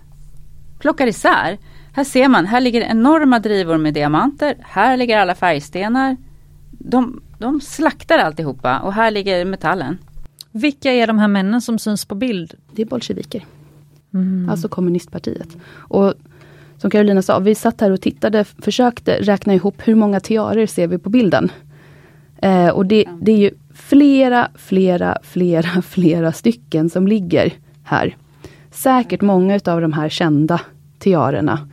plockar 0.79 1.07
isär. 1.07 1.57
Här 1.93 2.03
ser 2.03 2.27
man, 2.27 2.45
här 2.45 2.61
ligger 2.61 2.81
enorma 2.81 3.39
drivor 3.39 3.77
med 3.77 3.93
diamanter. 3.93 4.55
Här 4.61 4.97
ligger 4.97 5.17
alla 5.17 5.35
färgstenar. 5.35 6.17
De, 6.71 7.21
de 7.37 7.61
slaktar 7.61 8.17
alltihopa 8.17 8.79
och 8.79 8.93
här 8.93 9.11
ligger 9.11 9.45
metallen. 9.45 9.97
Vilka 10.51 10.91
är 10.91 11.07
de 11.07 11.19
här 11.19 11.27
männen 11.27 11.61
som 11.61 11.79
syns 11.79 12.05
på 12.05 12.15
bild? 12.15 12.53
Det 12.71 12.81
är 12.81 12.85
bolsjeviker. 12.85 13.45
Mm. 14.13 14.49
Alltså 14.49 14.67
kommunistpartiet. 14.67 15.57
Och 15.73 16.13
som 16.77 16.89
Carolina 16.89 17.21
sa, 17.21 17.39
vi 17.39 17.55
satt 17.55 17.81
här 17.81 17.91
och 17.91 18.01
tittade, 18.01 18.43
försökte 18.43 19.17
räkna 19.21 19.53
ihop 19.53 19.75
hur 19.87 19.95
många 19.95 20.19
tiarer 20.19 20.67
ser 20.67 20.87
vi 20.87 20.97
på 20.97 21.09
bilden. 21.09 21.51
Eh, 22.41 22.69
och 22.69 22.85
det, 22.85 23.05
det 23.21 23.31
är 23.31 23.37
ju 23.37 23.51
flera, 23.73 24.47
flera, 24.55 25.17
flera, 25.23 25.81
flera 25.81 26.31
stycken 26.31 26.89
som 26.89 27.07
ligger 27.07 27.53
här. 27.83 28.17
Säkert 28.71 29.21
många 29.21 29.55
utav 29.55 29.81
de 29.81 29.93
här 29.93 30.09
kända 30.09 30.61
tiarerna 30.99 31.67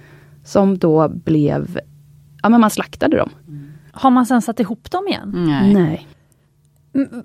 som 0.48 0.78
då 0.78 1.08
blev, 1.08 1.80
ja 2.42 2.48
men 2.48 2.60
man 2.60 2.70
slaktade 2.70 3.16
dem. 3.16 3.30
Har 3.92 4.10
man 4.10 4.26
sen 4.26 4.42
satt 4.42 4.60
ihop 4.60 4.90
dem 4.90 5.08
igen? 5.08 5.32
Nej. 5.34 5.74
Nej. 5.74 6.06
Mm, 6.94 7.24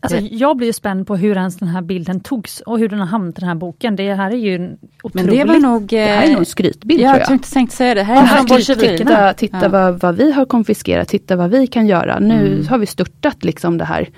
alltså, 0.00 0.18
jag 0.18 0.56
blir 0.56 0.66
ju 0.66 0.72
spänd 0.72 1.06
på 1.06 1.16
hur 1.16 1.36
ens 1.36 1.56
den 1.56 1.68
här 1.68 1.82
bilden 1.82 2.20
togs 2.20 2.60
och 2.60 2.78
hur 2.78 2.88
den 2.88 2.98
har 2.98 3.06
hamnat 3.06 3.38
i 3.38 3.40
den 3.40 3.48
här 3.48 3.54
boken. 3.54 3.96
Det 3.96 4.14
här 4.14 4.30
är 4.30 4.36
ju 4.36 4.54
en 4.54 4.78
otroligt... 5.02 5.26
Men 5.26 5.36
det 5.36 5.44
var 5.44 5.58
nog... 5.58 5.86
Det 5.86 6.06
här 6.06 6.26
är 6.26 6.30
nog 6.30 6.38
en 6.38 6.46
skrytbild 6.46 7.00
ja, 7.00 7.08
tror 7.08 7.20
jag. 7.20 7.30
Jag 7.30 7.42
tänkte 7.42 7.76
säga 7.76 7.94
det. 7.94 8.02
Här 8.02 8.54
är 8.54 8.58
skrytbild. 8.60 8.98
Titta, 8.98 9.34
titta 9.34 9.60
ja. 9.62 9.68
vad, 9.68 10.00
vad, 10.00 10.16
vi 10.16 10.32
har 10.32 10.44
konfiskerat, 10.44 11.08
titta 11.08 11.36
vad 11.36 11.50
vi 11.50 11.66
kan 11.66 11.86
göra. 11.86 12.18
Nu 12.18 12.54
mm. 12.54 12.66
har 12.68 12.78
vi 12.78 12.86
störtat 12.86 13.44
liksom 13.44 13.78
det 13.78 13.84
här 13.84 14.08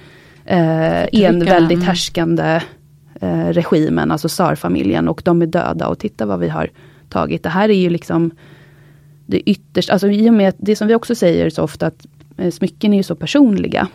eh, 0.45 1.24
enväldigt 1.24 1.76
mm. 1.76 1.87
härskande 1.87 2.61
eh, 3.20 3.47
regimen, 3.47 4.11
alltså 4.11 4.29
tsarfamiljen 4.29 5.09
och 5.09 5.22
de 5.24 5.43
är 5.43 5.47
döda 5.47 5.89
och 5.89 5.99
titta 5.99 6.26
vad 6.26 6.39
vi 6.41 6.49
har 6.49 6.70
tagit. 7.09 7.42
Det 7.42 7.48
här 7.48 7.68
är 7.68 7.74
ju 7.74 7.90
liksom 7.90 8.30
det 9.26 9.50
ytterst, 9.50 9.90
alltså 9.90 10.09
i 10.09 10.30
och 10.30 10.34
med 10.34 10.54
det 10.59 10.76
som 10.76 10.88
vi 10.88 10.94
också 10.94 11.14
säger 11.14 11.50
så 11.50 11.62
ofta 11.62 11.86
att 11.86 12.06
eh, 12.36 12.50
smycken 12.50 12.92
är 12.92 12.96
ju 12.96 13.02
så 13.02 13.14
personliga. 13.14 13.88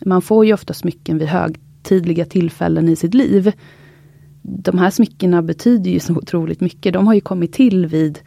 Man 0.00 0.22
får 0.22 0.46
ju 0.46 0.52
ofta 0.52 0.74
smycken 0.74 1.18
vid 1.18 1.28
högtidliga 1.28 2.24
tillfällen 2.24 2.88
i 2.88 2.96
sitt 2.96 3.14
liv. 3.14 3.52
De 4.42 4.78
här 4.78 4.90
smyckena 4.90 5.42
betyder 5.42 5.90
ju 5.90 6.00
så 6.00 6.14
otroligt 6.14 6.60
mycket. 6.60 6.92
De 6.92 7.06
har 7.06 7.14
ju 7.14 7.20
kommit 7.20 7.52
till 7.52 7.86
vid 7.86 8.18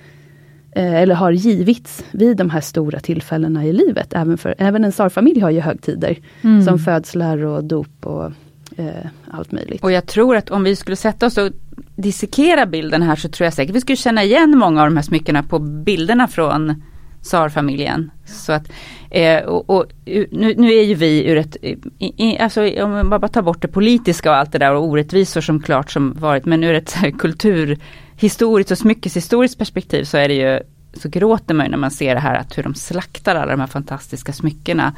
eh, 0.71 0.93
eller 0.95 1.15
har 1.15 1.31
givits 1.31 2.05
vid 2.11 2.37
de 2.37 2.49
här 2.49 2.61
stora 2.61 2.99
tillfällena 2.99 3.65
i 3.65 3.73
livet. 3.73 4.13
Även, 4.13 4.37
för, 4.37 4.55
även 4.57 4.83
en 4.83 4.91
tsarfamilj 4.91 5.39
har 5.39 5.49
ju 5.49 5.59
högtider. 5.59 6.17
Mm. 6.41 6.61
Som 6.63 6.79
födslar 6.79 7.37
och 7.37 7.63
dop 7.63 8.05
och 8.05 8.31
eh, 8.77 9.07
allt 9.31 9.51
möjligt. 9.51 9.83
Och 9.83 9.91
jag 9.91 10.05
tror 10.05 10.35
att 10.35 10.49
om 10.49 10.63
vi 10.63 10.75
skulle 10.75 10.95
sätta 10.95 11.25
oss 11.25 11.37
och 11.37 11.51
dissekera 11.97 12.65
bilden 12.65 13.01
här 13.01 13.15
så 13.15 13.29
tror 13.29 13.45
jag 13.45 13.53
säkert 13.53 13.75
vi 13.75 13.81
skulle 13.81 13.95
känna 13.95 14.23
igen 14.23 14.57
många 14.57 14.81
av 14.81 14.87
de 14.87 14.95
här 14.97 15.03
smyckena 15.03 15.43
på 15.43 15.59
bilderna 15.59 16.27
från 16.27 16.83
tsarfamiljen. 17.21 18.11
Så 18.25 18.53
att, 18.53 18.71
eh, 19.11 19.43
och, 19.43 19.69
och, 19.69 19.85
nu, 20.31 20.53
nu, 20.57 20.73
är 20.73 20.83
ju 20.83 20.95
vi 20.95 21.25
ur 21.25 21.37
ett, 21.37 21.55
i, 21.55 21.77
i, 21.97 22.39
alltså 22.39 22.83
om 22.83 22.91
man 22.91 23.09
bara 23.09 23.27
tar 23.27 23.41
bort 23.41 23.61
det 23.61 23.67
politiska 23.67 24.31
och 24.31 24.37
allt 24.37 24.51
det 24.51 24.57
där 24.57 24.73
och 24.73 24.83
orättvisor 24.83 25.41
som 25.41 25.61
klart 25.61 25.91
som 25.91 26.13
varit, 26.13 26.45
men 26.45 26.63
ur 26.63 26.73
ett 26.73 26.95
kulturhistoriskt 27.19 28.71
och 28.71 28.77
smyckeshistoriskt 28.77 29.57
perspektiv 29.57 30.03
så 30.03 30.17
är 30.17 30.27
det 30.27 30.33
ju, 30.33 30.59
så 30.93 31.09
gråter 31.09 31.53
man 31.53 31.65
ju 31.65 31.71
när 31.71 31.77
man 31.77 31.91
ser 31.91 32.15
det 32.15 32.21
här 32.21 32.35
att 32.35 32.57
hur 32.57 32.63
de 32.63 32.73
slaktar 32.73 33.35
alla 33.35 33.51
de 33.51 33.59
här 33.59 33.67
fantastiska 33.67 34.33
smyckena 34.33 34.93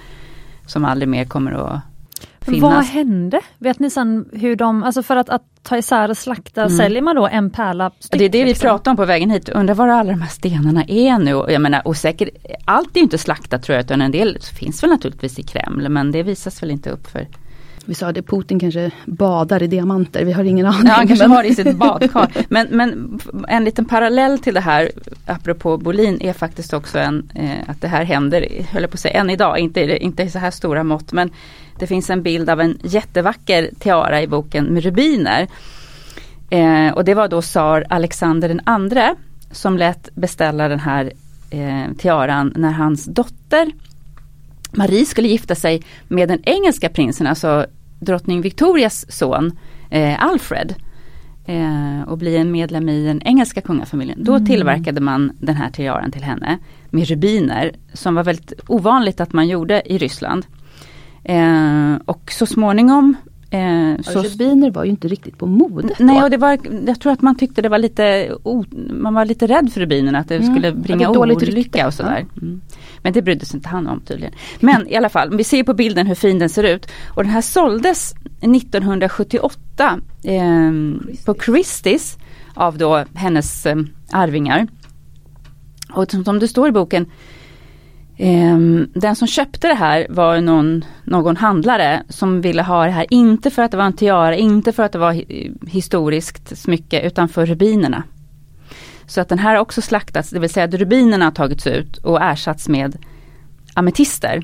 som 0.65 0.85
aldrig 0.85 1.09
mer 1.09 1.25
kommer 1.25 1.51
att 1.51 1.81
finnas. 2.49 2.73
Vad 2.73 2.85
hände? 2.85 3.41
Vet 3.57 3.79
ni 3.79 3.89
sen 3.89 4.29
hur 4.33 4.55
de, 4.55 4.83
alltså 4.83 5.03
för 5.03 5.15
att, 5.15 5.29
att 5.29 5.43
ta 5.63 5.77
isär 5.77 6.09
och 6.09 6.17
slakta, 6.17 6.61
mm. 6.61 6.77
säljer 6.77 7.01
man 7.01 7.15
då 7.15 7.27
en 7.27 7.49
pärla 7.49 7.91
styck, 7.99 8.19
Det 8.19 8.25
är 8.25 8.29
det 8.29 8.45
liksom? 8.45 8.67
vi 8.67 8.69
pratar 8.69 8.91
om 8.91 8.97
på 8.97 9.05
vägen 9.05 9.29
hit, 9.29 9.49
undrar 9.49 9.75
var 9.75 9.87
alla 9.87 10.11
de 10.11 10.21
här 10.21 10.29
stenarna 10.29 10.83
är 10.87 11.19
nu. 11.19 11.31
Jag 11.31 11.61
menar, 11.61 11.87
och 11.87 11.97
säkert, 11.97 12.29
allt 12.65 12.97
är 12.97 13.01
inte 13.01 13.17
slaktat 13.17 13.63
tror 13.63 13.75
jag, 13.75 13.83
utan 13.83 14.01
en 14.01 14.11
del 14.11 14.37
finns 14.59 14.83
väl 14.83 14.89
naturligtvis 14.89 15.39
i 15.39 15.43
Kreml, 15.43 15.89
men 15.89 16.11
det 16.11 16.23
visas 16.23 16.63
väl 16.63 16.71
inte 16.71 16.89
upp 16.89 17.07
för 17.07 17.27
vi 17.85 17.93
sa 17.93 18.11
det, 18.11 18.21
Putin 18.21 18.59
kanske 18.59 18.91
badar 19.05 19.63
i 19.63 19.67
diamanter, 19.67 20.25
vi 20.25 20.31
har 20.31 20.43
ingen 20.43 20.65
aning. 20.65 20.87
Ja, 20.87 20.93
han 20.93 21.07
kanske 21.07 21.25
har 21.25 21.43
det 21.43 21.49
i 21.49 21.55
sitt 21.55 21.75
badkar. 21.75 22.31
Men, 22.49 22.67
men 22.71 23.19
en 23.47 23.63
liten 23.63 23.85
parallell 23.85 24.39
till 24.39 24.53
det 24.53 24.59
här, 24.59 24.91
apropå 25.25 25.77
Bolin, 25.77 26.21
är 26.21 26.33
faktiskt 26.33 26.73
också 26.73 26.99
en, 26.99 27.29
eh, 27.35 27.69
att 27.69 27.81
det 27.81 27.87
här 27.87 28.03
händer, 28.03 28.47
höll 28.71 28.87
på 28.87 28.93
att 28.93 28.99
säga, 28.99 29.19
än 29.19 29.29
idag, 29.29 29.59
inte, 29.59 29.97
inte 29.97 30.23
i 30.23 30.29
så 30.29 30.39
här 30.39 30.51
stora 30.51 30.83
mått, 30.83 31.11
men 31.11 31.31
det 31.79 31.87
finns 31.87 32.09
en 32.09 32.23
bild 32.23 32.49
av 32.49 32.61
en 32.61 32.79
jättevacker 32.83 33.69
tiara 33.79 34.21
i 34.21 34.27
boken 34.27 34.65
med 34.65 34.83
rubiner. 34.83 35.47
Eh, 36.49 36.93
och 36.93 37.05
det 37.05 37.13
var 37.13 37.27
då 37.27 37.41
tsar 37.41 37.85
Alexander 37.89 38.47
den 38.47 38.61
andre 38.63 39.15
som 39.51 39.77
lät 39.77 40.15
beställa 40.15 40.67
den 40.67 40.79
här 40.79 41.11
eh, 41.49 41.93
tiaran 41.97 42.53
när 42.55 42.71
hans 42.71 43.05
dotter 43.05 43.71
Marie 44.71 45.05
skulle 45.05 45.27
gifta 45.27 45.55
sig 45.55 45.83
med 46.07 46.29
den 46.29 46.39
engelska 46.43 46.89
prinsen, 46.89 47.27
alltså 47.27 47.65
drottning 47.99 48.41
Victorias 48.41 49.05
son 49.11 49.51
eh, 49.89 50.23
Alfred. 50.23 50.75
Eh, 51.45 52.01
och 52.07 52.17
bli 52.17 52.37
en 52.37 52.51
medlem 52.51 52.89
i 52.89 53.05
den 53.05 53.21
engelska 53.25 53.61
kungafamiljen. 53.61 54.23
Då 54.23 54.33
mm. 54.35 54.45
tillverkade 54.45 55.01
man 55.01 55.31
den 55.39 55.55
här 55.55 55.69
tiaran 55.69 56.11
till 56.11 56.23
henne 56.23 56.57
med 56.89 57.07
rubiner 57.07 57.71
som 57.93 58.15
var 58.15 58.23
väldigt 58.23 58.53
ovanligt 58.67 59.21
att 59.21 59.33
man 59.33 59.47
gjorde 59.47 59.93
i 59.93 59.97
Ryssland. 59.97 60.45
Eh, 61.23 61.95
och 62.05 62.31
så 62.31 62.45
småningom 62.45 63.15
Eh, 63.51 64.01
så 64.01 64.21
rubiner 64.21 64.71
var 64.71 64.83
ju 64.83 64.89
inte 64.89 65.07
riktigt 65.07 65.37
på 65.37 65.45
modet 65.45 65.99
Nej, 65.99 66.23
och 66.23 66.29
det 66.29 66.37
var, 66.37 66.57
jag 66.87 66.99
tror 66.99 67.11
att 67.11 67.21
man 67.21 67.35
tyckte 67.35 67.61
det 67.61 67.69
var 67.69 67.77
lite, 67.77 68.33
o, 68.43 68.65
man 68.89 69.13
var 69.13 69.25
lite 69.25 69.47
rädd 69.47 69.73
för 69.73 69.81
rubinerna, 69.81 70.19
att 70.19 70.27
det 70.27 70.35
mm. 70.35 70.55
skulle 70.55 70.71
bringa 70.71 71.09
olycka 71.09 71.87
och 71.87 71.93
sådär. 71.93 72.25
Ja. 72.33 72.41
Mm. 72.41 72.61
Men 73.01 73.13
det 73.13 73.21
brydde 73.21 73.45
sig 73.45 73.57
inte 73.57 73.69
han 73.69 73.87
om 73.87 74.01
tydligen. 74.01 74.33
Men 74.59 74.87
i 74.87 74.95
alla 74.95 75.09
fall, 75.09 75.37
vi 75.37 75.43
ser 75.43 75.63
på 75.63 75.73
bilden 75.73 76.07
hur 76.07 76.15
fin 76.15 76.39
den 76.39 76.49
ser 76.49 76.63
ut. 76.63 76.87
Och 77.07 77.23
den 77.23 77.31
här 77.31 77.41
såldes 77.41 78.13
1978 78.41 79.99
eh, 80.23 80.71
på 81.25 81.35
Christies 81.45 82.17
av 82.53 82.77
då 82.77 83.05
hennes 83.13 83.65
eh, 83.65 83.75
arvingar. 84.11 84.67
Och 85.93 86.11
som, 86.11 86.25
som 86.25 86.39
det 86.39 86.47
står 86.47 86.69
i 86.69 86.71
boken 86.71 87.05
Ehm, 88.21 88.89
den 88.93 89.15
som 89.15 89.27
köpte 89.27 89.67
det 89.67 89.73
här 89.73 90.07
var 90.09 90.41
någon, 90.41 90.85
någon 91.03 91.37
handlare 91.37 92.03
som 92.09 92.41
ville 92.41 92.61
ha 92.61 92.85
det 92.85 92.91
här, 92.91 93.05
inte 93.09 93.49
för 93.49 93.61
att 93.61 93.71
det 93.71 93.77
var 93.77 93.85
en 93.85 93.93
tiara, 93.93 94.35
inte 94.35 94.71
för 94.71 94.83
att 94.83 94.91
det 94.91 94.97
var 94.97 95.23
historiskt 95.67 96.57
smycke, 96.57 97.01
utan 97.01 97.29
för 97.29 97.45
rubinerna. 97.45 98.03
Så 99.05 99.21
att 99.21 99.29
den 99.29 99.39
här 99.39 99.53
har 99.53 99.61
också 99.61 99.81
slaktats, 99.81 100.29
det 100.29 100.39
vill 100.39 100.49
säga 100.49 100.65
att 100.65 100.73
rubinerna 100.73 101.25
har 101.25 101.31
tagits 101.31 101.67
ut 101.67 101.97
och 101.97 102.21
ersatts 102.21 102.69
med 102.69 102.97
ametister. 103.73 104.43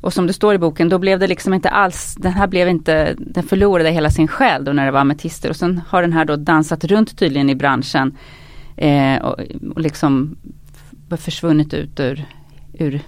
Och 0.00 0.12
som 0.12 0.26
det 0.26 0.32
står 0.32 0.54
i 0.54 0.58
boken, 0.58 0.88
då 0.88 0.98
blev 0.98 1.18
det 1.18 1.26
liksom 1.26 1.54
inte 1.54 1.68
alls, 1.68 2.14
den 2.18 2.32
här 2.32 2.46
blev 2.46 2.68
inte, 2.68 3.14
den 3.18 3.42
förlorade 3.42 3.90
hela 3.90 4.10
sin 4.10 4.28
själ 4.28 4.64
då 4.64 4.72
när 4.72 4.86
det 4.86 4.92
var 4.92 5.00
ametister. 5.00 5.50
Och 5.50 5.56
sen 5.56 5.80
har 5.88 6.02
den 6.02 6.12
här 6.12 6.24
då 6.24 6.36
dansat 6.36 6.84
runt 6.84 7.18
tydligen 7.18 7.50
i 7.50 7.54
branschen 7.54 8.16
eh, 8.76 9.16
och, 9.22 9.38
och 9.74 9.80
liksom 9.80 10.36
försvunnit 11.18 11.74
ut 11.74 12.00
ur, 12.00 12.24
ur 12.72 13.00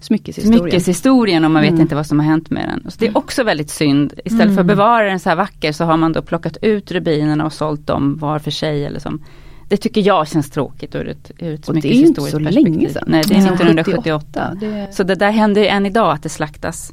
smyckeshistorien. 0.00 0.60
smyckeshistorien 0.60 1.44
och 1.44 1.50
man 1.50 1.62
vet 1.62 1.70
mm. 1.70 1.82
inte 1.82 1.94
vad 1.94 2.06
som 2.06 2.18
har 2.18 2.26
hänt 2.26 2.50
med 2.50 2.68
den. 2.68 2.90
Så 2.90 2.96
det 2.98 3.06
är 3.06 3.16
också 3.16 3.44
väldigt 3.44 3.70
synd. 3.70 4.12
Istället 4.24 4.44
mm. 4.44 4.54
för 4.54 4.60
att 4.60 4.66
mm. 4.66 4.76
bevara 4.76 5.08
den 5.08 5.20
så 5.20 5.28
här 5.28 5.36
vacker 5.36 5.72
så 5.72 5.84
har 5.84 5.96
man 5.96 6.12
då 6.12 6.22
plockat 6.22 6.56
ut 6.62 6.92
rubinerna 6.92 7.46
och 7.46 7.52
sålt 7.52 7.86
dem 7.86 8.16
var 8.16 8.38
för 8.38 8.50
sig. 8.50 8.84
Eller 8.84 9.00
som. 9.00 9.22
Det 9.68 9.76
tycker 9.76 10.00
jag 10.00 10.28
känns 10.28 10.50
tråkigt 10.50 10.94
ur 10.94 11.08
ett, 11.08 11.30
ur 11.38 11.54
ett 11.54 11.66
perspektiv. 11.66 11.90
det 11.90 11.98
är 11.98 12.06
inte 12.06 12.20
så 12.20 12.38
länge 12.38 12.88
sedan. 12.88 13.04
Nej, 13.06 13.22
det 13.28 13.34
är 13.34 13.38
1978. 13.38 14.56
Det... 14.60 14.94
Så 14.94 15.02
det 15.02 15.14
där 15.14 15.30
händer 15.30 15.64
än 15.64 15.86
idag 15.86 16.12
att 16.12 16.22
det 16.22 16.28
slaktas. 16.28 16.92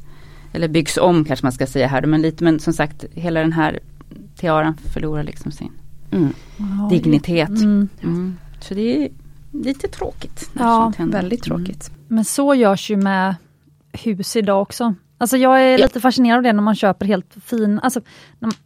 Eller 0.52 0.68
byggs 0.68 0.96
om 0.96 1.24
kanske 1.24 1.46
man 1.46 1.52
ska 1.52 1.66
säga 1.66 1.86
här. 1.86 2.02
Men, 2.02 2.22
lite, 2.22 2.44
men 2.44 2.60
som 2.60 2.72
sagt 2.72 3.04
hela 3.14 3.40
den 3.40 3.52
här 3.52 3.80
tiaran 4.36 4.74
förlorar 4.92 5.22
liksom 5.22 5.52
sin 5.52 5.70
mm. 6.10 6.32
dignitet. 6.90 7.48
Mm. 7.48 7.88
mm. 8.02 8.36
Så 8.60 8.74
det 8.74 9.04
är 9.04 9.08
lite 9.54 9.88
tråkigt. 9.88 10.50
Ja, 10.58 10.92
väldigt 10.98 11.42
tråkigt. 11.42 11.88
Mm. 11.88 12.00
Men 12.08 12.24
så 12.24 12.54
görs 12.54 12.90
ju 12.90 12.96
med 12.96 13.34
hus 13.92 14.36
idag 14.36 14.62
också. 14.62 14.94
Alltså 15.18 15.36
jag 15.36 15.62
är 15.62 15.78
lite 15.78 16.00
fascinerad 16.00 16.36
av 16.36 16.42
det 16.42 16.52
när 16.52 16.62
man 16.62 16.74
köper 16.74 17.06
helt 17.06 17.34
fin, 17.44 17.80
alltså 17.82 18.00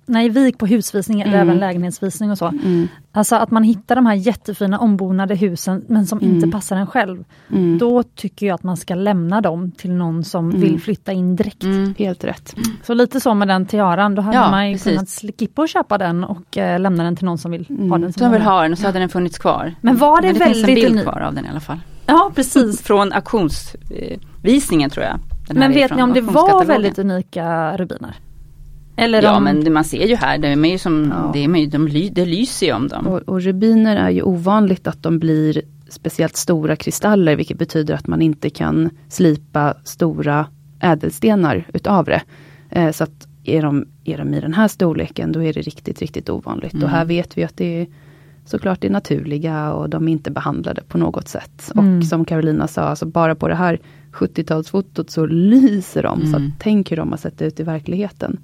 när 0.06 0.20
jag 0.20 0.30
vik 0.30 0.58
på 0.58 0.66
husvisning 0.66 1.20
eller 1.20 1.34
mm. 1.34 1.48
även 1.48 1.58
lägenhetsvisning 1.60 2.30
och 2.30 2.38
så. 2.38 2.46
Mm. 2.46 2.88
Alltså 3.12 3.36
att 3.36 3.50
man 3.50 3.62
hittar 3.62 3.94
de 3.94 4.06
här 4.06 4.14
jättefina 4.14 4.78
ombonade 4.78 5.34
husen 5.34 5.84
men 5.88 6.06
som 6.06 6.18
mm. 6.18 6.34
inte 6.34 6.48
passar 6.48 6.76
en 6.76 6.86
själv. 6.86 7.24
Mm. 7.52 7.78
Då 7.78 8.02
tycker 8.02 8.46
jag 8.46 8.54
att 8.54 8.62
man 8.62 8.76
ska 8.76 8.94
lämna 8.94 9.40
dem 9.40 9.70
till 9.70 9.90
någon 9.90 10.24
som 10.24 10.50
mm. 10.50 10.60
vill 10.60 10.80
flytta 10.80 11.12
in 11.12 11.36
direkt. 11.36 11.62
Mm. 11.62 11.94
Helt 11.98 12.24
rätt. 12.24 12.56
Så 12.82 12.94
lite 12.94 13.20
så 13.20 13.34
med 13.34 13.48
den 13.48 13.66
tiaran, 13.66 14.14
då 14.14 14.22
hade 14.22 14.36
ja, 14.36 14.50
man 14.50 14.70
ju 14.70 14.78
kunnat 14.78 15.08
skippa 15.38 15.62
att 15.62 15.70
köpa 15.70 15.98
den 15.98 16.24
och 16.24 16.56
äh, 16.56 16.80
lämna 16.80 17.04
den 17.04 17.16
till 17.16 17.24
någon 17.24 17.38
som 17.38 17.50
vill 17.50 17.66
ha 17.90 17.98
den. 17.98 18.12
Som 18.12 18.32
vill 18.32 18.42
ha 18.42 18.62
den 18.62 18.72
och 18.72 18.78
så 18.78 18.86
hade 18.86 18.98
den 18.98 19.08
funnits 19.08 19.38
kvar. 19.38 19.74
Men 19.80 19.96
var 19.96 20.20
det, 20.20 20.26
men 20.26 20.34
det 20.34 20.40
väldigt... 20.40 20.66
Det 20.66 20.74
finns 20.74 20.86
en 20.86 20.92
bild 20.92 21.02
kvar 21.02 21.20
av 21.20 21.34
den 21.34 21.46
i 21.46 21.48
alla 21.48 21.60
fall. 21.60 21.80
Ja 22.06 22.32
precis. 22.34 22.82
Från 22.82 23.12
auktionsvisningen 23.12 24.90
tror 24.90 25.04
jag. 25.04 25.20
Men 25.54 25.72
vet 25.72 25.96
ni 25.96 26.02
om 26.02 26.12
det 26.12 26.20
var 26.20 26.64
väldigt 26.64 26.98
unika 26.98 27.76
rubiner? 27.76 28.14
Eller 28.96 29.22
ja 29.22 29.36
om... 29.36 29.44
men 29.44 29.72
man 29.72 29.84
ser 29.84 30.06
ju 30.06 30.16
här, 30.16 30.38
det, 30.38 30.48
är 30.48 30.66
ju 30.66 30.78
som, 30.78 31.14
ja. 31.16 31.30
det, 31.32 31.44
är, 31.44 31.66
de, 31.66 32.10
det 32.12 32.26
lyser 32.26 32.66
ju 32.66 32.72
om 32.72 32.88
dem. 32.88 33.06
Och, 33.06 33.18
och 33.18 33.42
rubiner 33.42 33.96
är 33.96 34.10
ju 34.10 34.22
ovanligt 34.22 34.86
att 34.86 35.02
de 35.02 35.18
blir 35.18 35.62
speciellt 35.88 36.36
stora 36.36 36.76
kristaller 36.76 37.36
vilket 37.36 37.58
betyder 37.58 37.94
att 37.94 38.06
man 38.06 38.22
inte 38.22 38.50
kan 38.50 38.90
slipa 39.08 39.74
stora 39.84 40.46
ädelstenar 40.80 41.66
utav 41.74 42.04
det. 42.04 42.22
Eh, 42.70 42.90
så 42.90 43.04
att 43.04 43.28
är 43.44 43.62
de, 43.62 43.86
är 44.04 44.18
de 44.18 44.34
i 44.34 44.40
den 44.40 44.54
här 44.54 44.68
storleken 44.68 45.32
då 45.32 45.42
är 45.42 45.52
det 45.52 45.62
riktigt, 45.62 46.00
riktigt 46.00 46.28
ovanligt. 46.28 46.72
Mm. 46.72 46.84
Och 46.84 46.90
här 46.90 47.04
vet 47.04 47.38
vi 47.38 47.44
att 47.44 47.56
det 47.56 47.80
är 47.80 47.86
såklart 48.44 48.80
det 48.80 48.90
naturliga 48.90 49.72
och 49.72 49.90
de 49.90 50.08
är 50.08 50.12
inte 50.12 50.30
behandlade 50.30 50.82
på 50.88 50.98
något 50.98 51.28
sätt. 51.28 51.72
Mm. 51.74 51.98
Och 51.98 52.04
som 52.04 52.24
Carolina 52.24 52.68
sa, 52.68 52.82
alltså 52.82 53.06
bara 53.06 53.34
på 53.34 53.48
det 53.48 53.54
här 53.54 53.80
70-talsfotot 54.12 55.10
så 55.10 55.26
lyser 55.26 56.02
de. 56.02 56.20
Mm. 56.20 56.32
Så 56.32 56.50
tänk 56.58 56.90
hur 56.90 56.96
de 56.96 57.10
har 57.10 57.18
sett 57.18 57.42
ut 57.42 57.60
i 57.60 57.62
verkligheten. 57.62 58.38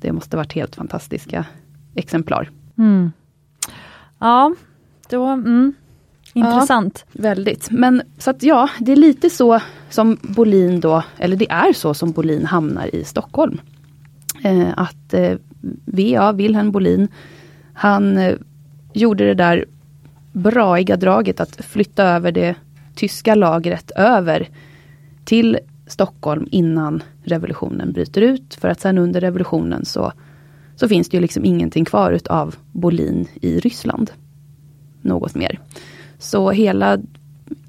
Det 0.00 0.12
måste 0.12 0.36
varit 0.36 0.52
helt 0.52 0.76
fantastiska 0.76 1.44
exemplar. 1.94 2.50
Mm. 2.78 3.12
Ja, 4.18 4.54
då, 5.10 5.26
mm. 5.26 5.74
intressant. 6.32 7.04
Ja, 7.12 7.22
väldigt. 7.22 7.70
Men 7.70 8.02
så 8.18 8.30
att 8.30 8.42
ja, 8.42 8.68
det 8.78 8.92
är 8.92 8.96
lite 8.96 9.30
så 9.30 9.60
som 9.90 10.18
Bolin 10.22 10.80
då, 10.80 11.02
eller 11.18 11.36
det 11.36 11.50
är 11.50 11.72
så 11.72 11.94
som 11.94 12.12
Bolin 12.12 12.46
hamnar 12.46 12.94
i 12.94 13.04
Stockholm. 13.04 13.60
Eh, 14.44 14.68
att 14.76 15.14
eh, 15.14 15.36
VA, 15.84 16.32
Wilhelm 16.32 16.72
Bolin, 16.72 17.08
han 17.72 18.16
eh, 18.16 18.36
gjorde 18.92 19.26
det 19.26 19.34
där 19.34 19.64
braiga 20.32 20.96
draget 20.96 21.40
att 21.40 21.64
flytta 21.64 22.04
över 22.04 22.32
det 22.32 22.54
tyska 22.94 23.34
lagret 23.34 23.90
över 23.96 24.48
till 25.24 25.58
Stockholm 25.86 26.48
innan 26.50 27.02
revolutionen 27.22 27.92
bryter 27.92 28.20
ut. 28.20 28.54
För 28.54 28.68
att 28.68 28.80
sen 28.80 28.98
under 28.98 29.20
revolutionen 29.20 29.84
så 29.84 30.12
så 30.76 30.88
finns 30.88 31.08
det 31.08 31.16
ju 31.16 31.20
liksom 31.20 31.44
ingenting 31.44 31.84
kvar 31.84 32.12
utav 32.12 32.56
Bolin 32.72 33.28
i 33.34 33.58
Ryssland. 33.60 34.10
Något 35.02 35.34
mer. 35.34 35.58
Så 36.18 36.50
hela, 36.50 36.98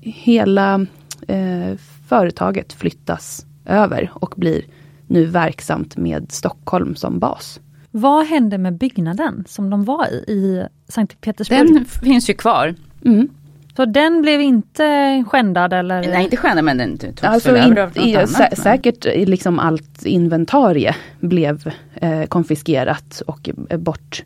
hela 0.01 0.85
eh, 1.27 1.77
företaget 2.07 2.73
flyttas 2.73 3.45
över 3.65 4.11
och 4.13 4.33
blir 4.37 4.61
nu 5.07 5.25
verksamt 5.25 5.97
med 5.97 6.31
Stockholm 6.31 6.95
som 6.95 7.19
bas. 7.19 7.59
Vad 7.91 8.25
hände 8.25 8.57
med 8.57 8.77
byggnaden 8.77 9.43
som 9.47 9.69
de 9.69 9.83
var 9.83 10.07
i, 10.07 10.31
i 10.31 10.63
Sankt 10.87 11.21
Petersburg? 11.21 11.73
Den 11.73 11.85
finns 11.85 12.29
ju 12.29 12.33
kvar. 12.33 12.75
Mm. 13.05 13.29
Så 13.75 13.85
den 13.85 14.21
blev 14.21 14.41
inte 14.41 15.23
skändad 15.27 15.73
eller? 15.73 16.01
Nej 16.01 16.23
inte 16.23 16.37
stjärna 16.37 16.61
men 16.61 16.77
den 16.77 16.97
togs 16.97 17.23
Alltså 17.23 17.51
väl 17.51 17.67
in, 17.67 17.71
över 17.71 17.81
av 17.81 17.87
något 17.97 18.05
i, 18.07 18.15
annat. 18.15 18.29
sä, 18.29 18.47
men- 18.51 18.55
säkert 18.63 19.05
eh, 19.05 19.25
liksom 19.25 19.59
allt 19.59 20.05
inventarie 20.05 20.95
blev 21.19 21.71
eh, 21.95 22.23
konfiskerat 22.23 23.21
och 23.27 23.49
eh, 23.69 23.77
bort, 23.77 24.23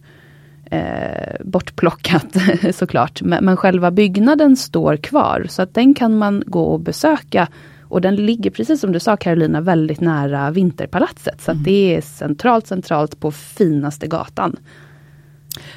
eh, 0.72 0.82
bortplockat 1.46 2.36
såklart. 2.76 3.22
Men, 3.22 3.46
men 3.46 3.58
själva 3.58 3.92
byggnaden 3.92 4.56
står 4.58 4.96
kvar 4.98 5.46
så 5.50 5.62
att 5.62 5.74
den 5.74 5.94
kan 5.94 6.18
man 6.18 6.44
gå 6.46 6.64
och 6.64 6.80
besöka. 6.80 7.48
Och 7.90 8.02
den 8.02 8.16
ligger 8.16 8.50
precis 8.52 8.82
som 8.82 8.92
du 8.92 9.00
sa 9.00 9.18
Carolina 9.18 9.62
väldigt 9.62 10.02
nära 10.02 10.52
Vinterpalatset. 10.52 11.42
Så 11.42 11.52
att 11.52 11.64
det 11.64 11.96
är 11.96 12.02
centralt, 12.02 12.68
centralt 12.68 13.20
på 13.20 13.32
finaste 13.32 14.08
gatan. 14.08 14.56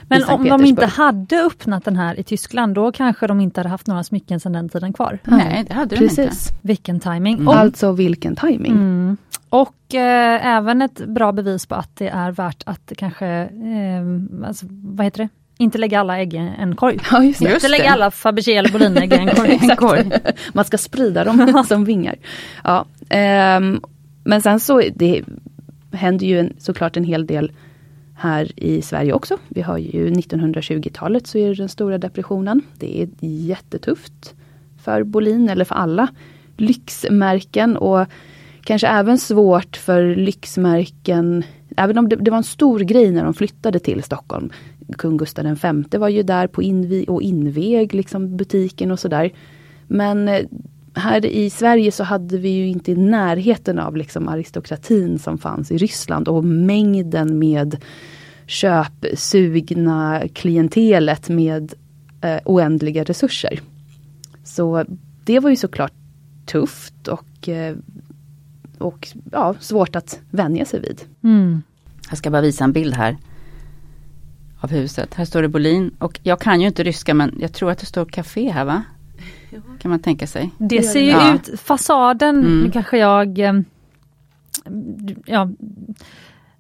Men 0.09 0.25
om 0.25 0.45
de 0.49 0.65
inte 0.65 0.87
hade 0.87 1.43
öppnat 1.43 1.85
den 1.85 1.97
här 1.97 2.21
i 2.21 2.23
Tyskland, 2.23 2.75
då 2.75 2.93
kanske 2.93 3.27
de 3.27 3.41
inte 3.41 3.61
hade 3.61 3.69
haft 3.69 3.87
några 3.87 4.05
smycken 4.05 4.41
sedan 4.41 4.53
den 4.53 4.69
tiden 4.69 4.93
kvar. 4.93 5.19
Nej 5.25 5.65
det 5.69 5.75
hade 5.75 5.97
de 5.97 6.03
inte. 6.05 6.17
Precis. 6.17 6.49
Vilken 6.63 7.01
timing. 7.01 7.35
Mm. 7.35 7.49
Och, 7.49 7.57
Alltså 7.57 7.93
vilken 7.93 8.37
timing. 8.37 8.73
mm, 8.73 9.17
och 9.49 9.95
eh, 9.95 10.47
även 10.47 10.83
ett 10.83 11.07
bra 11.07 11.33
bevis 11.33 11.67
på 11.67 11.75
att 11.75 11.97
det 11.97 12.09
är 12.09 12.31
värt 12.33 12.63
att 12.67 12.93
kanske, 12.97 13.27
eh, 13.27 14.47
alltså, 14.47 14.67
vad 14.71 15.07
heter 15.07 15.23
det? 15.23 15.29
Inte 15.59 15.79
lägga 15.79 16.01
alla 16.01 16.19
ägg 16.19 16.35
i 16.35 16.53
en 16.59 16.77
korg. 16.77 16.99
Ja, 17.11 17.23
just 17.25 17.39
det. 17.39 17.45
Just 17.45 17.55
Inte 17.55 17.69
lägga 17.69 17.85
det. 17.85 17.91
alla 17.91 18.11
Fabergé 18.11 18.57
eller 18.57 18.71
Bolinägg 18.73 19.13
i 19.13 19.17
en 19.17 19.29
korg. 19.29 19.59
En 19.71 19.77
korg. 19.77 20.11
Man 20.53 20.65
ska 20.65 20.79
sprida 20.79 21.25
dem 21.25 21.65
som 21.69 21.85
vingar. 21.85 22.15
Ja, 22.65 22.85
ehm, 23.09 23.81
men 24.25 24.43
sen 24.43 24.61
så 24.61 24.83
det 24.95 25.23
händer 25.93 26.27
ju 26.27 26.41
en, 26.41 26.53
såklart 26.59 26.97
en 26.97 27.05
hel 27.05 27.27
del 27.27 27.53
här 28.21 28.53
i 28.57 28.83
Sverige 28.83 29.13
också. 29.13 29.39
Vi 29.49 29.63
har 29.63 29.79
ju 29.79 30.11
1920-talet 30.11 31.27
så 31.27 31.39
är 31.39 31.49
det 31.49 31.55
den 31.55 31.69
stora 31.69 31.99
depressionen. 31.99 32.63
Det 32.79 33.03
är 33.03 33.09
jättetufft 33.21 34.35
för 34.83 35.03
Bolin 35.03 35.49
eller 35.49 35.65
för 35.65 35.75
alla 35.75 36.09
lyxmärken 36.57 37.77
och 37.77 38.07
kanske 38.65 38.89
även 38.89 39.19
svårt 39.19 39.77
för 39.77 40.15
lyxmärken 40.17 41.45
Även 41.77 41.99
om 41.99 42.09
det, 42.09 42.17
det 42.17 42.31
var 42.31 42.39
en 42.39 42.45
stor 42.45 42.81
grej 42.81 43.11
när 43.11 43.25
de 43.25 43.35
flyttade 43.35 43.79
till 43.79 44.03
Stockholm. 44.03 44.51
Kung 44.99 45.17
Gustav 45.17 45.59
V 45.63 45.99
var 45.99 46.09
ju 46.09 46.23
där 46.23 46.47
på 46.47 46.63
invi 46.63 47.05
och 47.09 47.23
invig 47.23 47.95
liksom 47.95 48.37
butiken 48.37 48.91
och 48.91 48.99
sådär. 48.99 49.33
Men 49.87 50.29
eh, 50.29 50.45
här 50.95 51.27
i 51.27 51.51
Sverige 51.51 51.93
så 51.93 52.05
hade 52.05 52.39
vi 52.39 52.49
ju 52.49 52.67
inte 52.67 52.93
i 52.93 52.97
närheten 52.97 53.79
av 53.79 53.97
liksom 53.97 54.29
aristokratin 54.29 55.19
som 55.19 55.39
fanns 55.39 55.71
i 55.71 55.79
Ryssland 55.79 56.29
och 56.29 56.45
mängden 56.45 57.39
med 57.39 57.77
köpsugna 58.47 60.23
klientelet 60.35 61.29
med 61.29 61.75
eh, 62.21 62.39
oändliga 62.45 63.05
resurser. 63.05 63.61
Så 64.45 64.85
det 65.25 65.41
var 65.41 65.51
ju 65.51 65.57
såklart 65.57 65.93
tufft 66.47 67.09
och, 67.09 67.49
eh, 67.49 67.77
och 68.79 69.09
ja, 69.33 69.55
svårt 69.61 69.97
att 69.97 70.21
vänja 70.31 70.65
sig 70.65 70.81
vid. 70.81 71.01
Mm. 71.25 71.63
Jag 72.09 72.19
ska 72.19 72.31
bara 72.31 72.43
visa 72.43 72.65
en 72.65 72.73
bild 72.73 72.95
här. 72.95 73.17
Av 74.61 74.71
huset. 74.71 75.15
Här 75.15 75.25
står 75.25 75.43
det 75.43 75.49
Bolin 75.49 75.91
och 75.99 76.21
jag 76.23 76.41
kan 76.41 76.61
ju 76.61 76.67
inte 76.67 76.83
ryska 76.83 77.15
men 77.15 77.39
jag 77.41 77.53
tror 77.53 77.71
att 77.71 77.79
det 77.79 77.87
står 77.87 78.05
café 78.05 78.51
här 78.51 78.65
va? 78.65 78.83
Kan 79.79 79.91
man 79.91 80.01
tänka 80.01 80.27
sig. 80.27 80.51
Det 80.59 80.83
ser 80.83 81.01
ju 81.01 81.11
Ja. 81.11 81.35
ut, 81.35 81.61
fasaden, 81.61 82.39
Mm. 82.39 82.61
nu 82.61 82.71
kanske 82.71 82.99
jag 82.99 83.39
eh, 83.39 83.53
ja, 85.27 85.49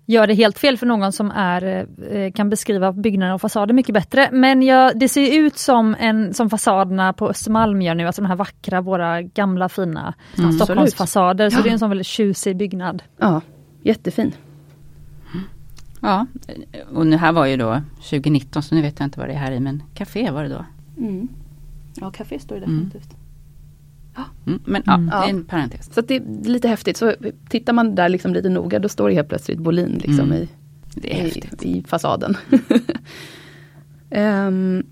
gör 0.06 0.26
det 0.26 0.34
helt 0.34 0.58
fel 0.58 0.76
för 0.78 0.86
någon 0.86 1.12
som 1.12 1.30
är, 1.30 1.86
eh, 2.12 2.32
kan 2.32 2.50
beskriva 2.50 2.92
byggnader 2.92 3.34
och 3.34 3.40
fasader 3.40 3.74
mycket 3.74 3.94
bättre. 3.94 4.28
Men 4.32 4.62
jag, 4.62 4.98
det 4.98 5.08
ser 5.08 5.38
ut 5.38 5.58
som, 5.58 5.96
en, 5.98 6.34
som 6.34 6.50
fasaderna 6.50 7.12
på 7.12 7.28
Östermalm 7.28 7.82
gör 7.82 7.94
nu, 7.94 8.06
alltså 8.06 8.22
de 8.22 8.28
här 8.28 8.36
vackra, 8.36 8.80
våra 8.80 9.22
gamla 9.22 9.68
fina 9.68 10.14
Mm. 10.38 10.52
Stockholmsfasader. 10.52 11.50
Så 11.50 11.58
Ja. 11.58 11.62
det 11.62 11.68
är 11.68 11.72
en 11.72 11.78
sån 11.78 11.88
väldigt 11.90 12.06
tjusig 12.06 12.56
byggnad. 12.56 13.02
Ja, 13.18 13.40
jättefin. 13.82 14.32
Ja, 16.02 16.26
och 16.94 17.06
nu 17.06 17.16
här 17.16 17.32
var 17.32 17.46
ju 17.46 17.56
då 17.56 17.80
2019 18.10 18.62
så 18.62 18.74
nu 18.74 18.82
vet 18.82 18.98
jag 19.00 19.06
inte 19.06 19.18
vad 19.20 19.28
det 19.28 19.32
är 19.32 19.38
här 19.38 19.52
i 19.52 19.60
men 19.60 19.82
café 19.94 20.30
var 20.30 20.42
det 20.42 20.48
då. 20.48 20.64
Mm. 20.98 21.28
Ja, 21.94 22.10
café 22.10 22.38
står 22.38 22.56
det 22.56 22.64
Mm. 22.64 22.76
definitivt. 22.84 23.16
Mm, 24.46 24.60
men 24.64 24.82
ja, 24.86 24.94
Mm. 24.94 25.06
det 25.06 25.16
är 25.16 25.28
en 25.30 25.44
parentes. 25.44 25.94
Så 25.94 26.00
det 26.00 26.16
är 26.16 26.22
lite 26.44 26.68
häftigt. 26.68 26.96
Så 26.96 27.14
tittar 27.48 27.72
man 27.72 27.94
där 27.94 28.08
liksom 28.08 28.34
lite 28.34 28.48
noga 28.48 28.78
då 28.78 28.88
står 28.88 29.08
det 29.08 29.14
helt 29.14 29.28
plötsligt 29.28 29.58
Bolin 29.58 30.00
liksom 30.04 30.24
Mm. 30.24 30.32
i, 30.42 30.48
Det 30.94 31.20
är 31.20 31.26
i, 31.64 31.78
i 31.78 31.82
fasaden. 31.88 32.36
Ehm, 34.10 34.82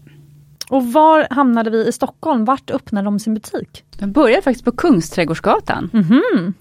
Och 0.70 0.92
var 0.92 1.26
hamnade 1.30 1.70
vi 1.70 1.88
i 1.88 1.92
Stockholm? 1.92 2.44
Vart 2.44 2.70
öppnade 2.70 3.04
de 3.04 3.18
sin 3.18 3.34
butik? 3.34 3.84
Den 3.98 4.12
börjar 4.12 4.40
faktiskt 4.40 4.64
på 4.64 4.72
Kungsträdgårdsgatan. 4.72 5.90
Mhm. 5.92 6.54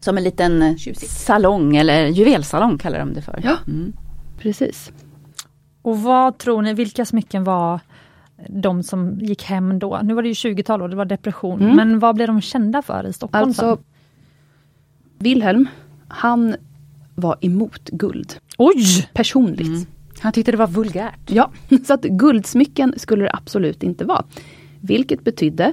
Som 0.00 0.18
en 0.18 0.24
liten 0.24 0.62
eh, 0.62 0.74
salong 0.94 1.76
eller 1.76 2.06
juvelsalong 2.06 2.78
kallar 2.78 2.98
de 2.98 3.12
det 3.14 3.22
för. 3.22 3.40
Ja. 3.44 3.56
Mm. 3.66 3.92
precis. 4.38 4.92
Och 5.82 6.02
vad 6.02 6.38
tror 6.38 6.62
ni, 6.62 6.74
vilka 6.74 7.04
smycken 7.04 7.44
var 7.44 7.80
de 8.48 8.82
som 8.82 9.18
gick 9.20 9.42
hem 9.44 9.78
då? 9.78 10.00
Nu 10.02 10.14
var 10.14 10.22
det 10.22 10.28
ju 10.28 10.34
20-tal 10.34 10.82
och 10.82 10.90
det 10.90 10.96
var 10.96 11.04
depression, 11.04 11.62
Mm. 11.62 11.76
men 11.76 11.98
vad 11.98 12.14
blev 12.14 12.26
de 12.28 12.40
kända 12.40 12.82
för 12.82 13.06
i 13.06 13.12
Stockholm? 13.12 13.48
Alltså? 13.48 13.78
Wilhelm, 15.18 15.68
han 16.08 16.56
var 17.14 17.36
emot 17.40 17.88
guld. 17.90 18.34
Oj! 18.58 19.08
Personligt. 19.14 19.66
Mm. 19.66 19.86
Han 20.20 20.32
tyckte 20.32 20.50
det 20.52 20.58
var 20.58 20.66
vulgärt. 20.66 21.20
Ja, 21.30 21.50
så 21.86 21.94
att 21.94 22.02
guldsmycken 22.02 22.94
skulle 22.96 23.24
det 23.24 23.30
absolut 23.32 23.82
inte 23.82 24.04
vara. 24.04 24.24
Vilket 24.80 25.24
betydde 25.24 25.72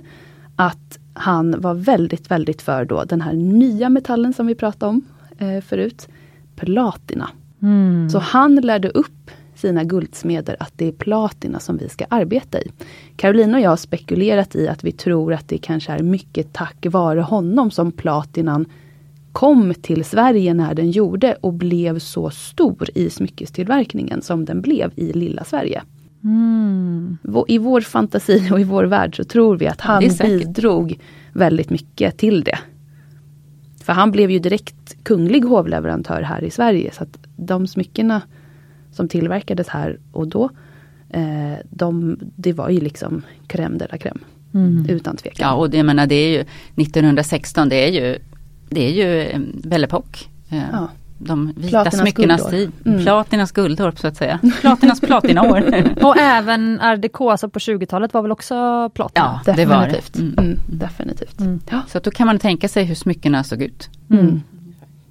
att 0.56 1.00
han 1.14 1.62
var 1.62 1.74
väldigt, 1.74 2.32
väldigt 2.32 2.62
för 2.62 2.86
då 2.86 3.04
den 3.04 3.22
här 3.22 3.34
nya 3.34 3.90
metallen 3.90 4.34
som 4.34 4.48
vi 4.48 4.56
pratade 4.56 4.90
om 4.90 5.02
eh, 5.38 5.62
förut. 5.62 6.08
Platina. 6.56 7.30
Mm. 7.62 8.10
Så 8.10 8.20
han 8.20 8.56
lärde 8.56 8.90
upp 8.90 9.32
sina 9.66 9.84
guldsmeder 9.84 10.56
att 10.60 10.74
det 10.76 10.88
är 10.88 10.92
platina 10.92 11.60
som 11.60 11.78
vi 11.78 11.90
ska 11.90 12.06
arbeta 12.10 12.60
i. 12.60 12.72
Carolina 13.16 13.58
och 13.58 13.64
jag 13.64 13.70
har 13.70 13.78
spekulerat 13.78 14.56
i 14.56 14.68
att 14.68 14.84
vi 14.84 14.92
tror 14.92 15.34
att 15.34 15.48
det 15.48 15.58
kanske 15.58 15.92
är 15.92 16.04
mycket 16.04 16.54
tack 16.54 16.86
vare 16.86 17.22
honom 17.22 17.72
som 17.72 17.92
platinan 17.92 18.66
kom 19.32 19.74
till 19.74 20.06
Sverige 20.06 20.54
när 20.54 20.74
den 20.74 20.92
gjorde 20.92 21.38
och 21.42 21.54
blev 21.54 22.00
så 22.00 22.30
stor 22.30 22.90
i 22.96 23.10
smyckestillverkningen 23.10 24.22
som 24.22 24.46
den 24.46 24.62
blev 24.62 24.92
i 24.96 25.14
lilla 25.14 25.44
Sverige. 25.44 25.82
Mm. 26.24 27.18
I 27.48 27.58
vår 27.58 27.82
fantasi 27.82 28.50
och 28.52 28.60
i 28.60 28.64
vår 28.64 28.84
värld 28.84 29.16
så 29.16 29.24
tror 29.24 29.58
vi 29.58 29.68
att 29.68 29.82
han 29.82 30.04
bidrog 30.22 31.00
väldigt 31.34 31.70
mycket 31.70 32.18
till 32.18 32.44
det. 32.44 32.58
För 33.84 33.94
han 33.94 34.12
blev 34.12 34.32
ju 34.32 34.40
direkt 34.40 35.04
kunglig 35.04 35.44
hovleverantör 35.44 36.22
här 36.22 36.44
i 36.44 36.52
Sverige. 36.52 36.92
Så 36.92 37.04
att 37.04 37.18
de 37.38 37.68
smyckena 37.68 38.22
som 38.96 39.08
tillverkades 39.08 39.68
här 39.68 40.00
och 40.12 40.28
då, 40.28 40.50
eh, 41.10 41.54
de, 41.70 42.18
det 42.36 42.54
var 42.54 42.70
ju 42.70 42.80
liksom 42.80 43.22
crème 43.48 43.78
de 43.78 43.86
la 43.92 43.98
crème. 43.98 44.20
Mm. 44.54 44.86
Utan 44.90 45.18
tvekan. 45.18 45.48
Ja 45.50 45.54
och 45.54 45.70
det, 45.70 45.78
jag 45.78 45.86
menar, 45.86 46.08
det 46.08 46.16
är 46.16 46.30
ju 46.30 46.46
1916 46.84 47.70
det 47.70 47.76
är 47.76 47.92
ju 47.92 48.18
Det 48.70 48.86
är 48.88 48.92
ju 48.92 49.22
eh, 49.22 49.40
Belle 49.64 49.88
Époque. 49.88 50.26
Eh, 50.50 50.64
Ja. 50.72 50.90
De 51.18 51.54
vita 51.56 51.70
Platinas 51.70 52.00
smyckenas 52.02 52.42
guldår. 52.42 52.58
tid. 52.58 52.72
Mm. 52.86 53.04
Platinas 53.04 53.52
guldår 53.52 53.94
så 53.98 54.08
att 54.08 54.18
säga. 54.18 54.40
Platinas 54.62 55.02
platinaår. 55.02 55.64
Och 56.06 56.18
även 56.18 56.80
art 56.82 57.02
déco, 57.02 57.30
alltså 57.30 57.50
på 57.50 57.60
20-talet 57.60 58.14
var 58.14 58.22
väl 58.22 58.32
också 58.32 58.90
platina? 58.94 59.42
ja 59.46 59.54
det 59.54 59.66
var 59.66 59.88
det. 59.88 59.92
Definitivt. 59.92 60.18
Mm. 60.18 60.34
Mm, 60.38 60.60
definitivt. 60.68 61.40
Mm. 61.40 61.60
Ja. 61.70 61.82
Så 61.88 61.98
att 61.98 62.04
då 62.04 62.12
kan 62.12 62.28
man 62.28 62.40
tänka 62.40 62.68
sig 62.68 62.84
hur 62.84 62.96
smyckena 62.96 63.44
såg 63.44 63.62
ut. 63.62 63.90
Mm. 64.10 64.42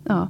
Ja. 0.09 0.29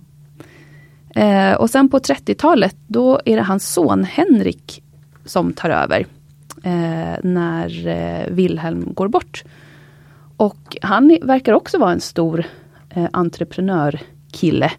Eh, 1.15 1.55
och 1.55 1.71
sen 1.71 1.89
på 1.89 1.99
30-talet 1.99 2.77
då 2.87 3.21
är 3.25 3.37
det 3.37 3.43
hans 3.43 3.73
son 3.73 4.05
Henrik 4.05 4.83
som 5.25 5.53
tar 5.53 5.71
över. 5.71 6.07
Eh, 6.63 7.19
när 7.23 7.87
eh, 7.87 8.35
Wilhelm 8.35 8.95
går 8.95 9.09
bort. 9.09 9.45
Och 10.37 10.77
han 10.83 11.19
verkar 11.23 11.53
också 11.53 11.79
vara 11.79 11.93
en 11.93 12.01
stor 12.01 12.45
eh, 12.91 13.09
entreprenörkille. 13.13 14.73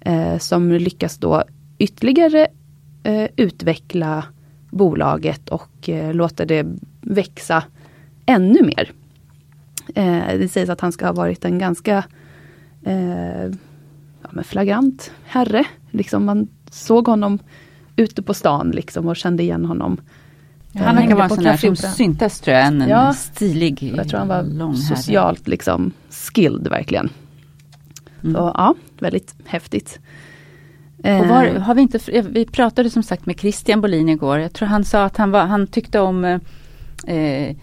Eh, 0.00 0.38
som 0.38 0.72
lyckas 0.72 1.18
då 1.18 1.44
ytterligare 1.78 2.46
eh, 3.02 3.28
utveckla 3.36 4.24
bolaget 4.70 5.48
och 5.48 5.88
eh, 5.88 6.14
låta 6.14 6.44
det 6.44 6.66
växa 7.00 7.62
ännu 8.26 8.62
mer. 8.62 8.92
Eh, 9.94 10.38
det 10.38 10.48
sägs 10.48 10.70
att 10.70 10.80
han 10.80 10.92
ska 10.92 11.06
ha 11.06 11.12
varit 11.12 11.44
en 11.44 11.58
ganska 11.58 12.04
eh, 12.82 13.50
men 14.34 14.44
flagrant 14.44 15.10
herre. 15.24 15.64
Liksom 15.90 16.24
man 16.24 16.48
såg 16.70 17.06
honom 17.06 17.38
ute 17.96 18.22
på 18.22 18.34
stan 18.34 18.70
liksom 18.70 19.06
och 19.06 19.16
kände 19.16 19.42
igen 19.42 19.64
honom. 19.64 20.00
Han 20.74 20.96
verkar 20.96 21.14
vara 21.14 21.24
en 21.24 21.30
sån 21.30 21.44
där 21.44 21.56
som 21.56 21.76
syntes 21.76 22.40
tror 22.40 22.56
jag, 22.56 22.66
en, 22.66 22.84
Ja. 22.88 23.12
stilig, 23.12 23.92
Jag 23.96 24.08
tror 24.08 24.18
han 24.18 24.28
var 24.28 24.42
lång 24.42 24.74
herre. 24.74 24.96
socialt 24.96 25.48
liksom 25.48 25.92
skilled 26.34 26.68
verkligen. 26.68 27.10
Mm. 28.22 28.34
Så 28.34 28.52
ja, 28.54 28.74
väldigt 28.98 29.34
häftigt. 29.46 29.98
Och 30.98 31.26
var, 31.28 31.44
Eh, 31.44 31.60
har 31.62 31.74
vi, 31.74 31.82
inte, 31.82 32.22
vi 32.22 32.46
pratade 32.46 32.90
som 32.90 33.02
sagt 33.02 33.26
med 33.26 33.40
Christian 33.40 33.80
Bolin 33.80 34.08
igår. 34.08 34.38
Jag 34.38 34.52
tror 34.52 34.68
han 34.68 34.84
sa 34.84 35.04
att 35.04 35.16
han, 35.16 35.30
var, 35.30 35.46
han 35.46 35.66
tyckte 35.66 36.00
om 36.00 36.24
eh, 36.24 36.40
eh, 37.06 37.56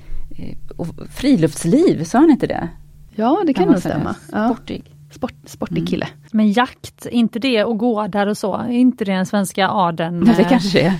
friluftsliv, 1.10 2.04
sa 2.04 2.18
han 2.20 2.32
inte 2.32 2.48
det? 2.48 2.70
ja, 3.16 3.44
det 3.46 3.54
kan 3.54 3.68
nog 3.68 3.80
stämma. 3.80 4.16
Ja, 4.32 4.54
Sportig. 4.54 4.91
Sport, 5.12 5.34
sportig 5.46 5.78
Mm. 5.78 5.88
kille. 5.88 6.08
Men 6.32 6.52
jakt, 6.52 7.06
inte 7.06 7.40
det 7.40 7.64
och 7.64 7.78
gårdar 7.78 8.28
och 8.28 8.38
så, 8.38 8.56
är 8.56 8.70
inte 8.72 9.06
det 9.06 9.12
den 9.14 9.26
svenska 9.26 9.70
adeln? 9.70 10.24
Ja, 10.28 10.34
det 10.38 10.42
eh, 10.44 10.50
kanske 10.50 10.82
är. 10.82 10.94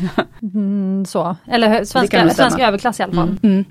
mm, 0.54 1.06
så. 1.06 1.36
Eller 1.48 1.76
kan 1.78 1.86
svenska, 1.86 2.30
svenska 2.30 2.68
överklass 2.68 3.00
i 3.00 3.04
alla 3.04 3.14
fall. 3.14 3.28
Mm. 3.30 3.40
Mm. 3.54 3.66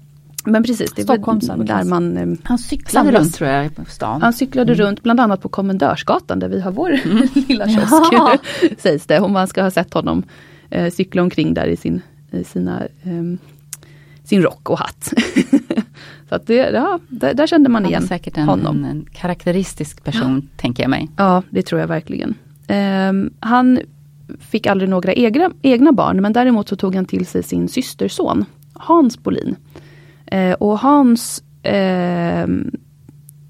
Men 0.45 0.62
precis, 0.62 0.93
det 0.93 1.03
Stockholms 1.03 1.51
överklass. 1.51 1.78
där 1.84 1.91
man 1.91 2.16
eh, 2.16 2.38
Han 2.45 2.59
cyklade 2.59 3.07
Samlas. 3.07 3.22
runt 3.22 3.34
tror 3.34 3.51
jag 3.51 3.76
på 3.76 3.84
stan. 3.84 4.22
Han 4.22 4.32
cyklade 4.32 4.72
Mm. 4.72 4.86
runt 4.86 5.03
bland 5.03 5.20
annat 5.20 5.43
på 5.43 5.49
Kommendörsgatan 5.49 6.38
där 6.38 6.49
vi 6.49 6.61
har 6.61 6.70
vår 6.72 6.91
lilla 7.49 7.68
kiosk. 7.68 7.93
Ja. 8.12 8.36
sägs 8.78 9.07
det, 9.07 9.20
om 9.20 9.32
man 9.32 9.49
ska 9.49 9.62
ha 9.62 9.70
sett 9.70 9.95
honom 9.95 10.22
eh, 10.70 10.91
cykla 10.93 11.22
omkring 11.22 11.55
där 11.55 11.66
i 11.66 11.76
sin, 11.76 12.03
i 12.30 12.45
sina, 12.45 12.82
ehm, 13.03 13.38
sin 14.24 14.43
rock 14.43 14.70
och 14.70 14.78
hatt. 14.78 15.12
Så 16.30 16.36
att 16.36 16.46
det, 16.46 16.54
ja, 16.54 16.98
där, 17.08 17.34
där 17.34 17.46
kände 17.46 17.68
man 17.68 17.86
igen 17.86 18.02
säkert 18.02 18.36
en, 18.36 18.48
honom. 18.48 18.84
en, 18.84 19.06
karaktäristisk 19.12 20.04
person, 20.04 20.48
tänker 20.56 20.82
jag 20.82 20.90
mig. 20.90 21.08
Ja, 21.16 21.42
det 21.50 21.62
tror 21.62 21.80
jag 21.80 21.88
verkligen. 21.88 22.34
Ehm, 22.68 23.30
han 23.40 23.80
fick 24.38 24.66
aldrig 24.66 24.90
några 24.90 25.12
egna, 25.12 25.50
egna 25.62 25.92
barn, 25.92 26.22
men 26.22 26.32
däremot 26.32 26.68
så 26.68 26.76
tog 26.76 26.94
han 26.94 27.04
till 27.04 27.26
sig 27.26 27.42
sin 27.42 27.68
systerson, 27.68 28.44
Hans 28.72 29.18
Bolin. 29.22 29.56
Eh, 30.26 30.52
och 30.52 30.78
Hans, 30.78 31.42
ehm, 31.62 32.70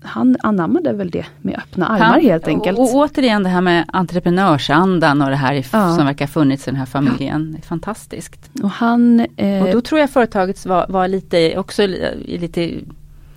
han 0.02 0.36
anammade 0.40 0.92
väl 0.92 1.10
det 1.10 1.26
med 1.42 1.54
öppna 1.58 1.86
armar 1.86 2.04
Han- 2.06 2.20
helt 2.20 2.48
enkelt. 2.48 2.78
Och, 2.78 2.84
och 2.84 2.94
återigen 2.94 3.42
det 3.42 3.48
här 3.48 3.60
med 3.60 3.84
entreprenörsandan 3.92 5.22
och 5.22 5.30
det 5.30 5.36
här 5.36 5.54
i- 5.54 5.64
Ja. 5.72 5.96
som 5.96 6.06
verkar 6.06 6.26
funnits 6.26 6.68
i 6.68 6.70
den 6.70 6.78
här 6.78 6.86
familjen. 6.86 7.52
Det 7.52 7.58
är 7.58 7.62
fantastiskt. 7.62 8.50
Och 8.62 8.70
han, 8.70 9.26
eh, 9.36 9.62
Och 9.62 9.72
då 9.72 9.80
tror 9.80 10.00
jag 10.00 10.10
företaget 10.10 10.66
var, 10.66 10.86
var 10.88 11.08
lite, 11.08 11.58
också 11.58 11.86
li- 11.86 12.38
lite 12.40 12.62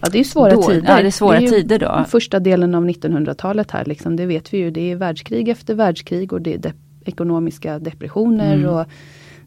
ja, 0.01 0.07
det 0.11 0.19
är 0.19 0.23
svåra 0.23 0.53
då, 0.55 0.61
tider. 0.63 0.87
Ja, 0.87 1.01
det 1.01 1.07
är 1.07 1.11
svåra 1.11 1.41
ju 1.41 1.47
tider 1.47 1.79
då. 1.79 2.05
Första 2.09 2.39
delen 2.39 2.75
av 2.75 2.85
1900-talet 2.85 3.71
här, 3.71 3.85
liksom, 3.85 4.15
det 4.15 4.25
vet 4.25 4.53
vi 4.53 4.57
ju. 4.57 4.71
Det 4.71 4.91
är 4.91 4.95
världskrig 4.95 5.49
efter 5.49 5.73
världskrig 5.75 6.33
och 6.33 6.41
det 6.41 6.53
är 6.53 6.57
de- 6.57 6.73
ekonomiska 7.05 7.79
depressioner 7.79 8.53
Mm. 8.53 8.69
och 8.69 8.85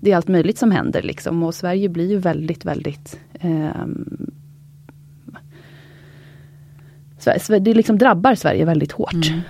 det 0.01 0.13
är 0.13 0.17
allt 0.17 0.29
möjligt 0.29 0.59
som 0.59 0.71
händer. 0.71 1.03
Liksom. 1.03 1.43
Och 1.43 1.55
Sverige 1.55 1.89
blir 1.89 2.11
ju 2.11 2.19
väldigt, 2.19 2.65
väldigt 2.65 3.19
Sver- 3.41 3.73
det 7.61 7.75
liksom 7.75 7.99
drabbar 7.99 8.35
Sverige 8.35 8.65
väldigt 8.65 8.93
hårt. 8.93 9.15
Mm. 9.15 9.41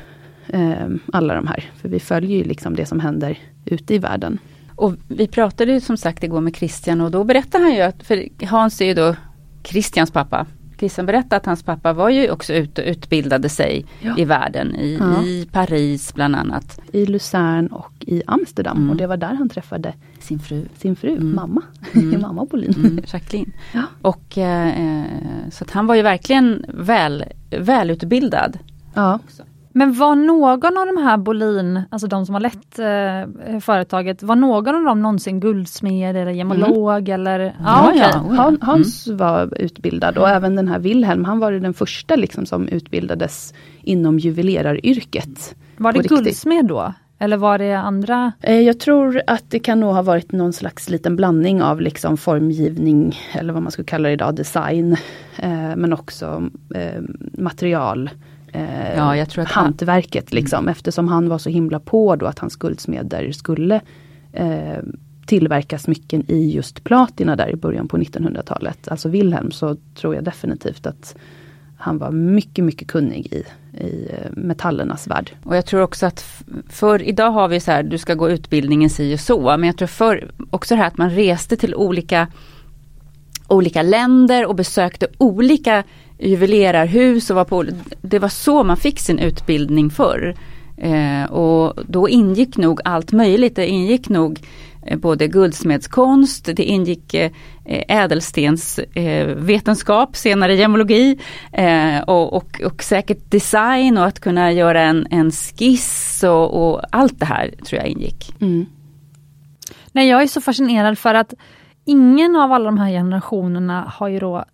Ehm, 0.48 0.98
alla 1.12 1.34
de 1.34 1.46
här. 1.46 1.64
För 1.76 1.88
vi 1.88 2.00
följer 2.00 2.36
ju 2.38 2.44
liksom 2.44 2.76
det 2.76 2.86
som 2.86 3.00
händer 3.00 3.38
ute 3.64 3.94
i 3.94 3.98
världen. 3.98 4.38
Och 4.76 4.94
vi 5.08 5.26
pratade 5.26 5.72
ju 5.72 5.80
som 5.80 5.96
sagt 5.96 6.22
igår 6.24 6.40
med 6.40 6.56
Christian 6.56 7.00
och 7.00 7.10
då 7.10 7.24
berättade 7.24 7.64
han 7.64 7.74
ju 7.74 7.80
att, 7.80 8.02
för 8.02 8.46
Hans 8.46 8.80
är 8.80 8.84
ju 8.86 8.94
då 8.94 9.16
Christians 9.64 10.10
pappa. 10.10 10.46
Christian 10.78 11.06
berättade 11.06 11.36
att 11.36 11.46
hans 11.46 11.62
pappa 11.62 11.92
var 11.92 12.10
ju 12.10 12.30
också 12.30 12.52
ute 12.54 12.82
och 12.82 12.88
utbildade 12.88 13.48
sig 13.48 13.86
Ja. 14.00 14.14
i 14.18 14.24
världen, 14.24 14.76
i, 14.76 14.96
Ja. 15.00 15.22
i 15.24 15.48
Paris 15.52 16.14
bland 16.14 16.36
annat. 16.36 16.80
I 16.92 17.06
Luzern 17.06 17.66
och 17.66 17.92
i 18.00 18.22
Amsterdam. 18.26 18.76
Mm. 18.76 18.90
Och 18.90 18.96
det 18.96 19.06
var 19.06 19.16
där 19.16 19.34
han 19.34 19.48
träffade 19.48 19.94
Sin 20.18 20.38
fru. 20.38 20.64
sin 20.78 20.96
fru, 20.96 21.10
Mm. 21.10 21.34
mamma. 21.34 21.62
Mm. 21.94 22.20
mamma 22.22 22.44
Bolin. 22.44 22.74
Mm, 22.76 23.00
Jacqueline. 23.12 23.52
Ja. 23.72 23.82
Och 24.02 24.38
eh, 24.38 25.04
så 25.50 25.64
att 25.64 25.70
han 25.70 25.86
var 25.86 25.94
ju 25.94 26.02
verkligen 26.02 26.64
väl, 26.68 27.24
välutbildad. 27.58 28.58
Ja. 28.94 29.18
Men 29.72 29.92
var 29.92 30.14
någon 30.14 30.78
av 30.78 30.86
de 30.86 30.96
här 31.02 31.16
Bolin, 31.16 31.82
alltså 31.90 32.06
de 32.06 32.26
som 32.26 32.34
har 32.34 32.40
lett 32.40 32.78
eh, 32.78 33.60
företaget, 33.60 34.22
var 34.22 34.36
någon 34.36 34.74
av 34.74 34.82
dem 34.82 35.02
någonsin 35.02 35.40
guldsmed 35.40 36.16
eller 36.16 36.32
gemolog 36.32 37.08
eller? 37.08 37.40
Mm. 37.40 37.54
Ja, 37.64 37.88
okej. 37.88 38.10
ja. 38.12 38.34
Han, 38.36 38.58
Hans 38.62 39.08
var 39.08 39.58
utbildad 39.60 40.18
och 40.18 40.28
även 40.28 40.56
den 40.56 40.68
här 40.68 40.78
Wilhelm, 40.78 41.24
han 41.24 41.38
var 41.38 41.52
den 41.52 41.74
första 41.74 42.16
liksom 42.16 42.46
som 42.46 42.68
utbildades 42.68 43.54
inom 43.82 44.18
juveleraryrket. 44.18 45.54
Var 45.76 45.92
det 45.92 46.08
guldsmed 46.08 46.66
då? 46.66 46.92
Eller 47.18 47.36
var 47.36 47.58
det 47.58 47.72
andra? 47.78 48.32
Eh, 48.42 48.60
Jag 48.60 48.80
tror 48.80 49.22
att 49.26 49.44
det 49.48 49.58
kan 49.58 49.80
nog 49.80 49.94
ha 49.94 50.02
varit 50.02 50.32
någon 50.32 50.52
slags 50.52 50.88
liten 50.88 51.16
blandning 51.16 51.62
av 51.62 51.80
liksom 51.80 52.16
formgivning, 52.16 53.18
eller 53.32 53.52
vad 53.52 53.62
man 53.62 53.72
skulle 53.72 53.86
kalla 53.86 54.08
det 54.08 54.12
idag, 54.14 54.34
design. 54.36 54.92
Eh, 55.38 55.76
men 55.76 55.92
också 55.92 56.50
eh, 56.74 57.02
material. 57.38 58.10
Ja, 58.96 59.16
jag 59.16 59.30
tror 59.30 59.42
att 59.44 59.50
han- 59.50 59.64
hantverket 59.64 60.32
liksom, 60.32 60.68
eftersom 60.68 61.08
han 61.08 61.28
var 61.28 61.38
så 61.38 61.50
himla 61.50 61.80
på 61.80 62.16
då 62.16 62.26
att 62.26 62.38
hans 62.38 62.56
guldsmeder 62.56 63.32
skulle 63.32 63.80
tillverka 65.26 65.78
smycken 65.78 66.24
i 66.30 66.50
just 66.54 66.84
platina 66.84 67.36
där 67.36 67.50
i 67.50 67.56
början 67.56 67.88
på 67.88 67.96
1900-talet. 67.98 68.88
Alltså 68.88 69.08
Wilhelm 69.08 69.50
så 69.50 69.76
tror 69.94 70.14
jag 70.14 70.24
definitivt 70.24 70.86
att 70.86 71.16
han 71.76 71.98
var 71.98 72.10
mycket, 72.10 72.64
mycket 72.64 72.88
kunnig 72.88 73.26
i, 73.32 73.44
i 73.84 74.08
eh, 74.10 74.30
metallernas 74.32 75.06
värld. 75.06 75.30
Och 75.44 75.56
jag 75.56 75.66
tror 75.66 75.82
också 75.82 76.06
att 76.06 76.44
för 76.68 77.02
idag 77.02 77.30
har 77.30 77.48
vi 77.48 77.60
så 77.60 77.70
här, 77.70 77.82
du 77.82 77.98
ska 77.98 78.14
gå 78.14 78.30
utbildningen 78.30 78.90
si 78.90 79.14
och 79.14 79.20
så. 79.20 79.40
Men 79.40 79.64
jag 79.64 79.76
tror 79.76 79.88
för 79.88 80.30
också 80.50 80.74
det 80.74 80.80
här 80.80 80.88
att 80.88 80.98
man 80.98 81.10
reste 81.10 81.56
till 81.56 81.74
olika 81.74 82.28
olika 83.48 83.82
länder 83.82 84.46
och 84.46 84.54
besökte 84.54 85.06
olika 85.18 85.84
juvelerarhus 86.18 87.30
och 87.30 87.36
var 87.36 87.44
på, 87.44 87.64
det 88.02 88.18
var 88.18 88.28
så 88.28 88.64
man 88.64 88.76
fick 88.76 88.98
sin 88.98 89.18
utbildning 89.18 89.90
förr. 89.90 90.34
Eh, 90.76 91.24
och 91.24 91.84
då 91.88 92.08
ingick 92.08 92.56
nog 92.56 92.80
allt 92.84 93.12
möjligt. 93.12 93.56
Det 93.56 93.66
ingick 93.66 94.08
nog 94.08 94.32
eh, 94.32 94.46
både 94.96 95.28
guldsmedskonst, 95.28 96.44
det 96.56 96.64
ingick 96.64 97.14
eh, 97.14 97.30
ädelstensvetenskap, 97.88 98.96
eh, 98.96 99.26
vetenskap, 99.26 100.16
senare 100.16 100.54
gemologi 100.54 101.18
eh, 101.52 102.00
och, 102.00 102.32
och, 102.32 102.60
och 102.64 102.82
säkert 102.82 103.30
design 103.30 103.98
och 103.98 104.04
att 104.04 104.20
kunna 104.20 104.52
göra 104.52 104.82
en, 104.82 105.06
en 105.10 105.30
skiss 105.30 106.24
och, 106.26 106.70
och 106.72 106.80
allt 106.92 107.18
det 107.18 107.26
här 107.26 107.50
tror 107.64 107.80
jag 107.82 107.88
ingick. 107.88 108.34
Mm. 108.40 108.66
Nej, 109.92 110.08
jag 110.08 110.22
är 110.22 110.26
så 110.26 110.40
fascinerad 110.40 110.98
för 110.98 111.14
att 111.14 111.34
ingen 111.84 112.36
av 112.36 112.52
alla 112.52 112.64
de 112.64 112.78
här 112.78 112.90
generationerna 112.90 113.92
har 113.96 114.08
ju 114.08 114.18
då 114.18 114.44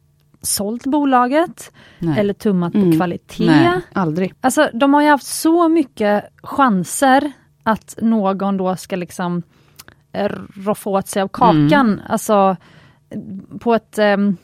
sålt 0.43 0.87
bolaget 0.87 1.73
Nej. 1.99 2.21
eller 2.21 2.35
tummat 2.35 2.73
på 2.73 2.79
Mm. 2.79 2.97
kvalitet. 2.97 3.47
Nej. 3.47 3.81
Aldrig. 3.93 4.35
Alltså 4.41 4.71
de 4.73 4.95
har 4.95 5.03
ju 5.03 5.09
haft 5.09 5.27
så 5.27 5.69
mycket 5.69 6.25
chanser 6.43 7.33
att 7.63 7.95
någon 8.03 8.57
då 8.57 8.77
ska 8.77 8.97
liksom 8.97 9.37
eh, 9.37 9.43
roffa 10.55 10.91
åt 10.91 11.09
sig 11.09 11.23
av 11.23 11.29
kakan. 11.29 12.01
Alltså 12.09 12.57
på 13.59 13.75
ett 13.75 13.99
ehm, 13.99 14.37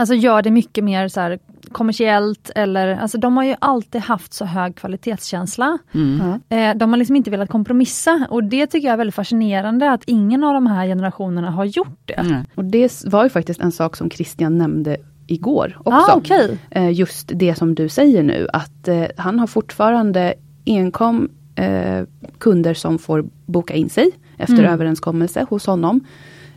Alltså 0.00 0.14
gör 0.14 0.42
det 0.42 0.50
mycket 0.50 0.84
mer 0.84 1.08
så 1.08 1.20
här 1.20 1.38
kommersiellt 1.72 2.50
eller 2.54 2.96
alltså 2.96 3.18
de 3.18 3.36
har 3.36 3.44
ju 3.44 3.54
alltid 3.58 4.00
haft 4.00 4.32
så 4.32 4.44
hög 4.44 4.76
kvalitetskänsla. 4.76 5.78
Mm. 5.94 6.40
Eh, 6.48 6.76
de 6.76 6.90
har 6.90 6.96
liksom 6.96 7.16
inte 7.16 7.30
velat 7.30 7.50
kompromissa 7.50 8.26
och 8.30 8.44
det 8.44 8.66
tycker 8.66 8.88
jag 8.88 8.92
är 8.92 8.98
väldigt 8.98 9.14
fascinerande 9.14 9.90
att 9.90 10.02
ingen 10.06 10.44
av 10.44 10.54
de 10.54 10.66
här 10.66 10.86
generationerna 10.86 11.50
har 11.50 11.64
gjort 11.64 11.98
det. 12.04 12.14
Mm. 12.14 12.44
Och 12.54 12.64
det 12.64 13.04
var 13.04 13.24
ju 13.24 13.30
faktiskt 13.30 13.60
en 13.60 13.72
sak 13.72 13.96
som 13.96 14.10
Christian 14.10 14.58
nämnde 14.58 14.96
igår 15.26 15.76
också. 15.78 16.12
Ah, 16.12 16.14
okej. 16.16 16.58
Eh, 16.70 16.90
Just 16.90 17.30
det 17.34 17.54
som 17.54 17.74
du 17.74 17.88
säger 17.88 18.22
nu, 18.22 18.48
att 18.52 18.88
eh, 18.88 19.04
han 19.16 19.38
har 19.38 19.46
fortfarande 19.46 20.34
enkom 20.66 21.28
eh, 21.54 22.04
kunder 22.38 22.74
som 22.74 22.98
får 22.98 23.24
boka 23.46 23.74
in 23.74 23.90
sig 23.90 24.10
efter 24.40 24.58
Mm. 24.58 24.72
överenskommelse 24.72 25.46
hos 25.50 25.66
honom. 25.66 26.00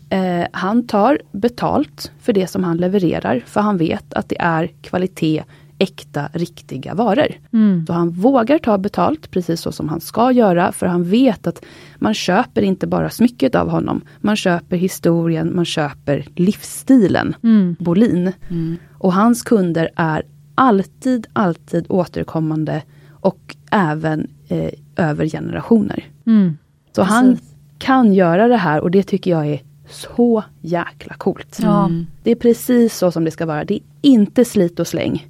Eh, 0.10 0.46
han 0.52 0.88
tar 0.88 1.20
betalt 1.32 2.12
för 2.22 2.34
det 2.34 2.48
som 2.48 2.64
han 2.64 2.78
levererar, 2.78 3.44
för 3.46 3.62
han 3.62 3.78
vet 3.78 4.14
att 4.14 4.30
det 4.30 4.42
är 4.42 4.68
kvalitet, 4.82 5.44
äkta, 5.78 6.30
riktiga 6.34 6.94
varor. 6.94 7.28
Mm. 7.54 7.86
Så 7.88 7.94
han 7.94 8.10
vågar 8.10 8.58
ta 8.60 8.78
betalt 8.78 9.32
precis 9.32 9.62
så 9.62 9.72
som 9.72 9.90
han 9.90 10.02
ska 10.02 10.32
göra 10.32 10.72
för 10.72 10.86
han 10.86 11.04
vet 11.04 11.48
att 11.48 11.66
man 12.00 12.14
köper 12.14 12.62
inte 12.62 12.88
bara 12.88 13.10
smycket 13.10 13.56
av 13.56 13.70
honom. 13.70 14.02
Man 14.22 14.36
köper 14.36 14.78
historien, 14.78 15.56
man 15.56 15.66
köper 15.66 16.26
livsstilen. 16.36 17.36
Mm. 17.44 17.76
Bolin. 17.80 18.32
Mm. 18.50 18.78
Och 18.98 19.14
hans 19.14 19.44
kunder 19.44 19.90
är 19.96 20.24
alltid, 20.56 21.28
alltid 21.34 21.86
återkommande 21.90 22.82
och 23.12 23.56
även 23.72 24.28
eh, 24.48 24.70
över 24.96 25.28
generationer. 25.28 26.04
Mm. 26.26 26.58
Så 26.96 27.02
Precis. 27.02 27.14
han 27.14 27.38
kan 27.84 28.14
göra 28.14 28.48
det 28.48 28.58
här 28.58 28.82
och 28.82 28.92
det 28.92 29.04
tycker 29.04 29.32
jag 29.32 29.48
är 29.48 29.62
så 29.90 30.44
jäkla 30.62 31.14
coolt. 31.14 31.60
Ja. 31.62 31.86
Mm. 31.86 32.06
Det 32.24 32.32
är 32.32 32.36
precis 32.36 32.98
så 32.98 33.12
som 33.12 33.26
det 33.26 33.32
ska 33.32 33.46
vara. 33.46 33.64
Det 33.64 33.74
är 33.74 33.82
inte 34.02 34.46
slit 34.46 34.80
och 34.80 34.88
släng. 34.88 35.28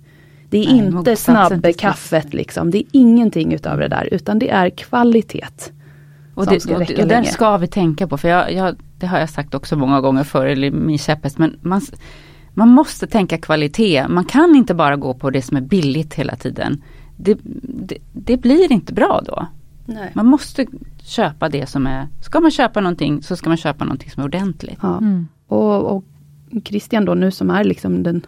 Det 0.50 0.66
är 0.66 0.74
Nej, 0.74 0.78
inte 0.78 1.04
till 1.04 1.18
snabbkaffet 1.18 2.34
liksom. 2.34 2.72
Det 2.72 2.78
är 2.78 2.84
ingenting 2.92 3.54
utav 3.54 3.78
det 3.78 3.88
där 3.88 4.10
utan 4.12 4.40
det 4.40 4.50
är 4.50 4.70
kvalitet. 4.70 5.48
Och, 6.36 6.46
det, 6.48 6.60
ska 6.60 6.76
och, 6.76 6.82
och 6.82 7.26
ska 7.26 7.58
vi 7.58 7.68
tänka 7.68 8.08
på, 8.08 8.18
för 8.18 8.28
jag, 8.30 8.54
jag, 8.54 8.76
det 8.98 9.08
har 9.08 9.20
jag 9.20 9.30
sagt 9.30 9.54
också 9.54 9.76
många 9.76 10.02
gånger 10.02 10.24
förr, 10.24 10.46
eller 10.46 10.72
min 10.72 10.98
käpphäst, 10.98 11.38
men 11.38 11.60
man, 11.62 11.82
man 12.54 12.70
måste 12.70 13.08
tänka 13.08 13.38
kvalitet. 13.38 14.08
Man 14.08 14.26
kan 14.26 14.56
inte 14.56 14.74
bara 14.74 14.96
gå 14.96 15.14
på 15.14 15.30
det 15.30 15.42
som 15.42 15.58
är 15.58 15.62
billigt 15.62 16.14
hela 16.14 16.36
tiden. 16.36 16.84
Det, 17.18 17.38
det, 17.64 17.98
det 18.14 18.38
blir 18.38 18.72
inte 18.72 18.94
bra 18.94 19.22
då. 19.26 19.48
Nej. 19.86 20.12
Man 20.16 20.26
måste 20.26 20.66
köpa 21.04 21.50
det 21.50 21.70
som 21.70 21.88
är, 21.88 22.08
ska 22.22 22.40
man 22.40 22.52
köpa 22.52 22.82
någonting 22.82 23.24
så 23.24 23.36
ska 23.36 23.50
man 23.50 23.58
köpa 23.58 23.86
någonting 23.86 24.10
som 24.12 24.22
är 24.22 24.26
ordentligt. 24.26 24.80
Ja. 24.82 24.98
Mm. 24.98 25.28
Och, 25.48 25.96
och 25.96 26.04
Christian 26.64 27.06
då 27.06 27.14
nu 27.14 27.32
som 27.32 27.50
är 27.50 27.64
liksom 27.64 28.04
den 28.04 28.22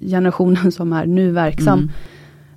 generationen 0.00 0.72
som 0.72 0.92
är 0.92 1.06
nu 1.06 1.30
verksam. 1.30 1.90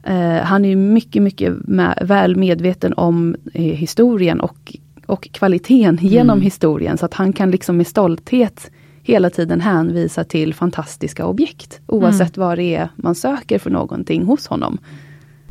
Eh, 0.03 0.43
han 0.43 0.65
är 0.65 0.69
ju 0.69 0.75
mycket, 0.75 1.21
mycket 1.21 1.53
med, 1.67 1.99
väl 2.01 2.35
medveten 2.35 2.93
om 2.93 3.35
eh, 3.53 3.63
historien 3.63 4.39
och, 4.39 4.75
och 5.05 5.29
kvaliteten 5.31 5.97
genom 6.01 6.37
Mm. 6.37 6.41
historien. 6.41 6.97
Så 6.97 7.05
att 7.05 7.13
han 7.13 7.33
kan 7.33 7.51
liksom 7.51 7.77
med 7.77 7.87
stolthet 7.87 8.71
hela 9.03 9.29
tiden 9.29 9.61
hänvisa 9.61 10.23
till 10.23 10.53
fantastiska 10.53 11.25
objekt. 11.25 11.79
Oavsett 11.87 12.37
vad 12.37 12.57
det 12.57 12.75
är 12.75 12.89
man 12.95 13.15
söker 13.15 13.59
för 13.59 13.69
någonting 13.69 14.23
hos 14.25 14.47
honom. 14.47 14.77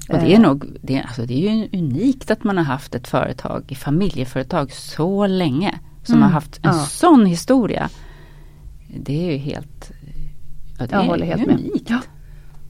Och 0.09 0.15
det 0.19 0.33
är 0.33 0.35
Eh, 0.35 0.41
nog, 0.41 0.65
det, 0.83 0.97
är- 0.97 1.03
alltså 1.03 1.23
det 1.27 1.35
är 1.49 1.55
ju 1.55 1.69
unikt 1.79 2.31
att 2.31 2.45
man 2.45 2.57
har 2.57 2.65
haft 2.65 2.95
ett 2.95 3.09
företag, 3.09 3.77
familjeföretag 3.81 4.73
så 4.73 5.27
länge. 5.27 5.79
Som 6.05 6.15
Mm. 6.15 6.23
har 6.23 6.31
haft 6.31 6.57
en 6.57 6.63
Ja. 6.65 6.73
sån 6.73 7.27
historia. 7.27 7.89
Det 8.97 9.29
är 9.29 9.33
ju 9.33 9.39
helt, 9.39 9.91
ja, 10.79 10.87
det 10.87 10.93
Jag 10.93 11.03
är 11.03 11.07
håller 11.07 11.27
helt 11.27 11.47
med. 11.47 11.55
unikt. 11.61 11.91
Ja. 11.91 12.01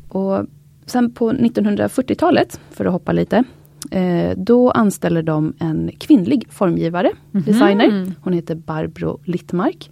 Och 0.09 0.47
sen 0.86 1.11
på 1.12 1.32
1940-talet, 1.32 2.61
för 2.70 2.84
att 2.84 2.93
hoppa 2.93 3.12
lite, 3.12 3.45
eh, 3.91 4.30
då 4.36 4.70
anställer 4.70 5.22
de 5.22 5.55
en 5.59 5.91
kvinnlig 5.99 6.47
formgivare, 6.51 7.11
designer. 7.32 8.12
Hon 8.20 8.32
heter 8.32 8.55
Barbro 8.55 9.20
Littmark. 9.24 9.91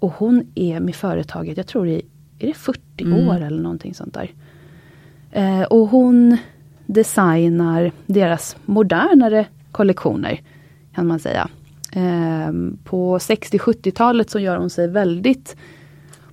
Och 0.00 0.12
hon 0.12 0.46
är 0.54 0.80
med 0.80 0.94
företaget, 0.94 1.56
jag 1.56 1.66
tror 1.66 1.88
är, 1.88 2.00
är 2.38 2.46
det 2.46 2.54
40 2.54 3.04
Mm. 3.04 3.28
år 3.28 3.40
eller 3.40 3.62
någonting 3.62 3.94
sånt 3.94 4.14
där. 4.14 4.30
Eh, 5.30 5.62
och 5.62 5.88
hon 5.88 6.36
designar 6.88 7.92
deras 8.06 8.56
modernare 8.64 9.46
kollektioner, 9.72 10.40
kan 10.94 11.06
man 11.06 11.18
säga. 11.18 11.48
Eh, 11.92 12.52
på 12.84 13.18
60-70-talet 13.18 14.30
så 14.30 14.38
gör 14.38 14.56
hon 14.56 14.70
sig 14.70 14.88
väldigt 14.88 15.56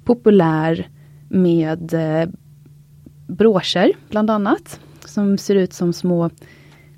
populär 0.03 0.89
med 1.29 1.93
eh, 1.93 2.29
broscher 3.27 3.91
bland 4.09 4.29
annat. 4.29 4.79
Som 5.05 5.37
ser 5.37 5.55
ut 5.55 5.73
som 5.73 5.93
små 5.93 6.29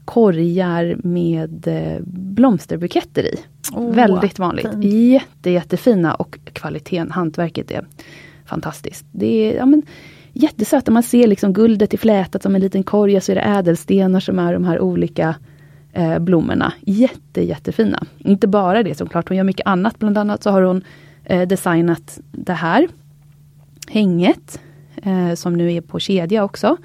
korgar 0.06 0.98
med 1.04 1.68
eh, 1.68 2.02
blomsterbuketter 2.06 3.24
i. 3.24 3.40
Åh, 3.74 3.94
Väldigt 3.94 4.40
vanligt. 4.40 4.72
fint. 4.72 4.84
Jätte, 4.84 5.50
jättefina 5.50 6.14
och 6.16 6.40
kvaliteten, 6.54 7.12
hantverket 7.12 7.72
är 7.72 7.86
fantastiskt. 8.46 9.06
Det 9.12 9.28
är 9.28 9.58
ja, 9.58 9.66
men, 9.66 9.82
jättesöta, 10.42 10.92
man 10.92 11.04
ser 11.04 11.28
liksom 11.28 11.54
guldet 11.54 11.94
i 11.94 11.98
flätat 11.98 12.44
som 12.44 12.56
en 12.56 12.62
liten 12.62 12.84
korg 12.84 13.18
och 13.18 13.24
så 13.24 13.32
är 13.32 13.36
det 13.36 13.42
ädelstenar 13.42 14.20
som 14.20 14.40
är 14.40 14.54
de 14.54 14.64
här 14.66 14.80
olika 14.80 15.36
eh, 15.94 16.20
blommorna. 16.20 16.74
Jätte, 16.82 17.42
jättefina. 17.44 18.04
Inte 18.18 18.48
bara 18.48 18.84
det 18.84 18.96
såklart, 18.96 19.28
hon 19.30 19.38
gör 19.38 19.44
mycket 19.44 19.68
annat. 19.68 20.00
Bland 20.00 20.18
annat 20.18 20.44
så 20.44 20.50
har 20.50 20.62
hon 20.62 20.82
eh, 21.24 21.48
designat 21.48 22.20
det 22.32 22.54
här 22.54 22.88
hänget 23.90 24.60
eh, 25.04 25.34
som 25.34 25.54
nu 25.54 25.74
är 25.74 25.82
på 25.82 26.00
kedja 26.00 26.44
också. 26.44 26.78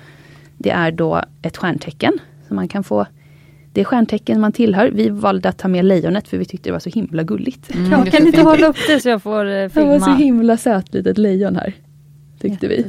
Det 0.59 0.71
är 0.71 0.93
då 0.93 1.23
ett 1.43 1.57
stjärntecken. 1.57 2.13
Så 2.49 2.55
man 2.55 2.69
kan 2.69 2.85
få 2.85 3.07
det 3.73 3.85
stjärntecken 3.85 4.41
man 4.41 4.53
tillhör. 4.53 4.91
Vi 4.91 5.09
valde 5.09 5.49
att 5.49 5.59
ta 5.59 5.69
med 5.69 5.85
lejonet 5.85 6.29
för 6.29 6.39
vi 6.39 6.45
tyckte 6.45 6.69
det 6.69 6.73
var 6.73 6.79
så 6.79 6.91
himla 6.91 7.23
gulligt. 7.23 7.75
Mm, 7.75 7.91
Jag 7.91 8.07
kan 8.13 8.27
inte 8.27 8.43
hålla 8.43 8.67
upp 8.67 8.77
det 8.89 9.01
så 9.01 9.09
jag 9.09 9.23
får 9.23 9.45
eh, 9.47 9.51
Det 9.53 9.69
filma. 9.71 9.89
var 9.91 9.99
så 9.99 10.11
himla 10.11 10.57
söt 10.57 10.95
litet 10.95 11.19
lejon 11.19 11.57
här. 11.57 11.73
Tyckte 12.41 12.69
vi. 12.69 12.85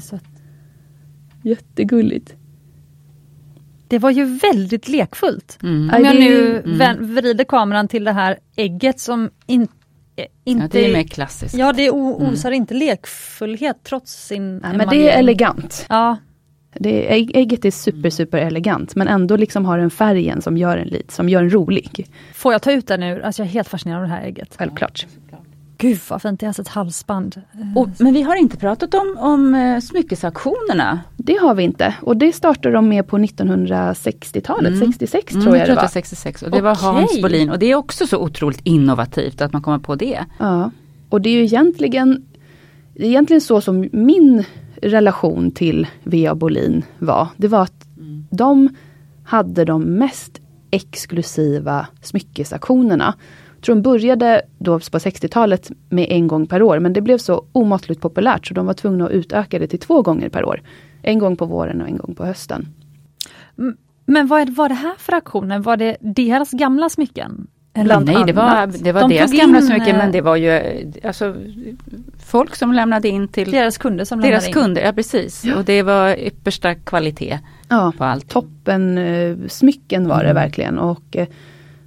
Jättegulligt. 1.43 2.35
Det 3.87 3.99
var 3.99 4.11
ju 4.11 4.25
väldigt 4.25 4.87
lekfullt. 4.87 5.59
Mm. 5.63 5.91
Om 5.95 6.05
jag 6.05 6.15
nu 6.15 6.61
mm. 6.65 7.13
vrider 7.13 7.43
kameran 7.43 7.87
till 7.87 8.03
det 8.03 8.11
här 8.11 8.37
ägget 8.55 8.99
som 8.99 9.29
in, 9.45 9.67
eh, 10.15 10.25
inte... 10.43 10.63
Ja, 10.77 10.83
det 10.83 10.89
är 10.89 10.93
mer 10.93 11.03
klassiskt. 11.03 11.55
Ja, 11.55 11.73
det 11.73 11.91
o- 11.91 12.27
osar 12.27 12.51
inte 12.51 12.73
lekfullhet 12.73 13.77
trots 13.83 14.27
sin 14.27 14.57
Nej, 14.57 14.77
men 14.77 14.89
det 14.89 15.09
är 15.09 15.19
elegant. 15.19 15.85
Ja, 15.89 16.17
Det 16.73 17.13
ägget 17.37 17.65
är 17.65 17.71
super 17.71 18.09
super 18.09 18.37
elegant 18.37 18.95
men 18.95 19.07
ändå 19.07 19.35
liksom 19.35 19.65
har 19.65 19.77
den 19.77 19.91
färgen 19.91 20.41
som 20.41 20.57
gör 20.57 20.77
en 20.77 20.87
lite, 20.87 21.13
som 21.13 21.29
gör 21.29 21.43
en 21.43 21.53
rolig. 21.53 22.07
får 22.33 22.51
jag 22.51 22.61
ta 22.61 22.71
ut 22.71 22.87
den 22.87 23.03
ur? 23.03 23.21
Alltså 23.21 23.41
jag 23.41 23.47
är 23.47 23.53
helt 23.53 23.67
fascinerad 23.67 24.01
av 24.01 24.07
det 24.07 24.13
här 24.15 24.23
ägget. 24.23 24.55
Självklart. 24.57 25.05
Gud 25.83 25.99
vad 26.09 26.21
fint, 26.21 26.39
det 26.39 26.45
är 26.45 26.47
alltså 26.47 26.61
ett 26.61 26.67
halsband. 26.67 27.41
Eh, 27.53 27.77
Och, 27.77 27.89
men 27.99 28.13
vi 28.13 28.21
har 28.21 28.35
inte 28.35 28.57
pratat 28.57 28.93
om, 28.93 29.17
om 29.19 29.55
eh, 29.55 29.79
smyckesauktionerna. 29.79 30.99
Det 31.17 31.35
har 31.41 31.55
vi 31.55 31.63
inte 31.63 31.95
och 32.01 32.17
det 32.17 32.33
startade 32.33 32.75
de 32.75 32.89
med 32.89 33.07
på 33.07 33.17
1960-talet, 33.17 34.73
Mm. 34.73 34.79
66 34.91 35.33
Mm, 35.33 35.43
tror 35.43 35.55
jag 35.57 35.61
jag 35.61 35.63
det 35.63 35.65
tror 35.65 35.75
var. 35.75 35.83
att 35.83 35.93
det 35.93 35.97
var 35.97 36.01
66 36.01 36.43
och 36.43 36.51
det 36.51 36.61
var 36.61 36.71
Okej. 36.71 36.83
Hans 36.85 37.21
Bolin 37.21 37.49
och 37.49 37.59
det 37.59 37.65
är 37.71 37.75
också 37.75 38.07
så 38.07 38.17
otroligt 38.17 38.59
innovativt 38.63 39.41
att 39.41 39.53
man 39.53 39.61
kommer 39.61 39.79
på 39.79 39.95
det. 39.95 40.19
Ja. 40.39 40.71
Och 41.09 41.21
det 41.21 41.29
är 41.29 41.33
ju 41.33 41.43
egentligen, 41.43 42.23
det 42.95 43.03
är 43.05 43.09
egentligen 43.09 43.41
så 43.41 43.61
som 43.61 43.89
min 43.91 44.43
relation 44.81 45.51
till 45.51 45.87
V.A. 46.03 46.35
Bolin 46.35 46.83
var. 46.99 47.27
Det 47.37 47.47
var 47.47 47.61
att 47.61 47.85
de 48.31 48.69
hade 49.23 49.65
de 49.65 49.83
mest 49.83 50.39
exklusiva 50.71 51.87
smyckesauktionerna. 52.01 53.13
Jag 53.63 53.65
tror 53.65 53.75
de 53.75 53.81
började 53.81 54.41
då 54.57 54.79
på 54.79 54.97
60-talet 54.97 55.71
med 55.89 56.07
en 56.09 56.27
gång 56.27 56.47
per 56.47 56.61
år 56.63 56.79
men 56.79 56.93
det 56.93 57.01
blev 57.01 57.17
så 57.17 57.45
omåttligt 57.51 58.01
populärt 58.01 58.47
så 58.47 58.53
de 58.53 58.65
var 58.65 58.73
tvungna 58.73 59.05
att 59.05 59.11
utöka 59.11 59.59
det 59.59 59.67
till 59.67 59.79
två 59.79 60.01
gånger 60.01 60.29
per 60.29 60.45
år. 60.45 60.61
En 61.01 61.19
gång 61.19 61.35
på 61.35 61.45
våren 61.45 61.81
och 61.81 61.87
en 61.87 61.97
gång 61.97 62.15
på 62.15 62.25
hösten. 62.25 62.67
Men 64.05 64.27
vad 64.27 64.49
var 64.49 64.69
det 64.69 64.75
här 64.75 64.93
för 64.97 65.13
aktioner? 65.13 65.59
Var 65.59 65.77
det 65.77 65.97
deras 66.01 66.51
gamla 66.51 66.89
smycken? 66.89 67.47
Bland 67.73 68.05
Nej, 68.05 68.23
det 68.27 68.33
var, 68.33 68.83
det 68.83 68.91
var 68.91 69.01
De 69.01 69.09
deras 69.15 69.31
gamla 69.31 69.57
in, 69.59 69.63
smycken 69.67 69.87
eh, 69.95 69.97
men 69.97 70.11
det 70.11 70.21
var 70.21 70.35
ju 70.35 70.49
eh, 70.49 70.87
alltså, 71.03 71.35
folk 72.25 72.55
som 72.55 72.73
lämnade 72.73 73.07
in 73.07 73.27
till 73.27 73.51
Deras 73.51 73.77
kunder 73.77 74.05
som 74.05 74.21
deras 74.21 74.31
lämnade 74.31 74.47
in. 74.47 74.53
kunder. 74.53 74.81
Ja 74.81 74.93
precis, 74.93 75.45
och 75.57 75.65
det 75.65 75.81
var 75.83 76.15
yppersta 76.19 76.75
kvalitet 76.75 77.39
Ja, 77.69 77.93
på 77.97 78.03
allt. 78.03 78.29
toppen 78.29 78.97
eh, 78.97 79.37
smycken 79.47 80.07
var 80.07 80.17
det 80.23 80.29
Mm. 80.29 80.35
verkligen. 80.43 80.79
Och 80.79 81.03
eh, 81.17 81.27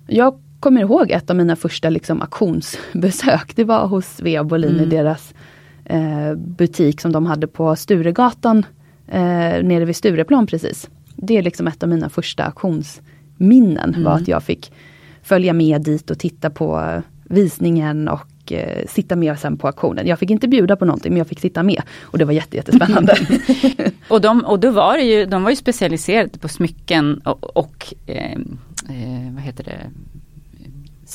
jag 0.06 0.40
kommer 0.66 0.80
ihåg 0.80 1.10
ett 1.10 1.30
av 1.30 1.36
mina 1.36 1.56
första 1.56 1.90
liksom, 1.90 2.22
auktionsbesök. 2.22 3.56
Det 3.56 3.64
var 3.64 3.86
hos 3.86 4.06
Svea 4.06 4.44
Bolin 4.44 4.70
i 4.70 4.76
Mm. 4.78 4.88
deras 4.90 5.34
eh, 5.84 6.34
butik 6.34 7.00
som 7.00 7.12
de 7.12 7.26
hade 7.26 7.46
på 7.46 7.76
Sturegatan 7.76 8.66
eh, 9.08 9.62
nere 9.62 9.84
vid 9.84 9.96
Stureplan 9.96 10.46
precis. 10.46 10.88
Det 11.16 11.36
är 11.36 11.42
liksom 11.42 11.66
ett 11.66 11.82
av 11.82 11.88
mina 11.88 12.08
första 12.08 12.44
auktionsminnen 12.44 13.92
var 13.92 14.12
Mm. 14.12 14.22
att 14.22 14.28
jag 14.28 14.42
fick 14.42 14.72
följa 15.22 15.52
med 15.52 15.82
dit 15.82 16.10
och 16.10 16.18
titta 16.18 16.50
på 16.50 16.80
eh, 16.80 17.00
visningen 17.24 18.08
och 18.08 18.52
eh, 18.52 18.86
sitta 18.88 19.16
med 19.16 19.38
sen 19.38 19.56
på 19.56 19.66
auktionen. 19.66 20.06
Jag 20.06 20.18
fick 20.18 20.30
inte 20.30 20.48
bjuda 20.48 20.76
på 20.76 20.84
någonting 20.84 21.12
men 21.12 21.18
jag 21.18 21.26
fick 21.26 21.40
sitta 21.40 21.62
med 21.62 21.82
och 22.02 22.18
det 22.18 22.24
var 22.24 22.32
jätte, 22.32 22.56
jättespännande. 22.56 23.16
Och, 24.08 24.20
de, 24.20 24.44
och 24.44 24.60
då 24.60 24.70
var 24.70 24.96
det 24.96 25.02
ju, 25.04 25.26
de 25.26 25.42
var 25.42 25.50
ju 25.50 25.56
specialiserade 25.56 26.38
på 26.38 26.48
smycken 26.48 27.18
och, 27.24 27.56
och 27.56 27.94
eh, 28.06 28.32
eh, 28.88 29.32
vad 29.34 29.42
heter 29.42 29.64
det? 29.64 29.80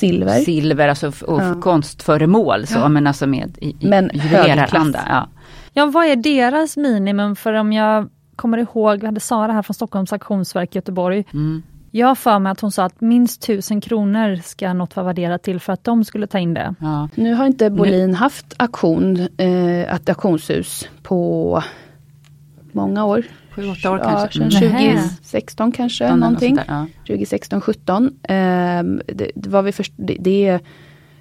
Silver. 0.08 0.40
Silver 0.40 0.88
alltså, 0.88 1.12
och 1.26 1.42
Ja. 1.42 1.54
konstföremål 1.60 2.66
så, 2.66 2.78
Ja. 2.78 2.88
men 2.88 3.06
alltså 3.06 3.26
med 3.26 3.58
i, 3.60 3.68
i 3.70 3.76
Men 3.88 4.10
juveleraranda. 4.14 4.98
högklass. 4.98 5.06
Ja. 5.08 5.28
Ja, 5.72 5.86
vad 5.86 6.06
är 6.06 6.16
deras 6.16 6.76
minimum? 6.76 7.36
För 7.36 7.52
om 7.52 7.72
jag 7.72 8.08
kommer 8.36 8.58
ihåg, 8.58 9.00
vi 9.00 9.06
hade 9.06 9.20
Sara 9.20 9.52
här 9.52 9.62
från 9.62 9.74
Stockholms 9.74 10.12
auktionsverk 10.12 10.74
i 10.74 10.78
Göteborg. 10.78 11.24
Mm. 11.32 11.62
Jag 11.94 12.06
har 12.06 12.14
för 12.14 12.38
mig 12.38 12.52
att 12.52 12.60
hon 12.60 12.72
sa 12.72 12.84
att 12.84 13.00
minst 13.00 13.42
tusen 13.42 13.80
kronor 13.80 14.36
ska 14.44 14.72
något 14.72 14.96
vara 14.96 15.06
värderat 15.06 15.42
till 15.42 15.60
för 15.60 15.72
att 15.72 15.84
de 15.84 16.04
skulle 16.04 16.26
ta 16.26 16.38
in 16.38 16.54
det. 16.54 16.74
Ja. 16.80 17.08
Nu 17.14 17.34
har 17.34 17.46
inte 17.46 17.70
Bolin 17.70 18.14
haft 18.14 18.54
auktion, 18.56 19.28
eh, 19.36 19.94
ett 19.94 20.08
auktionshus 20.08 20.88
på 21.02 21.62
många 22.74 23.04
år. 23.04 23.22
Sju, 23.50 23.68
åtta 23.70 23.90
år 23.90 23.98
ja, 23.98 24.04
kanske. 24.04 24.50
Sedan 24.50 24.62
Mm. 24.62 24.72
Nähä. 24.72 24.92
2016 25.02 25.72
kanske, 25.72 26.04
Ja, 26.04 26.16
någonting. 26.16 26.54
där, 26.54 26.86
2016, 27.06 27.60
17. 27.60 28.06
Eh, 28.22 28.32
det, 28.32 29.30
det, 29.34 29.48
var 29.50 29.62
vi 29.62 29.72
först, 29.72 29.92
det, 29.96 30.16
det, 30.20 30.46
är, 30.46 30.60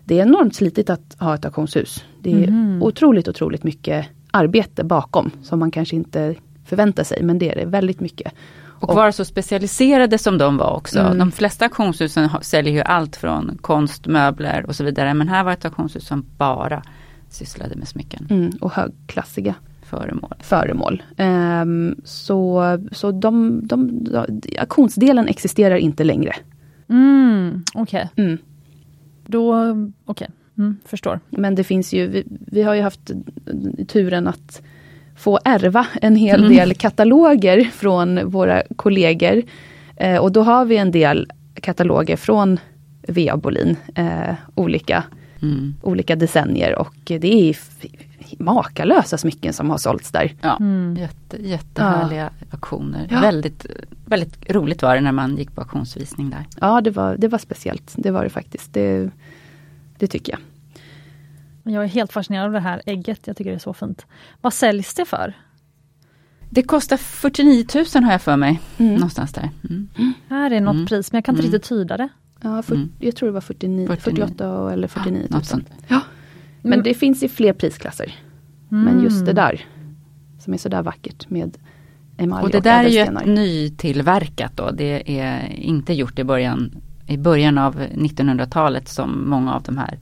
det 0.06 0.20
är 0.20 0.22
enormt 0.22 0.56
slitigt 0.56 0.90
att 0.90 1.16
ha 1.20 1.36
ett 1.36 1.46
auktionshus. 1.46 2.04
Det 2.22 2.32
är 2.44 2.48
Mhm. 2.52 2.84
otroligt, 2.84 3.28
otroligt 3.28 3.64
mycket 3.64 4.06
arbete 4.32 4.84
bakom 4.84 5.32
som 5.44 5.60
man 5.60 5.72
kanske 5.72 5.96
inte 5.96 6.36
förväntar 6.66 7.04
sig, 7.04 7.24
men 7.24 7.40
det 7.40 7.50
är 7.52 7.56
det 7.56 7.66
väldigt 7.66 8.00
mycket. 8.00 8.34
Och 8.64 8.96
vara 8.96 9.12
så 9.12 9.26
specialiserade 9.26 10.18
som 10.18 10.38
de 10.38 10.58
var 10.58 10.76
också. 10.76 11.00
Mm. 11.00 11.18
De 11.18 11.32
flesta 11.32 11.66
auktionshusen 11.66 12.30
säljer 12.42 12.74
ju 12.74 12.82
allt 12.82 13.16
från 13.16 13.58
konst, 13.62 14.08
möbler 14.08 14.66
och 14.68 14.76
så 14.76 14.84
vidare. 14.84 15.14
Men 15.14 15.28
här 15.28 15.44
var 15.44 15.52
ett 15.52 15.66
auktionshus 15.66 16.08
som 16.08 16.26
bara 16.38 16.84
sysslade 17.30 17.76
med 17.76 17.88
smycken, 17.88 18.28
Mm, 18.30 18.52
och 18.62 18.72
högklassiga. 18.74 19.56
Föremål. 19.92 20.34
föremål. 20.40 21.04
Ehm, 21.18 21.96
så 22.04 22.64
så 22.92 23.12
de, 23.12 23.62
de, 23.68 24.04
de, 24.04 24.42
auktionsdelen 24.60 25.28
existerar 25.28 25.76
inte 25.76 26.04
längre. 26.04 26.36
Mm, 26.90 27.64
Okej. 27.74 28.10
Mm. 28.16 28.38
Då, 29.26 29.56
okej, 30.06 30.28
mm, 30.58 30.78
förstår. 30.86 31.20
Men 31.30 31.56
det 31.56 31.64
finns 31.64 31.94
ju, 31.94 32.08
vi, 32.08 32.24
vi 32.28 32.64
har 32.64 32.74
ju 32.76 32.82
haft 32.82 33.12
turen 33.88 34.28
att 34.28 34.62
få 35.18 35.40
ärva 35.46 35.88
en 36.02 36.16
hel 36.16 36.40
Mm. 36.40 36.54
del 36.56 36.74
kataloger 36.86 37.64
från 37.64 38.30
våra 38.30 38.64
kollegor. 38.76 39.42
Eh, 39.96 40.18
och 40.18 40.32
då 40.32 40.42
har 40.42 40.66
vi 40.66 40.78
en 40.78 40.92
del 40.92 41.32
kataloger 41.54 42.16
från 42.18 42.60
V.A. 43.08 43.38
Bolin, 43.38 43.76
eh, 43.96 44.34
olika, 44.56 45.04
Mm. 45.42 45.74
olika 45.82 46.16
decennier 46.16 46.80
och 46.80 46.94
det 47.06 47.50
är 47.50 47.58
makalösa 48.40 49.18
smycken 49.18 49.54
som 49.54 49.70
har 49.70 49.78
sålts 49.78 50.12
där. 50.12 50.36
Ja, 50.42 50.58
Mm. 50.60 50.96
jätte, 50.98 51.38
jättehärliga 51.48 52.30
auktioner. 52.52 53.08
Ja. 53.12 53.20
Väldigt, 53.22 53.66
väldigt 54.06 54.52
roligt 54.52 54.82
var 54.82 54.96
det 54.96 55.02
när 55.02 55.12
man 55.12 55.38
gick 55.38 55.56
på 55.56 55.62
auktionsvisning 55.62 56.30
där. 56.30 56.46
Ja, 56.62 56.82
det 56.82 56.92
var, 56.92 57.16
det 57.18 57.28
var 57.28 57.40
speciellt. 57.40 57.94
Det 57.96 58.12
var 58.12 58.24
det 58.24 58.30
faktiskt. 58.30 58.74
Det, 58.74 59.10
det 59.98 60.08
tycker 60.08 60.32
jag. 60.34 60.42
Jag 61.74 61.84
är 61.84 61.88
helt 61.88 62.12
fascinerad 62.14 62.46
av 62.46 62.52
det 62.52 62.60
här 62.60 62.82
ägget, 62.86 63.20
jag 63.28 63.38
tycker 63.38 63.50
det 63.52 63.58
är 63.58 63.60
så 63.60 63.74
fint. 63.74 64.06
Vad 64.42 64.54
säljs 64.54 64.94
det 64.94 65.06
för? 65.06 65.34
Det 66.50 66.64
kostar 66.64 66.98
49 66.98 67.66
000 67.96 68.04
har 68.04 68.12
jag 68.12 68.22
för 68.22 68.38
mig. 68.38 68.62
Mm. 68.78 68.94
Någonstans 68.94 69.34
där. 69.34 69.50
Mm. 69.70 69.88
Här 70.30 70.52
är 70.52 70.62
något 70.62 70.74
Mm. 70.76 70.86
pris, 70.88 71.12
men 71.12 71.18
jag 71.18 71.26
kan 71.26 71.36
inte 71.36 71.44
Mm. 71.44 71.52
riktigt 71.54 71.70
tyda 71.70 71.98
det. 71.98 72.10
Ja, 72.42 72.62
för, 72.62 72.76
Mm. 72.76 72.92
Jag 73.00 73.16
tror 73.16 73.28
det 73.30 73.34
var 73.34 73.42
49, 73.42 73.88
49. 73.88 74.02
48 74.26 74.74
eller 74.74 74.88
49 74.88 75.22
Något 75.22 75.32
000. 75.32 75.44
sånt. 75.46 75.70
Ja. 75.88 76.02
Men 76.62 76.74
Mm. 76.74 76.84
det 76.84 76.94
finns 76.94 77.24
i 77.24 77.28
fler 77.30 77.54
prisklasser. 77.54 78.14
Men 78.70 79.04
just 79.04 79.26
det 79.26 79.34
där 79.34 79.66
som 80.40 80.54
är 80.54 80.58
sådär 80.58 80.82
vackert 80.84 81.30
med 81.30 81.58
emalj 82.18 82.44
Och 82.44 82.50
det 82.52 82.58
och 82.58 82.64
där 82.64 82.84
är 82.84 82.90
ju 82.90 83.00
ett 83.00 83.26
nytillverkat 83.26 84.52
då. 84.58 84.72
Det 84.72 85.20
är 85.20 85.48
inte 85.56 85.94
gjort 85.94 86.20
i 86.20 86.24
början, 86.24 86.72
i 87.08 87.18
början 87.18 87.58
av 87.58 87.76
1900-talet 87.80 88.88
som 88.88 89.30
många 89.30 89.54
av 89.54 89.64
de 89.64 89.78
här 89.78 89.98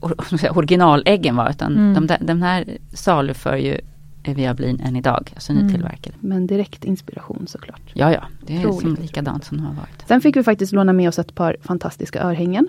or- 0.00 0.50
originaläggen 0.58 1.36
var. 1.36 1.50
Utan 1.50 1.72
Mm. 1.76 1.94
de, 1.94 2.06
där, 2.06 2.18
de 2.20 2.42
här 2.42 2.78
saluför 2.94 3.56
ju 3.56 3.80
Viablin 4.24 4.80
än 4.80 4.96
idag, 4.96 5.30
alltså 5.34 5.52
Mm. 5.52 5.66
nytillverkade. 5.66 6.16
Men 6.20 6.46
direkt 6.46 6.84
inspiration 6.84 7.44
såklart. 7.48 7.82
Ja, 7.94 8.12
ja, 8.12 8.24
det 8.46 8.56
är 8.62 8.72
som 8.72 8.94
likadant 8.94 9.44
som 9.44 9.56
det 9.58 9.62
har 9.64 9.74
varit. 9.74 10.04
Sen 10.08 10.20
fick 10.20 10.36
vi 10.36 10.42
faktiskt 10.42 10.72
låna 10.72 10.92
med 10.92 11.08
oss 11.08 11.18
ett 11.18 11.34
par 11.34 11.56
fantastiska 11.62 12.22
örhängen. 12.22 12.68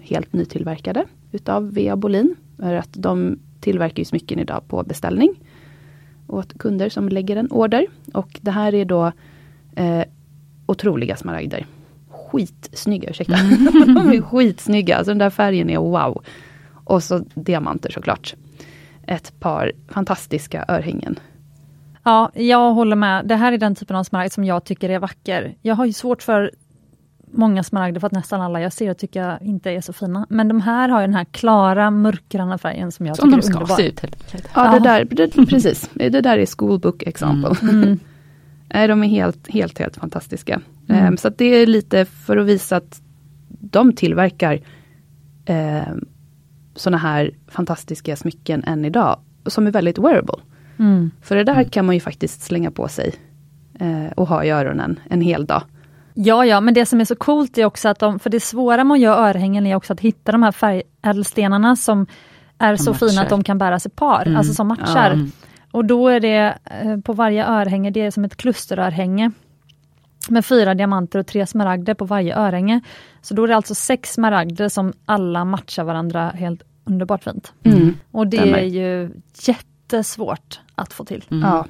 Helt 0.00 0.32
nytillverkade 0.32 1.04
utav 1.32 1.72
Vea 1.74 1.96
Bolin. 1.96 2.34
För 2.56 2.74
att 2.74 2.90
de 2.92 3.38
tillverkar 3.60 3.98
ju 3.98 4.04
smycken 4.04 4.38
idag 4.38 4.62
på 4.68 4.82
beställning. 4.82 5.34
Åt 6.26 6.58
kunder 6.58 6.88
som 6.88 7.08
lägger 7.08 7.36
en 7.36 7.50
order. 7.50 7.86
Och 8.12 8.38
det 8.42 8.50
här 8.50 8.74
är 8.74 8.84
då 8.84 9.12
eh, 9.76 10.02
otroliga 10.66 11.16
smaragder. 11.16 11.66
Skitsnygga, 12.10 13.10
ursäkta. 13.10 13.32
de 13.86 14.12
är 14.12 14.20
skitsnygga. 14.20 14.96
Alltså 14.96 15.10
den 15.10 15.18
där 15.18 15.30
färgen 15.30 15.70
är 15.70 15.78
wow. 15.78 16.24
Och 16.84 17.02
så 17.02 17.24
diamanter 17.34 17.90
såklart. 17.90 18.34
Ett 19.06 19.40
par 19.40 19.72
fantastiska 19.88 20.64
örhängen. 20.68 21.18
Ja, 22.02 22.30
jag 22.34 22.72
håller 22.72 22.96
med. 22.96 23.26
Det 23.26 23.36
här 23.36 23.52
är 23.52 23.58
den 23.58 23.74
typen 23.74 23.96
av 23.96 24.04
smaragd 24.04 24.32
som 24.32 24.44
jag 24.44 24.64
tycker 24.64 24.88
är 24.88 24.98
vacker. 24.98 25.54
Jag 25.62 25.74
har 25.74 25.86
ju 25.86 25.92
svårt 25.92 26.22
för 26.22 26.50
många 27.36 27.62
smaragder 27.62 28.00
för 28.00 28.06
att 28.06 28.12
nästan 28.12 28.40
alla 28.40 28.60
jag 28.60 28.72
ser 28.72 28.94
tycker 28.94 29.22
jag 29.22 29.42
inte 29.42 29.70
är 29.70 29.80
så 29.80 29.92
fina. 29.92 30.26
Men 30.30 30.48
de 30.48 30.60
här 30.60 30.88
har 30.88 31.00
ju 31.00 31.06
den 31.06 31.14
här 31.14 31.24
klara 31.24 31.90
mörkgröna 31.90 32.58
färgen 32.58 32.92
som 32.92 33.06
jag 33.06 33.16
Som 33.16 33.28
tycker 33.32 33.42
de 33.42 33.46
är 33.48 33.50
ska 33.50 33.54
underbar. 33.60 33.76
se 33.76 33.88
ut. 33.88 34.00
helt. 34.00 34.32
Ja, 34.32 34.48
Ja. 34.54 34.72
det 34.72 34.78
där, 34.88 35.04
det, 35.04 35.46
precis. 35.48 35.90
Det 35.94 36.08
där 36.20 36.38
är 36.38 36.46
schoolbook 36.46 37.02
example. 37.02 37.54
Mm. 37.62 37.98
Nej, 38.74 38.88
de 38.88 39.04
är 39.04 39.08
helt, 39.08 39.48
helt, 39.50 39.78
helt 39.78 39.96
fantastiska. 39.96 40.60
Mm. 40.88 41.04
Ehm, 41.04 41.16
så 41.16 41.28
att 41.28 41.38
det 41.38 41.44
är 41.44 41.66
lite 41.66 42.04
för 42.04 42.36
att 42.36 42.46
visa 42.46 42.76
att 42.76 43.00
de 43.48 43.92
tillverkar 43.92 44.60
eh, 45.44 45.82
sådana 46.74 46.98
här 46.98 47.30
fantastiska 47.48 48.16
smycken 48.16 48.64
än 48.64 48.84
idag. 48.84 49.20
Som 49.46 49.66
är 49.66 49.70
väldigt 49.70 49.98
wearable. 49.98 50.36
Mm. 50.78 51.10
För 51.22 51.36
det 51.36 51.44
där 51.44 51.64
kan 51.64 51.86
man 51.86 51.94
ju 51.94 52.00
faktiskt 52.00 52.42
slänga 52.42 52.70
på 52.70 52.88
sig 52.88 53.14
eh, 53.80 54.06
och 54.16 54.28
ha 54.28 54.44
i 54.44 54.50
öronen 54.50 55.00
en 55.10 55.20
hel 55.20 55.46
dag. 55.46 55.62
Ja, 56.18 56.44
ja, 56.44 56.60
men 56.60 56.74
det 56.74 56.86
som 56.86 57.00
är 57.00 57.04
så 57.04 57.16
coolt 57.16 57.58
är 57.58 57.64
också 57.64 57.88
att 57.88 57.98
de, 57.98 58.18
för 58.18 58.30
det 58.30 58.40
svåra 58.40 58.84
med 58.84 58.94
att 58.94 59.00
göra 59.00 59.16
örhängen 59.16 59.66
är 59.66 59.74
också 59.74 59.92
att 59.92 60.00
hitta 60.00 60.32
de 60.32 60.42
här 60.42 60.52
färgädelstenarna 60.52 61.76
som 61.76 62.06
är 62.58 62.76
så 62.76 62.90
matchar. 62.90 63.08
fina 63.08 63.22
att 63.22 63.28
de 63.28 63.44
kan 63.44 63.58
bäras 63.58 63.86
i 63.86 63.88
par, 63.88 64.22
Mm. 64.26 64.36
alltså 64.36 64.54
som 64.54 64.68
matchar. 64.68 65.10
Mm. 65.10 65.30
Och 65.70 65.84
då 65.84 66.08
är 66.08 66.20
det 66.20 66.58
eh, 66.64 67.00
på 67.00 67.12
varje 67.12 67.46
örhänge, 67.46 67.90
det 67.90 68.00
är 68.00 68.10
som 68.10 68.24
ett 68.24 68.36
klusterörhänge. 68.36 69.30
Med 70.28 70.44
fyra 70.46 70.74
diamanter 70.74 71.18
och 71.18 71.26
tre 71.26 71.46
smaragder 71.46 71.94
på 71.94 72.04
varje 72.04 72.36
örhänge. 72.36 72.80
Så 73.22 73.34
då 73.34 73.44
är 73.44 73.48
det 73.48 73.56
alltså 73.56 73.74
sex 73.74 74.12
smaragder 74.12 74.68
som 74.68 74.92
alla 75.04 75.44
matchar 75.44 75.84
varandra 75.84 76.28
helt 76.30 76.62
underbart 76.84 77.24
fint. 77.24 77.52
Mm. 77.64 77.94
Och 78.10 78.26
det 78.26 78.38
är 78.50 78.64
ju 78.64 79.10
jättesvårt 79.42 80.60
att 80.74 80.92
få 80.92 81.04
till. 81.04 81.24
Mm. 81.30 81.42
Ja, 81.48 81.66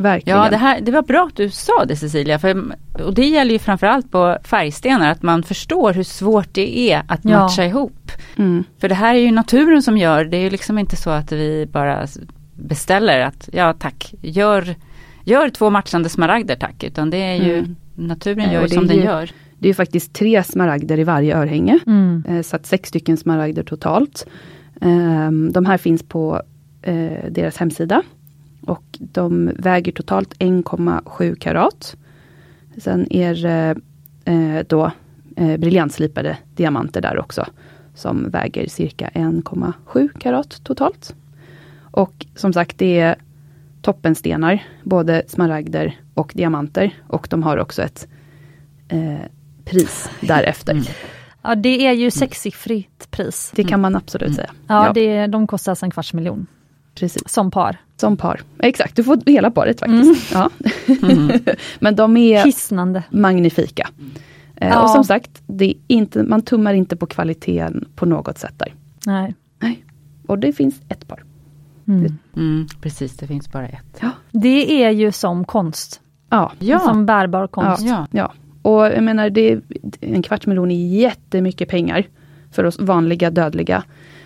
verkligen. 0.00 0.38
Ja, 0.38 0.50
det, 0.50 0.56
här, 0.56 0.80
det 0.80 0.92
var 0.92 1.02
bra 1.02 1.26
att 1.26 1.36
du 1.36 1.50
sa 1.50 1.84
det 1.84 1.96
Cecilia. 1.96 2.38
För, 2.38 2.64
och 3.04 3.14
det 3.14 3.26
gäller 3.26 3.52
ju 3.52 3.58
framförallt 3.58 4.10
på 4.10 4.38
färgstenar, 4.44 5.10
att 5.10 5.22
man 5.22 5.42
förstår 5.42 5.92
hur 5.92 6.02
svårt 6.02 6.48
det 6.54 6.78
är 6.92 7.02
att 7.08 7.20
Ja. 7.24 7.30
matcha 7.40 7.64
ihop. 7.64 8.10
Mm. 8.36 8.64
För 8.80 8.88
det 8.88 8.94
här 8.94 9.14
är 9.14 9.18
ju 9.18 9.30
naturen 9.30 9.82
som 9.82 9.98
gör, 9.98 10.24
det 10.24 10.36
är 10.36 10.40
ju 10.40 10.50
liksom 10.50 10.78
inte 10.78 10.96
så 10.96 11.10
att 11.10 11.32
vi 11.32 11.66
bara 11.72 12.06
beställer 12.54 13.20
att 13.20 13.48
ja 13.52 13.72
tack, 13.78 14.14
gör, 14.20 14.74
gör 15.24 15.48
två 15.48 15.70
matchande 15.70 16.08
smaragder 16.08 16.56
tack. 16.56 16.84
Utan 16.84 17.10
det 17.10 17.16
är 17.18 17.34
ju, 17.34 17.58
Mm. 17.58 17.76
naturen 17.94 18.44
Ja, 18.46 18.52
gör 18.52 18.60
ju 18.60 18.66
det 18.66 18.74
som 18.74 18.84
är 18.84 18.88
den 18.88 18.96
ju- 18.96 19.02
gör. 19.04 19.30
Det 19.58 19.68
är 19.68 19.74
faktiskt 19.74 20.12
tre 20.12 20.42
smaragder 20.42 20.98
i 20.98 21.04
varje 21.04 21.36
örhänge. 21.36 21.78
Mm. 21.86 22.24
Eh, 22.28 22.42
Så 22.42 22.56
att 22.56 22.66
sex 22.66 22.88
stycken 22.88 23.16
smaragder 23.16 23.62
totalt. 23.62 24.26
Ehm, 24.80 25.52
De 25.52 25.66
här 25.66 25.76
finns 25.78 26.02
på 26.02 26.42
eh, 26.82 27.30
deras 27.30 27.56
hemsida. 27.56 28.02
Och 28.60 28.84
de 28.98 29.50
väger 29.58 29.92
totalt 29.92 30.34
1,7 30.38 31.34
karat. 31.34 31.96
Sen 32.78 33.12
är 33.12 33.34
det 33.34 33.74
eh, 34.24 34.66
då 34.68 34.90
eh, 35.36 35.56
briljantslipade 35.56 36.38
diamanter 36.54 37.00
där 37.00 37.18
också. 37.18 37.46
Som 37.94 38.30
väger 38.30 38.68
cirka 38.68 39.10
1,7 39.14 40.08
karat 40.18 40.60
totalt. 40.64 41.14
Och 41.90 42.26
som 42.36 42.52
sagt 42.52 42.78
det 42.78 42.98
är 43.00 43.16
toppenstenar, 43.82 44.62
både 44.82 45.22
smaragder 45.28 46.00
och 46.14 46.32
diamanter. 46.34 46.94
Och 47.06 47.26
de 47.30 47.42
har 47.42 47.56
också 47.56 47.82
ett 47.82 48.08
eh, 48.88 49.18
pris 49.64 50.10
därefter. 50.20 50.72
Mm. 50.72 50.84
Ja, 51.42 51.54
det 51.54 51.86
är 51.86 51.92
ju 51.92 52.10
sexsiffrigt 52.10 53.10
pris. 53.10 53.52
Det 53.56 53.64
kan 53.64 53.80
man 53.80 53.96
absolut 53.96 54.26
Mm. 54.28 54.36
säga. 54.36 54.50
Ja, 54.68 54.92
Det, 54.94 55.26
de 55.26 55.46
kostar 55.46 55.72
alltså 55.72 55.86
en 55.86 55.90
kvarts 55.90 56.12
miljon 56.14 56.46
precis. 56.94 57.28
som 57.28 57.50
par. 57.50 57.76
Som 58.00 58.16
par. 58.16 58.40
Exakt, 58.58 58.96
du 58.96 59.04
får 59.04 59.18
hela 59.26 59.50
paret 59.50 59.80
faktiskt. 59.80 60.32
Ja. 60.32 60.50
Mm. 61.02 61.30
Men 61.78 61.96
de 61.96 62.16
är 62.16 62.44
Hisnande. 62.44 63.02
magnifika. 63.10 63.88
Eh, 64.56 64.68
Ja. 64.68 64.82
Och 64.82 64.90
som 64.90 65.04
sagt, 65.04 65.42
det 65.46 65.64
är 65.64 65.74
inte, 65.86 66.22
man 66.22 66.42
tummar 66.42 66.74
inte 66.74 66.96
på 66.96 67.06
kvaliteten 67.06 67.88
på 67.94 68.06
något 68.06 68.38
sätt 68.38 68.54
där. 68.56 68.74
Nej. 69.06 69.34
Nej. 69.60 69.84
Och 70.26 70.38
det 70.38 70.52
finns 70.52 70.80
ett 70.88 71.08
par. 71.08 71.24
Mm. 71.88 72.18
Mm, 72.36 72.66
precis, 72.80 73.16
det 73.16 73.26
finns 73.26 73.52
bara 73.52 73.68
ett. 73.68 73.98
Ja. 74.00 74.10
Det 74.32 74.84
är 74.84 74.90
ju 74.90 75.12
som 75.12 75.44
konst. 75.44 76.00
Ja. 76.30 76.52
Ja, 76.58 76.78
Som 76.78 77.06
bärbar 77.06 77.46
konst. 77.46 77.82
ja. 77.86 78.06
ja. 78.10 78.32
Och 78.62 78.86
jag 78.86 79.02
menar, 79.04 79.30
det, 79.30 79.52
är- 79.52 79.60
en 80.00 80.22
kvarts 80.22 80.46
miljon 80.46 80.70
är 80.70 80.88
jättemycket 80.98 81.68
pengar 81.68 82.04
för 82.52 82.64
oss 82.64 82.78
vanliga 82.80 83.30
dödliga. 83.30 83.82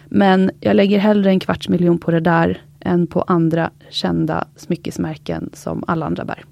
Men 0.08 0.50
jag 0.60 0.76
lägger 0.76 0.98
hellre 0.98 1.30
en 1.30 1.40
kvarts 1.40 1.68
miljon 1.68 1.98
på 1.98 2.10
det 2.10 2.20
där 2.20 2.62
än 2.84 3.06
på 3.06 3.22
andra 3.22 3.70
kända 3.90 4.46
smyckesmärken 4.56 5.50
som 5.52 5.84
alla 5.86 6.06
andra 6.06 6.24
bär. 6.24 6.44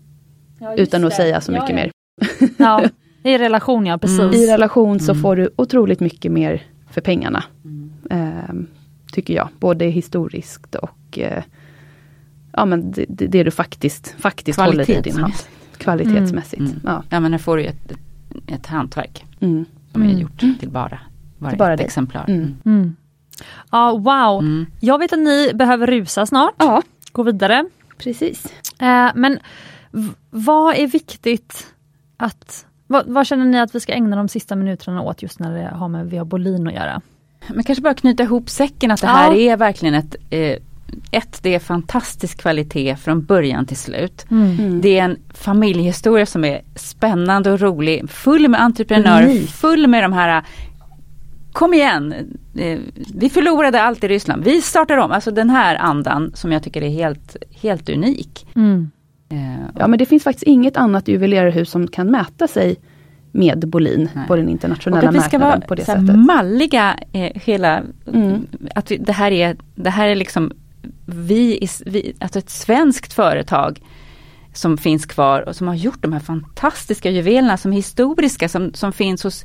Utan 0.76 1.04
att 1.04 1.12
säga 1.14 1.40
så 1.40 1.52
mycket 1.52 1.74
mer. 1.74 1.90
Ja, 2.56 2.84
i 3.22 3.38
relation 3.38 3.86
ja, 3.86 3.98
precis. 3.98 4.20
Mm. 4.20 4.34
I 4.34 4.46
relation 4.46 5.00
så 5.00 5.12
Mm. 5.12 5.22
får 5.22 5.36
du 5.36 5.50
otroligt 5.56 6.00
mycket 6.00 6.32
mer 6.32 6.62
för 6.90 7.00
pengarna. 7.00 7.44
Mm. 7.64 7.90
Ehm, 8.10 8.66
tycker 9.12 9.34
jag. 9.34 9.48
Både 9.58 9.84
historiskt 9.84 10.74
och 10.74 11.18
eh, 11.18 11.42
ja, 12.52 12.64
men 12.64 12.92
det, 12.92 13.04
det, 13.08 13.26
det 13.26 13.42
du 13.42 13.50
faktiskt, 13.50 14.14
faktiskt 14.18 14.60
håller 14.60 14.90
i 14.90 15.00
din 15.00 15.16
hand. 15.16 15.32
Kvalitetsmässigt. 15.76 16.60
Mm. 16.60 16.80
Ja. 16.84 17.02
ja, 17.10 17.20
men 17.20 17.32
här 17.32 17.38
får 17.38 17.56
du 17.56 17.62
ju 17.62 17.68
ett, 17.68 17.90
ett, 17.92 17.98
ett 18.46 18.66
hantverk 18.66 19.24
Mm. 19.40 19.64
som 19.92 20.02
Mm. 20.02 20.16
är 20.16 20.20
gjort 20.20 20.38
till 20.60 20.70
bara, 20.70 20.98
bara, 21.38 21.50
Till 21.50 21.58
bara 21.58 21.72
ett 21.72 21.78
dig. 21.78 21.84
exemplar. 21.86 22.24
Mm. 23.40 23.46
Mm. 23.48 23.62
Ja, 23.70 23.92
wow. 23.92 24.40
Mm. 24.40 24.66
Jag 24.80 24.98
vet 24.98 25.12
att 25.12 25.18
ni 25.18 25.50
behöver 25.54 25.86
rusa 25.86 26.26
snart, 26.26 26.54
ja, 26.58 26.82
gå 27.12 27.22
vidare. 27.22 27.64
precis. 27.98 28.46
Eh, 28.78 29.08
men 29.14 29.38
vad 30.30 30.74
är 30.76 30.86
viktigt 30.86 31.66
att 32.16 32.66
vad, 32.86 33.06
vad 33.06 33.26
känner 33.26 33.44
ni 33.44 33.60
att 33.60 33.74
vi 33.74 33.80
ska 33.80 33.92
ägna 33.92 34.16
de 34.16 34.28
sista 34.28 34.56
minuterna 34.56 35.02
åt 35.02 35.22
just 35.22 35.38
när 35.38 35.54
det 35.58 35.68
har 35.76 35.88
med 35.88 36.10
Via 36.10 36.24
Bolin 36.24 36.66
att 36.66 36.74
göra? 36.74 37.00
Men 37.48 37.64
kanske 37.64 37.82
bara 37.82 37.94
knyta 37.94 38.22
ihop 38.22 38.50
säcken 38.50 38.90
att 38.90 39.00
det 39.00 39.06
Ja. 39.06 39.12
här 39.12 39.34
är 39.34 39.56
verkligen 39.56 39.94
ett 39.94 40.16
eh, 40.30 40.56
ett, 41.10 41.38
det 41.42 41.54
är 41.54 41.58
fantastisk 41.58 42.38
kvalitet 42.40 42.96
från 42.96 43.24
början 43.24 43.66
till 43.66 43.76
slut. 43.76 44.26
Mm. 44.30 44.80
Det 44.80 44.98
är 44.98 45.04
en 45.04 45.16
familjehistoria 45.34 46.26
som 46.26 46.44
är 46.44 46.60
spännande 46.76 47.52
och 47.52 47.60
rolig, 47.60 48.10
full 48.10 48.48
med 48.48 48.60
entreprenörer, 48.62 49.24
Unik. 49.26 49.50
full 49.50 49.86
med 49.86 50.04
de 50.04 50.12
här 50.12 50.42
kom 51.52 51.74
igen, 51.74 52.14
eh, 52.58 52.78
vi 53.14 53.30
förlorade 53.30 53.82
allt 53.82 54.04
i 54.04 54.08
Ryssland, 54.08 54.44
vi 54.44 54.62
startar 54.62 54.96
om. 54.96 55.10
Alltså 55.12 55.30
den 55.30 55.50
här 55.50 55.76
andan 55.76 56.32
som 56.34 56.52
jag 56.52 56.62
tycker 56.62 56.82
är 56.82 56.88
helt, 56.90 57.36
helt 57.62 57.88
unik. 57.88 58.46
Mm. 58.56 58.90
Eh, 59.28 59.66
Ja 59.78 59.86
men 59.86 59.98
det 59.98 60.06
finns 60.06 60.22
faktiskt 60.24 60.46
inget 60.46 60.76
annat 60.76 61.08
juvelerarhus 61.08 61.70
som 61.70 61.88
kan 61.88 62.10
mäta 62.10 62.48
sig 62.48 62.76
med 63.32 63.68
Bolin 63.68 64.08
Nej. 64.14 64.26
på 64.28 64.36
den 64.36 64.44
och 64.44 64.50
internationella 64.50 65.08
att 65.08 65.14
vi 65.14 65.20
ska 65.20 65.38
marknaden 65.38 65.48
vara 65.60 65.68
på 65.68 65.74
det 65.74 65.84
så 65.84 65.92
sättet. 65.92 66.18
malliga 66.18 66.96
eh, 67.12 67.30
hela, 67.34 67.82
Mm. 68.12 68.46
att 68.74 68.90
vi, 68.90 68.96
det 68.96 69.12
här 69.12 69.30
är, 69.30 69.56
det 69.74 69.90
här 69.90 70.08
är 70.08 70.14
liksom 70.14 70.52
vi, 71.06 71.68
vi, 71.86 72.14
alltså 72.20 72.38
ett 72.38 72.50
svenskt 72.50 73.12
företag 73.12 73.80
som 74.52 74.78
finns 74.78 75.06
kvar 75.06 75.48
och 75.48 75.56
som 75.56 75.68
har 75.68 75.74
gjort 75.74 76.02
de 76.02 76.12
här 76.12 76.20
fantastiska 76.20 77.10
juvelerna 77.10 77.56
som 77.56 77.72
är 77.72 77.76
historiska 77.76 78.48
som, 78.48 78.74
som 78.74 78.92
finns 78.92 79.22
hos, 79.24 79.44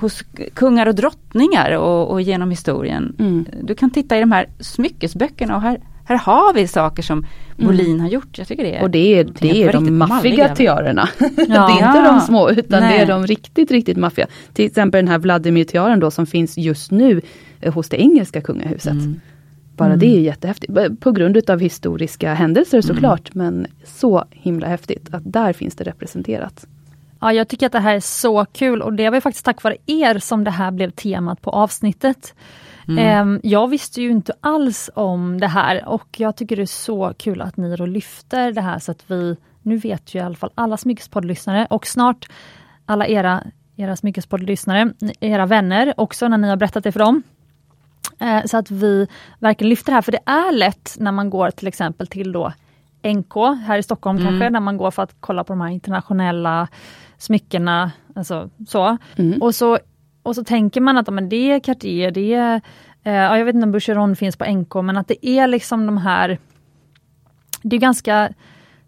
hos 0.00 0.24
kungar 0.54 0.86
och 0.86 0.94
drottningar 0.94 1.76
och, 1.76 2.10
och 2.10 2.22
genom 2.22 2.50
historien. 2.50 3.16
Mm. 3.18 3.46
Du 3.62 3.74
kan 3.74 3.90
titta 3.90 4.16
i 4.16 4.20
de 4.20 4.32
här 4.32 4.46
smyckesböckerna 4.60 5.56
och 5.56 5.62
här, 5.62 5.80
här 6.04 6.16
har 6.16 6.54
vi 6.54 6.66
saker 6.66 7.02
som 7.02 7.26
Bolin 7.56 8.00
har 8.00 8.08
gjort. 8.08 8.38
Jag 8.38 8.48
tycker 8.48 8.62
det 8.62 8.68
är 8.68 8.72
Mm. 8.72 8.82
Och 8.84 8.90
det 8.90 9.18
är, 9.18 9.24
det 9.40 9.62
är 9.62 9.72
de 9.72 9.98
maffiga 9.98 10.54
tiarerna. 10.54 11.08
Ja. 11.18 11.28
det 11.36 11.54
är 11.54 11.88
inte 11.88 12.10
de 12.10 12.20
små 12.20 12.50
utan 12.50 12.82
det 12.82 12.88
Nej. 12.88 12.98
är 12.98 13.06
de 13.06 13.26
riktigt, 13.26 13.70
riktigt 13.70 13.96
maffiga. 13.96 14.26
Till 14.52 14.66
exempel 14.66 14.98
den 14.98 15.08
här 15.08 15.18
Vladimir-tiaran 15.18 16.00
då 16.00 16.10
som 16.10 16.26
finns 16.26 16.58
just 16.58 16.90
nu 16.90 17.20
eh, 17.60 17.74
hos 17.74 17.88
det 17.88 18.00
engelska 18.00 18.40
kungahuset. 18.40 18.92
Mm. 18.92 19.20
Bara 19.76 19.86
Mm. 19.86 19.98
det 19.98 20.06
är 20.16 20.20
jättehäftigt. 20.20 20.72
På 21.00 21.12
grund 21.12 21.36
utav 21.36 21.60
historiska 21.60 22.34
händelser 22.34 22.80
såklart 22.80 23.34
men 23.34 23.66
så 23.84 24.24
himla 24.30 24.66
häftigt 24.66 25.08
att 25.14 25.22
där 25.24 25.52
finns 25.52 25.74
det 25.74 25.84
representerat. 25.84 26.66
Ja, 27.20 27.32
jag 27.32 27.48
tycker 27.48 27.66
att 27.66 27.72
det 27.72 27.80
här 27.80 27.94
är 27.94 28.00
så 28.00 28.44
kul 28.44 28.82
och 28.82 28.92
det 28.92 29.10
var 29.10 29.20
faktiskt 29.20 29.44
tack 29.44 29.62
vare 29.62 29.76
er 29.86 30.18
som 30.18 30.44
det 30.44 30.50
här 30.50 30.70
blev 30.70 30.90
temat 30.90 31.42
på 31.42 31.50
avsnittet. 31.50 32.34
Ehm, 32.98 33.40
Jag 33.42 33.68
visste 33.68 34.02
ju 34.02 34.10
inte 34.10 34.32
alls 34.40 34.90
om 34.94 35.40
det 35.40 35.46
här 35.46 35.88
och 35.88 36.06
jag 36.16 36.36
tycker 36.36 36.56
det 36.56 36.62
är 36.62 36.66
så 36.66 37.14
kul 37.18 37.40
att 37.40 37.56
ni 37.56 37.76
då 37.76 37.86
lyfter 37.86 38.52
det 38.52 38.60
här 38.60 38.78
så 38.78 38.90
att 38.92 39.04
vi, 39.06 39.36
nu 39.62 39.76
vet 39.76 40.14
ju 40.14 40.18
i 40.18 40.22
alla 40.22 40.34
fall 40.34 40.50
alla 40.54 40.76
smyckespoddlyssnare 40.76 41.66
och 41.70 41.86
snart 41.86 42.28
alla 42.86 43.06
era, 43.06 43.42
era 43.76 43.96
smyckespoddlyssnare, 43.96 44.92
era 45.20 45.46
vänner 45.46 45.94
också 45.96 46.28
när 46.28 46.38
ni 46.38 46.48
har 46.48 46.56
berättat 46.56 46.84
det 46.84 46.92
för 46.92 47.00
dem. 47.00 47.22
Eh, 48.20 48.44
Så 48.44 48.56
att 48.56 48.70
vi 48.70 49.06
verkligen 49.38 49.68
lyfter 49.68 49.92
det 49.92 49.94
här, 49.94 50.02
för 50.02 50.12
det 50.12 50.22
är 50.26 50.52
lätt 50.52 50.96
när 50.98 51.12
man 51.12 51.30
går 51.30 51.50
till 51.50 51.68
exempel 51.68 52.06
till 52.06 52.32
då 52.32 52.52
NK 53.02 53.34
här 53.66 53.78
i 53.78 53.82
Stockholm 53.82 54.18
kanske, 54.18 54.50
när 54.50 54.60
man 54.60 54.76
går 54.76 54.90
för 54.90 55.02
att 55.02 55.14
kolla 55.20 55.44
på 55.44 55.52
de 55.52 55.60
här 55.60 55.68
internationella 55.68 56.68
smyckena. 57.18 57.90
Alltså, 58.14 58.50
så. 58.68 58.96
Mm. 59.16 59.42
Och, 59.42 59.54
så 59.54 59.78
och 60.22 60.34
så 60.34 60.44
tänker 60.44 60.80
man 60.80 60.98
att 60.98 61.14
men 61.14 61.28
det 61.28 61.52
är 61.52 61.60
Cartier, 61.60 62.10
det 62.10 62.34
är, 62.34 62.60
eh, 63.04 63.12
ja, 63.12 63.38
jag 63.38 63.44
vet 63.44 63.54
inte 63.54 63.64
om 63.64 63.72
Boucheron 63.72 64.16
finns 64.16 64.36
på 64.36 64.44
NK, 64.44 64.74
men 64.74 64.96
att 64.96 65.08
det 65.08 65.26
är 65.26 65.46
liksom 65.46 65.86
de 65.86 65.98
här 65.98 66.38
det 67.62 67.76
är 67.76 67.80
ganska 67.80 68.28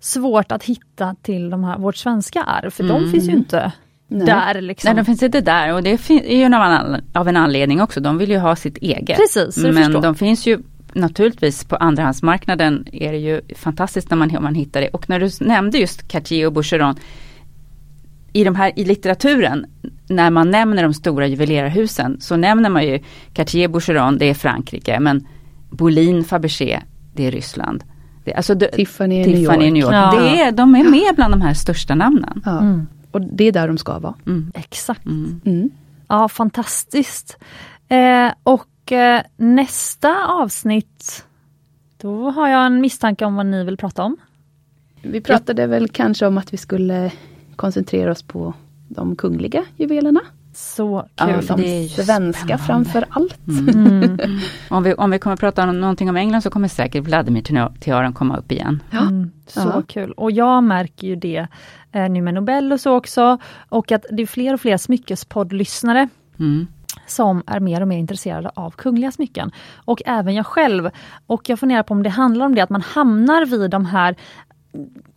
svårt 0.00 0.52
att 0.52 0.64
hitta 0.64 1.14
till 1.22 1.50
de 1.50 1.64
här, 1.64 1.78
vårt 1.78 1.96
svenska 1.96 2.42
arv, 2.42 2.70
för 2.70 2.84
de 2.84 3.10
finns 3.10 3.28
ju 3.28 3.32
inte 3.32 3.72
Nej. 4.08 4.26
där. 4.26 4.60
Liksom. 4.60 4.88
Nej, 4.88 4.96
de 4.96 5.04
finns 5.04 5.22
inte 5.22 5.40
där 5.40 5.74
och 5.74 5.82
det 5.82 6.10
är 6.10 6.36
ju 6.36 6.44
av 6.44 6.52
en, 6.52 6.54
annan- 6.54 7.00
av 7.12 7.28
en 7.28 7.36
anledning 7.36 7.82
också. 7.82 8.00
De 8.00 8.18
vill 8.18 8.30
ju 8.30 8.38
ha 8.38 8.56
sitt 8.56 8.76
eget. 8.76 9.18
Precis, 9.18 9.64
Men 9.64 9.92
de 9.92 10.14
finns 10.14 10.46
ju 10.46 10.58
naturligtvis 10.94 11.64
på 11.64 11.76
andrahandsmarknaden 11.76 12.86
är 12.92 13.12
det 13.12 13.18
ju 13.18 13.40
fantastiskt 13.56 14.10
när 14.10 14.16
man, 14.16 14.42
man 14.42 14.54
hittar 14.54 14.80
det. 14.80 14.88
Och 14.88 15.08
när 15.08 15.20
du 15.20 15.30
nämnde 15.40 15.78
just 15.78 16.08
Cartier 16.08 16.46
och 16.46 16.52
Boucheron. 16.52 16.94
I, 18.32 18.44
de 18.44 18.54
här, 18.54 18.72
I 18.76 18.84
litteraturen, 18.84 19.66
när 20.08 20.30
man 20.30 20.50
nämner 20.50 20.82
de 20.82 20.94
stora 20.94 21.26
juvelerarhusen 21.26 22.20
så 22.20 22.36
nämner 22.36 22.70
man 22.70 22.86
ju 22.86 22.98
Cartier 23.32 23.68
Boucheron, 23.68 24.18
det 24.18 24.30
är 24.30 24.34
Frankrike. 24.34 25.00
Men 25.00 25.26
Bolin 25.70 26.24
Fabergé, 26.24 26.80
det 27.14 27.26
är 27.26 27.30
Ryssland. 27.30 27.84
Det, 28.24 28.34
alltså 28.34 28.54
det, 28.54 28.68
Tiffany 28.68 29.22
i 29.22 29.26
New 29.26 29.38
York. 29.42 29.58
New 29.58 29.76
York. 29.76 29.94
Ja. 29.94 30.20
Det 30.20 30.40
är, 30.40 30.52
de 30.52 30.74
är 30.74 30.84
med 30.84 31.14
bland 31.14 31.32
de 31.32 31.40
här 31.42 31.54
största 31.54 31.94
namnen. 31.94 32.42
Ja. 32.44 32.60
Mm, 32.60 32.86
Och 33.10 33.20
det 33.20 33.44
är 33.44 33.52
där 33.52 33.68
de 33.68 33.78
ska 33.78 33.98
vara. 33.98 34.14
Mm. 34.26 34.52
exakt. 34.54 35.06
Mm. 35.06 35.40
Mm. 35.44 35.70
Ja, 36.08 36.28
fantastiskt. 36.28 37.38
Eh, 37.88 38.32
och 38.42 38.64
eh, 38.92 39.20
nästa 39.36 40.26
avsnitt, 40.26 41.24
då 42.00 42.30
har 42.30 42.48
jag 42.48 42.66
en 42.66 42.80
misstanke 42.80 43.24
om 43.24 43.34
vad 43.36 43.46
ni 43.46 43.64
vill 43.64 43.76
prata 43.76 44.02
om. 44.02 44.16
Vi 45.02 45.20
pratade 45.20 45.66
väl 45.66 45.88
kanske 45.88 46.26
om 46.26 46.38
att 46.38 46.52
vi 46.52 46.56
skulle 46.56 47.12
koncentrera 47.56 48.10
oss 48.12 48.22
på 48.22 48.54
de 48.88 49.16
kungliga 49.16 49.64
juvelerna. 49.76 50.20
Så 50.54 51.06
Ja, 51.16 51.26
kul. 51.26 51.46
de 51.46 51.60
är 51.64 51.82
ju 51.82 51.88
svenska 51.88 52.58
framför 52.58 53.04
allt. 53.10 53.38
Mm. 53.48 54.16
Om, 54.70 54.82
vi, 54.82 54.94
om 54.94 55.10
vi 55.10 55.18
kommer 55.18 55.34
att 55.34 55.40
prata 55.40 55.68
om 55.68 55.80
någonting 55.80 56.10
om 56.10 56.16
England 56.16 56.42
så 56.42 56.50
kommer 56.50 56.68
säkert 56.68 57.04
Vladimir-tiaran 57.04 58.12
komma 58.12 58.36
upp 58.36 58.52
igen. 58.52 58.82
Ja. 58.90 59.00
Mm, 59.00 59.30
så 59.46 59.60
Ja. 59.60 59.82
kul. 59.88 60.12
Och 60.12 60.30
jag 60.32 60.62
märker 60.64 61.06
ju 61.06 61.16
det 61.16 61.46
eh, 61.92 62.08
nu 62.08 62.22
med 62.22 62.34
Nobel 62.34 62.72
och 62.72 62.80
så 62.80 62.96
också. 62.96 63.38
Och 63.68 63.92
att 63.92 64.04
det 64.10 64.22
är 64.22 64.26
fler 64.26 64.54
och 64.54 64.60
fler 64.60 64.76
smyckespoddlyssnare 64.76 66.08
Mm. 66.38 66.66
Som 67.06 67.42
är 67.46 67.60
mer 67.60 67.80
och 67.80 67.88
mer 67.88 67.98
intresserade 67.98 68.50
av 68.54 68.70
kungliga 68.70 69.12
smycken. 69.12 69.50
Och 69.84 70.02
även 70.06 70.34
jag 70.34 70.46
själv. 70.46 70.90
Och 71.26 71.48
jag 71.48 71.58
funderar 71.58 71.82
på 71.82 71.94
om 71.94 72.02
det 72.02 72.10
handlar 72.10 72.46
om 72.46 72.54
det 72.54 72.60
att 72.60 72.70
man 72.70 72.82
hamnar 72.82 73.46
vid 73.46 73.70
de 73.70 73.86
här 73.86 74.16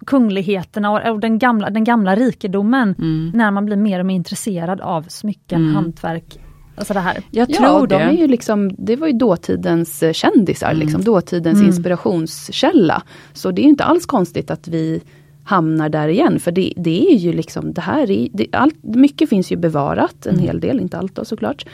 kungligheterna 0.06 1.12
och, 1.12 1.20
den, 1.20 1.40
gamla, 1.40 1.70
den 1.70 1.84
gamla 1.84 2.16
rikedomen 2.16 2.96
Mm. 3.00 3.32
när 3.34 3.52
man 3.52 3.66
blir 3.66 3.76
mer 3.78 4.00
och 4.00 4.06
mer 4.06 4.16
intresserad 4.16 4.82
av 4.82 5.02
smycken, 5.08 5.62
Mm. 5.62 5.76
hantverk. 5.76 6.40
Alltså 6.78 6.94
det 6.94 7.00
här. 7.00 7.18
Jag 7.32 7.50
Ja, 7.50 7.56
tror 7.58 7.88
de 7.88 7.96
det. 7.96 8.02
är 8.04 8.12
ju 8.12 8.28
liksom, 8.28 8.72
det 8.78 8.96
var 8.96 9.08
ju 9.08 9.14
dåtidens 9.14 10.04
eh, 10.04 10.14
kändisar, 10.14 10.68
Mm. 10.68 10.80
liksom, 10.80 11.04
dåtidens 11.04 11.56
Mm. 11.58 11.68
inspirationskälla. 11.68 13.04
Så 13.34 13.52
det 13.52 13.62
är 13.62 13.64
inte 13.64 13.84
alls 13.84 14.06
konstigt 14.06 14.52
att 14.52 14.68
vi 14.68 15.02
hamnar 15.46 15.90
där 15.90 16.08
igen, 16.08 16.40
för 16.40 16.52
det, 16.52 16.74
det 16.78 17.12
är 17.12 17.16
ju 17.16 17.34
liksom, 17.34 17.74
det 17.74 17.82
här 17.82 18.12
är, 18.12 18.28
det, 18.34 18.48
allt, 18.52 18.84
mycket 18.84 19.30
finns 19.30 19.52
ju 19.52 19.56
bevarat, 19.56 20.26
en 20.26 20.34
Mm. 20.34 20.46
hel 20.46 20.60
del, 20.60 20.80
inte 20.80 20.98
allt 20.98 21.16
då 21.16 21.26
såklart. 21.26 21.66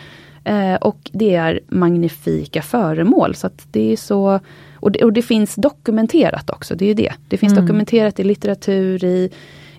Eh, 0.43 0.75
och 0.75 1.09
det 1.13 1.35
är 1.35 1.59
magnifika 1.67 2.61
föremål, 2.61 3.35
så 3.35 3.47
att 3.47 3.67
det 3.71 3.91
är 3.91 3.97
så 3.97 4.39
och 4.75 4.91
det, 4.91 5.03
och 5.03 5.13
det 5.13 5.21
finns 5.21 5.55
dokumenterat 5.55 6.49
också, 6.49 6.75
det 6.75 6.85
är 6.85 6.87
ju 6.87 6.93
det. 6.93 7.13
Det 7.27 7.37
finns 7.37 7.53
Mm. 7.53 7.65
dokumenterat 7.65 8.19
i 8.19 8.23
litteratur, 8.23 9.03
i, 9.03 9.29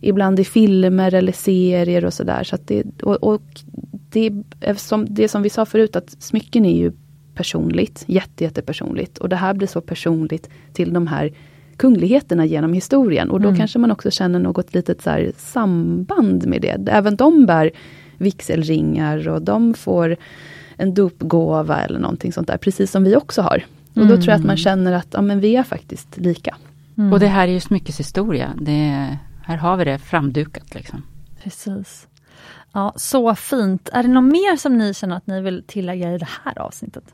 ibland 0.00 0.40
i 0.40 0.44
filmer 0.44 1.14
eller 1.14 1.32
serier 1.32 2.04
och 2.04 2.14
sådär. 2.14 2.44
Så 2.44 2.56
det, 2.66 3.02
och, 3.02 3.16
och 3.22 3.42
det, 4.10 4.32
som, 4.76 5.06
det 5.14 5.28
som 5.28 5.42
vi 5.42 5.50
sa 5.50 5.64
förut 5.66 5.96
att 5.96 6.10
smycken 6.18 6.64
är 6.66 6.76
ju 6.76 6.92
personligt, 7.34 8.04
jätte, 8.06 8.44
jättepersonligt. 8.44 9.18
Och 9.18 9.28
det 9.28 9.36
här 9.36 9.54
blir 9.54 9.68
så 9.68 9.80
personligt 9.80 10.48
till 10.72 10.92
de 10.92 11.06
här 11.06 11.32
kungligheterna 11.82 12.44
genom 12.46 12.72
historien. 12.72 13.30
Och 13.30 13.40
då 13.40 13.48
Mm. 13.48 13.58
kanske 13.58 13.78
man 13.78 13.90
också 13.90 14.10
känner 14.10 14.38
något 14.38 14.74
litet 14.74 15.02
så 15.02 15.10
här 15.10 15.32
samband 15.36 16.46
med 16.46 16.62
det. 16.62 16.88
Även 16.88 17.16
de 17.16 17.46
bär 17.46 17.70
vigselringar 18.18 19.28
och 19.28 19.42
de 19.42 19.74
får 19.74 20.16
en 20.76 20.94
dopgåva 20.94 21.80
eller 21.84 21.98
någonting 21.98 22.32
sånt 22.32 22.48
där, 22.48 22.56
precis 22.58 22.90
som 22.90 23.04
vi 23.04 23.16
också 23.16 23.42
har. 23.42 23.64
Och 23.94 24.00
då 24.00 24.02
Mm. 24.02 24.16
tror 24.20 24.28
jag 24.30 24.38
att 24.40 24.46
man 24.46 24.56
känner 24.56 24.92
att 24.92 25.08
ja, 25.10 25.22
men 25.22 25.40
vi 25.40 25.56
är 25.56 25.62
faktiskt 25.62 26.16
lika. 26.18 26.56
Mm. 26.98 27.12
Och 27.12 27.20
det 27.20 27.26
här 27.26 27.48
är 27.48 27.52
ju 27.52 27.60
smyckeshistoria. 27.60 28.48
Det, 28.60 29.08
här 29.42 29.56
har 29.56 29.76
vi 29.76 29.84
det 29.84 29.98
framdukat 29.98 30.74
liksom. 30.74 31.02
Precis. 31.42 32.06
Ja, 32.72 32.92
så 32.96 33.34
fint. 33.34 33.88
Är 33.92 34.02
det 34.02 34.08
något 34.08 34.32
mer 34.32 34.56
som 34.56 34.78
ni 34.78 34.94
känner 34.94 35.16
att 35.16 35.26
ni 35.26 35.40
vill 35.40 35.62
tillägga 35.66 36.14
i 36.14 36.18
det 36.18 36.28
här 36.44 36.58
avsnittet? 36.58 37.04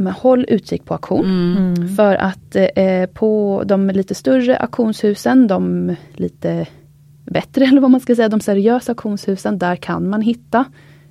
Men 0.00 0.12
håll 0.12 0.44
utkik 0.48 0.84
på 0.84 0.94
auktion. 0.94 1.56
Mm. 1.56 1.88
För 1.88 2.14
att 2.14 2.56
eh, 2.56 3.06
på 3.06 3.62
de 3.66 3.88
lite 3.88 4.14
större 4.14 4.56
auktionshusen, 4.56 5.46
de 5.46 5.96
lite 6.14 6.66
bättre 7.24 7.64
eller 7.68 7.80
vad 7.80 7.90
man 7.90 8.00
ska 8.00 8.16
säga, 8.16 8.28
de 8.28 8.40
seriösa 8.40 8.92
auktionshusen, 8.92 9.58
där 9.58 9.76
kan 9.76 10.08
man 10.08 10.22
hitta 10.22 10.64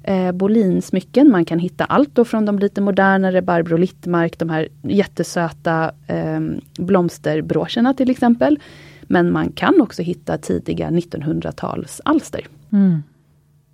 eh, 0.04 0.32
Bolinsmycken. 0.32 1.32
Man 1.32 1.46
kan 1.46 1.60
hitta 1.60 1.86
allt 1.86 2.16
då 2.16 2.26
från 2.26 2.46
de 2.46 2.60
lite 2.60 2.82
modernare 2.82 3.42
Barbro 3.42 3.78
Littmark, 3.78 4.40
de 4.40 4.50
här 4.50 4.68
jättesöta 4.82 5.92
eh, 6.08 6.40
blomsterbroscherna 6.80 7.94
till 7.94 8.10
exempel. 8.10 8.60
Men 9.02 9.32
man 9.32 9.52
kan 9.52 9.82
också 9.82 10.02
hitta 10.02 10.38
tidiga 10.38 10.90
1900-talsalster. 10.90 12.48
Mm. 12.72 13.04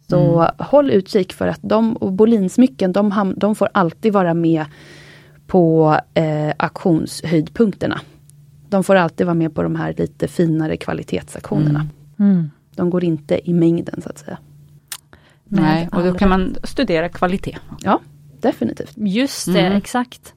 Så 0.09 0.49
håll 0.57 0.91
utkik 0.91 1.34
för 1.34 1.47
att 1.47 1.59
de, 1.61 1.97
och 1.97 2.11
Bolinsmycken, 2.11 2.91
de, 2.91 3.11
ham- 3.11 3.34
de 3.38 3.55
får 3.55 3.70
alltid 3.72 4.13
vara 4.13 4.34
med 4.34 4.66
på 5.56 5.99
eh, 6.14 6.53
auktionshöjdpunkterna. 6.58 8.01
De 8.70 8.84
får 8.84 8.95
alltid 8.95 9.26
vara 9.28 9.34
med 9.34 9.56
på 9.56 9.64
de 9.64 9.76
här 9.76 9.93
lite 9.97 10.28
finare 10.28 10.78
kvalitetsaktionerna. 10.78 11.88
Mm. 12.20 12.32
Mm. 12.32 12.49
De 12.76 12.89
går 12.89 13.03
inte 13.03 13.49
i 13.49 13.53
mängden 13.53 14.01
så 14.01 14.10
att 14.10 14.18
säga. 14.18 14.38
Nej, 15.43 15.89
och 15.91 16.03
då 16.03 16.14
kan 16.14 16.30
man 16.30 16.56
studera 16.64 17.10
kvalitet. 17.10 17.58
Ja, 17.82 17.99
definitivt. 18.41 18.93
Just 18.95 19.45
det, 19.53 19.60
Mm. 19.60 19.78
exakt. 19.78 20.34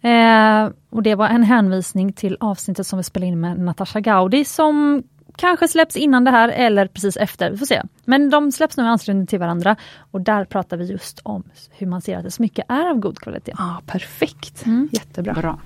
Eh, 0.00 0.68
och 0.90 1.02
det 1.02 1.14
var 1.14 1.28
en 1.28 1.42
hänvisning 1.42 2.12
till 2.12 2.36
avsnittet 2.40 2.86
som 2.86 2.96
vi 2.96 3.02
spelade 3.02 3.26
in 3.32 3.40
med 3.40 3.58
Natasha 3.58 4.00
Gaudi 4.00 4.44
som 4.44 5.02
kanske 5.38 5.68
släpps 5.68 5.96
innan 5.96 6.24
det 6.24 6.30
här 6.30 6.48
eller 6.48 6.86
precis 6.86 7.16
efter, 7.16 7.50
vi 7.50 7.56
får 7.58 7.66
se. 7.66 7.82
Men 8.04 8.30
de 8.30 8.52
släpps 8.52 8.76
nog 8.76 8.86
i 8.86 8.88
anslutning 8.88 9.26
till 9.26 9.38
varandra 9.38 9.76
och 10.10 10.20
där 10.20 10.44
pratar 10.44 10.76
vi 10.76 10.84
just 10.84 11.20
om 11.22 11.42
hur 11.70 11.86
man 11.86 12.00
ser 12.00 12.18
att 12.18 12.24
ett 12.24 12.34
smycke 12.34 12.62
är 12.68 12.90
av 12.90 12.96
god 12.98 13.18
kvalitet. 13.18 13.52
Ja, 13.58 13.80
perfekt, 13.86 14.66
Mm. 14.66 14.88
jättebra. 14.92 15.32
Bra. 15.34 15.58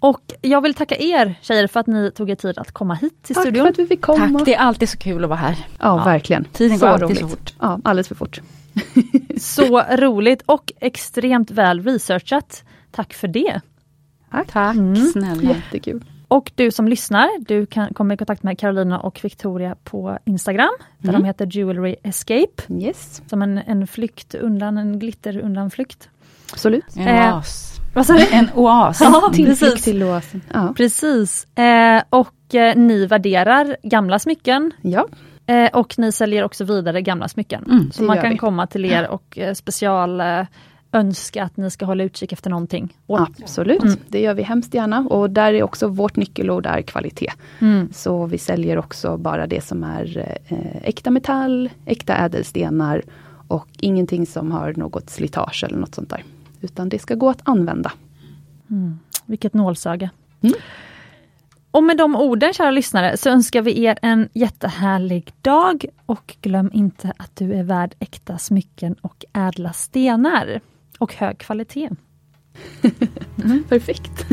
Och 0.00 0.20
jag 0.40 0.60
vill 0.60 0.74
tacka 0.74 0.96
er 0.96 1.34
tjejer 1.42 1.66
för 1.66 1.80
att 1.80 1.86
ni 1.86 2.10
tog 2.10 2.30
er 2.30 2.34
tid 2.34 2.58
att 2.58 2.72
komma 2.72 2.94
hit 2.94 3.22
till 3.22 3.34
Tack 3.34 3.44
studion. 3.44 3.64
för 3.64 3.70
att 3.70 3.78
vi 3.78 3.86
fick 3.86 4.00
komma. 4.00 4.38
Tack, 4.38 4.44
det 4.46 4.54
är 4.54 4.58
alltid 4.58 4.88
så 4.88 4.98
kul 4.98 5.24
att 5.24 5.30
vara 5.30 5.38
här. 5.38 5.56
Ja, 5.80 6.04
verkligen. 6.04 6.44
Tiden 6.44 6.78
så 6.78 6.86
går 6.86 6.92
alltid 6.92 7.06
roligt. 7.08 7.20
så 7.20 7.28
fort. 7.28 7.54
Ja, 7.60 7.80
alldeles 7.84 8.08
för 8.08 8.14
fort. 8.14 8.40
Så 9.40 9.82
roligt 9.82 10.42
och 10.46 10.72
extremt 10.80 11.50
väl 11.50 11.82
researchat. 11.84 12.64
Tack 12.90 13.14
för 13.14 13.28
det. 13.28 13.60
Tack 14.48 14.74
Mm. 14.76 14.96
snälla. 14.96 15.42
Jättekul. 15.42 16.04
Och 16.28 16.52
du 16.54 16.70
som 16.70 16.88
lyssnar, 16.88 17.28
du 17.48 17.66
kan 17.66 17.94
komma 17.94 18.14
i 18.14 18.16
kontakt 18.16 18.42
med 18.42 18.58
Carolina 18.58 19.00
och 19.00 19.20
Victoria 19.22 19.76
på 19.84 20.18
Instagram, 20.24 20.70
där 20.98 21.08
Mm. 21.08 21.20
de 21.22 21.26
heter 21.26 21.46
Jewelry 21.46 21.96
Escape, 22.02 22.62
Yes, 22.68 23.22
som 23.26 23.42
en, 23.42 23.58
en 23.58 23.86
flykt 23.86 24.34
undan, 24.34 24.78
en 24.78 24.98
glitter 24.98 25.38
undanflykt. 25.38 26.08
absolut. 26.52 26.84
En 26.96 27.08
Eh, 27.08 27.34
oas. 27.34 27.74
Vad 27.94 28.06
sa 28.06 28.12
du? 28.12 28.26
En 28.32 28.48
oas. 28.54 29.00
Ja, 29.04 29.30
Tillflykt 29.34 29.60
precis. 29.60 29.84
till 29.84 30.02
oasen. 30.02 30.40
Ja. 30.54 30.74
Precis. 30.76 31.58
Eh, 31.58 32.02
och 32.10 32.54
eh, 32.54 32.76
ni 32.76 33.06
värderar 33.06 33.76
gamla 33.82 34.18
smycken 34.18 34.72
ja, 34.82 35.06
eh, 35.46 35.70
och 35.72 35.94
ni 35.98 36.12
säljer 36.12 36.44
också 36.44 36.64
vidare 36.64 37.02
gamla 37.02 37.28
smycken. 37.28 37.64
Mm, 37.70 37.90
Så 37.92 38.02
man 38.02 38.20
kan 38.20 38.30
vi. 38.30 38.38
komma 38.38 38.66
till 38.66 38.84
er 38.84 39.08
och 39.08 39.38
eh, 39.38 39.54
special 39.54 40.20
eh, 40.20 40.46
önska 40.98 41.44
att 41.44 41.56
ni 41.56 41.70
ska 41.70 41.86
hålla 41.86 42.04
utkik 42.04 42.32
efter 42.32 42.50
någonting. 42.50 42.96
Och, 43.06 43.20
absolut. 43.20 43.82
Mm. 43.82 43.96
Det 44.08 44.20
gör 44.20 44.34
vi 44.34 44.42
hemskt 44.42 44.74
gärna. 44.74 45.00
Och 45.00 45.30
där 45.30 45.52
är 45.54 45.62
också 45.62 45.88
vårt 45.88 46.16
nyckelord 46.16 46.66
är 46.66 46.82
kvalitet. 46.82 47.32
mm, 47.58 47.88
Så 47.92 48.26
vi 48.26 48.38
säljer 48.38 48.78
också 48.78 49.16
bara 49.16 49.46
det 49.46 49.60
som 49.64 49.84
är 49.84 50.36
eh, 50.48 50.76
äkta 50.88 51.10
metall, 51.10 51.70
äkta 51.86 52.16
ädelstenar 52.16 53.02
och 53.48 53.68
ingenting 53.80 54.26
som 54.26 54.52
har 54.52 54.74
något 54.76 55.10
slitage 55.10 55.64
eller 55.64 55.78
något 55.78 55.94
sånt 55.94 56.10
där. 56.10 56.24
Utan 56.60 56.88
det 56.88 56.98
ska 56.98 57.14
gå 57.14 57.30
att 57.30 57.40
använda. 57.44 57.92
mm, 58.70 58.98
vilket 59.26 59.54
nålsöga. 59.54 60.10
Mm. 60.40 60.54
Och 61.70 61.82
med 61.84 61.96
de 61.96 62.16
orden 62.16 62.52
kära 62.52 62.70
lyssnare 62.70 63.16
så 63.16 63.30
önskar 63.30 63.62
vi 63.62 63.84
er 63.84 63.98
en 64.02 64.28
jättehärlig 64.32 65.32
dag 65.42 65.84
och 66.06 66.34
glöm 66.40 66.70
inte 66.72 67.12
att 67.16 67.36
du 67.36 67.54
är 67.54 67.62
värd 67.62 67.94
äkta 67.98 68.38
smycken 68.38 68.94
och 69.00 69.24
ädla 69.32 69.72
stenar. 69.72 70.60
Och 70.98 71.14
hög 71.14 71.38
kvalitet. 71.38 71.90
Perfekt. 73.68 74.26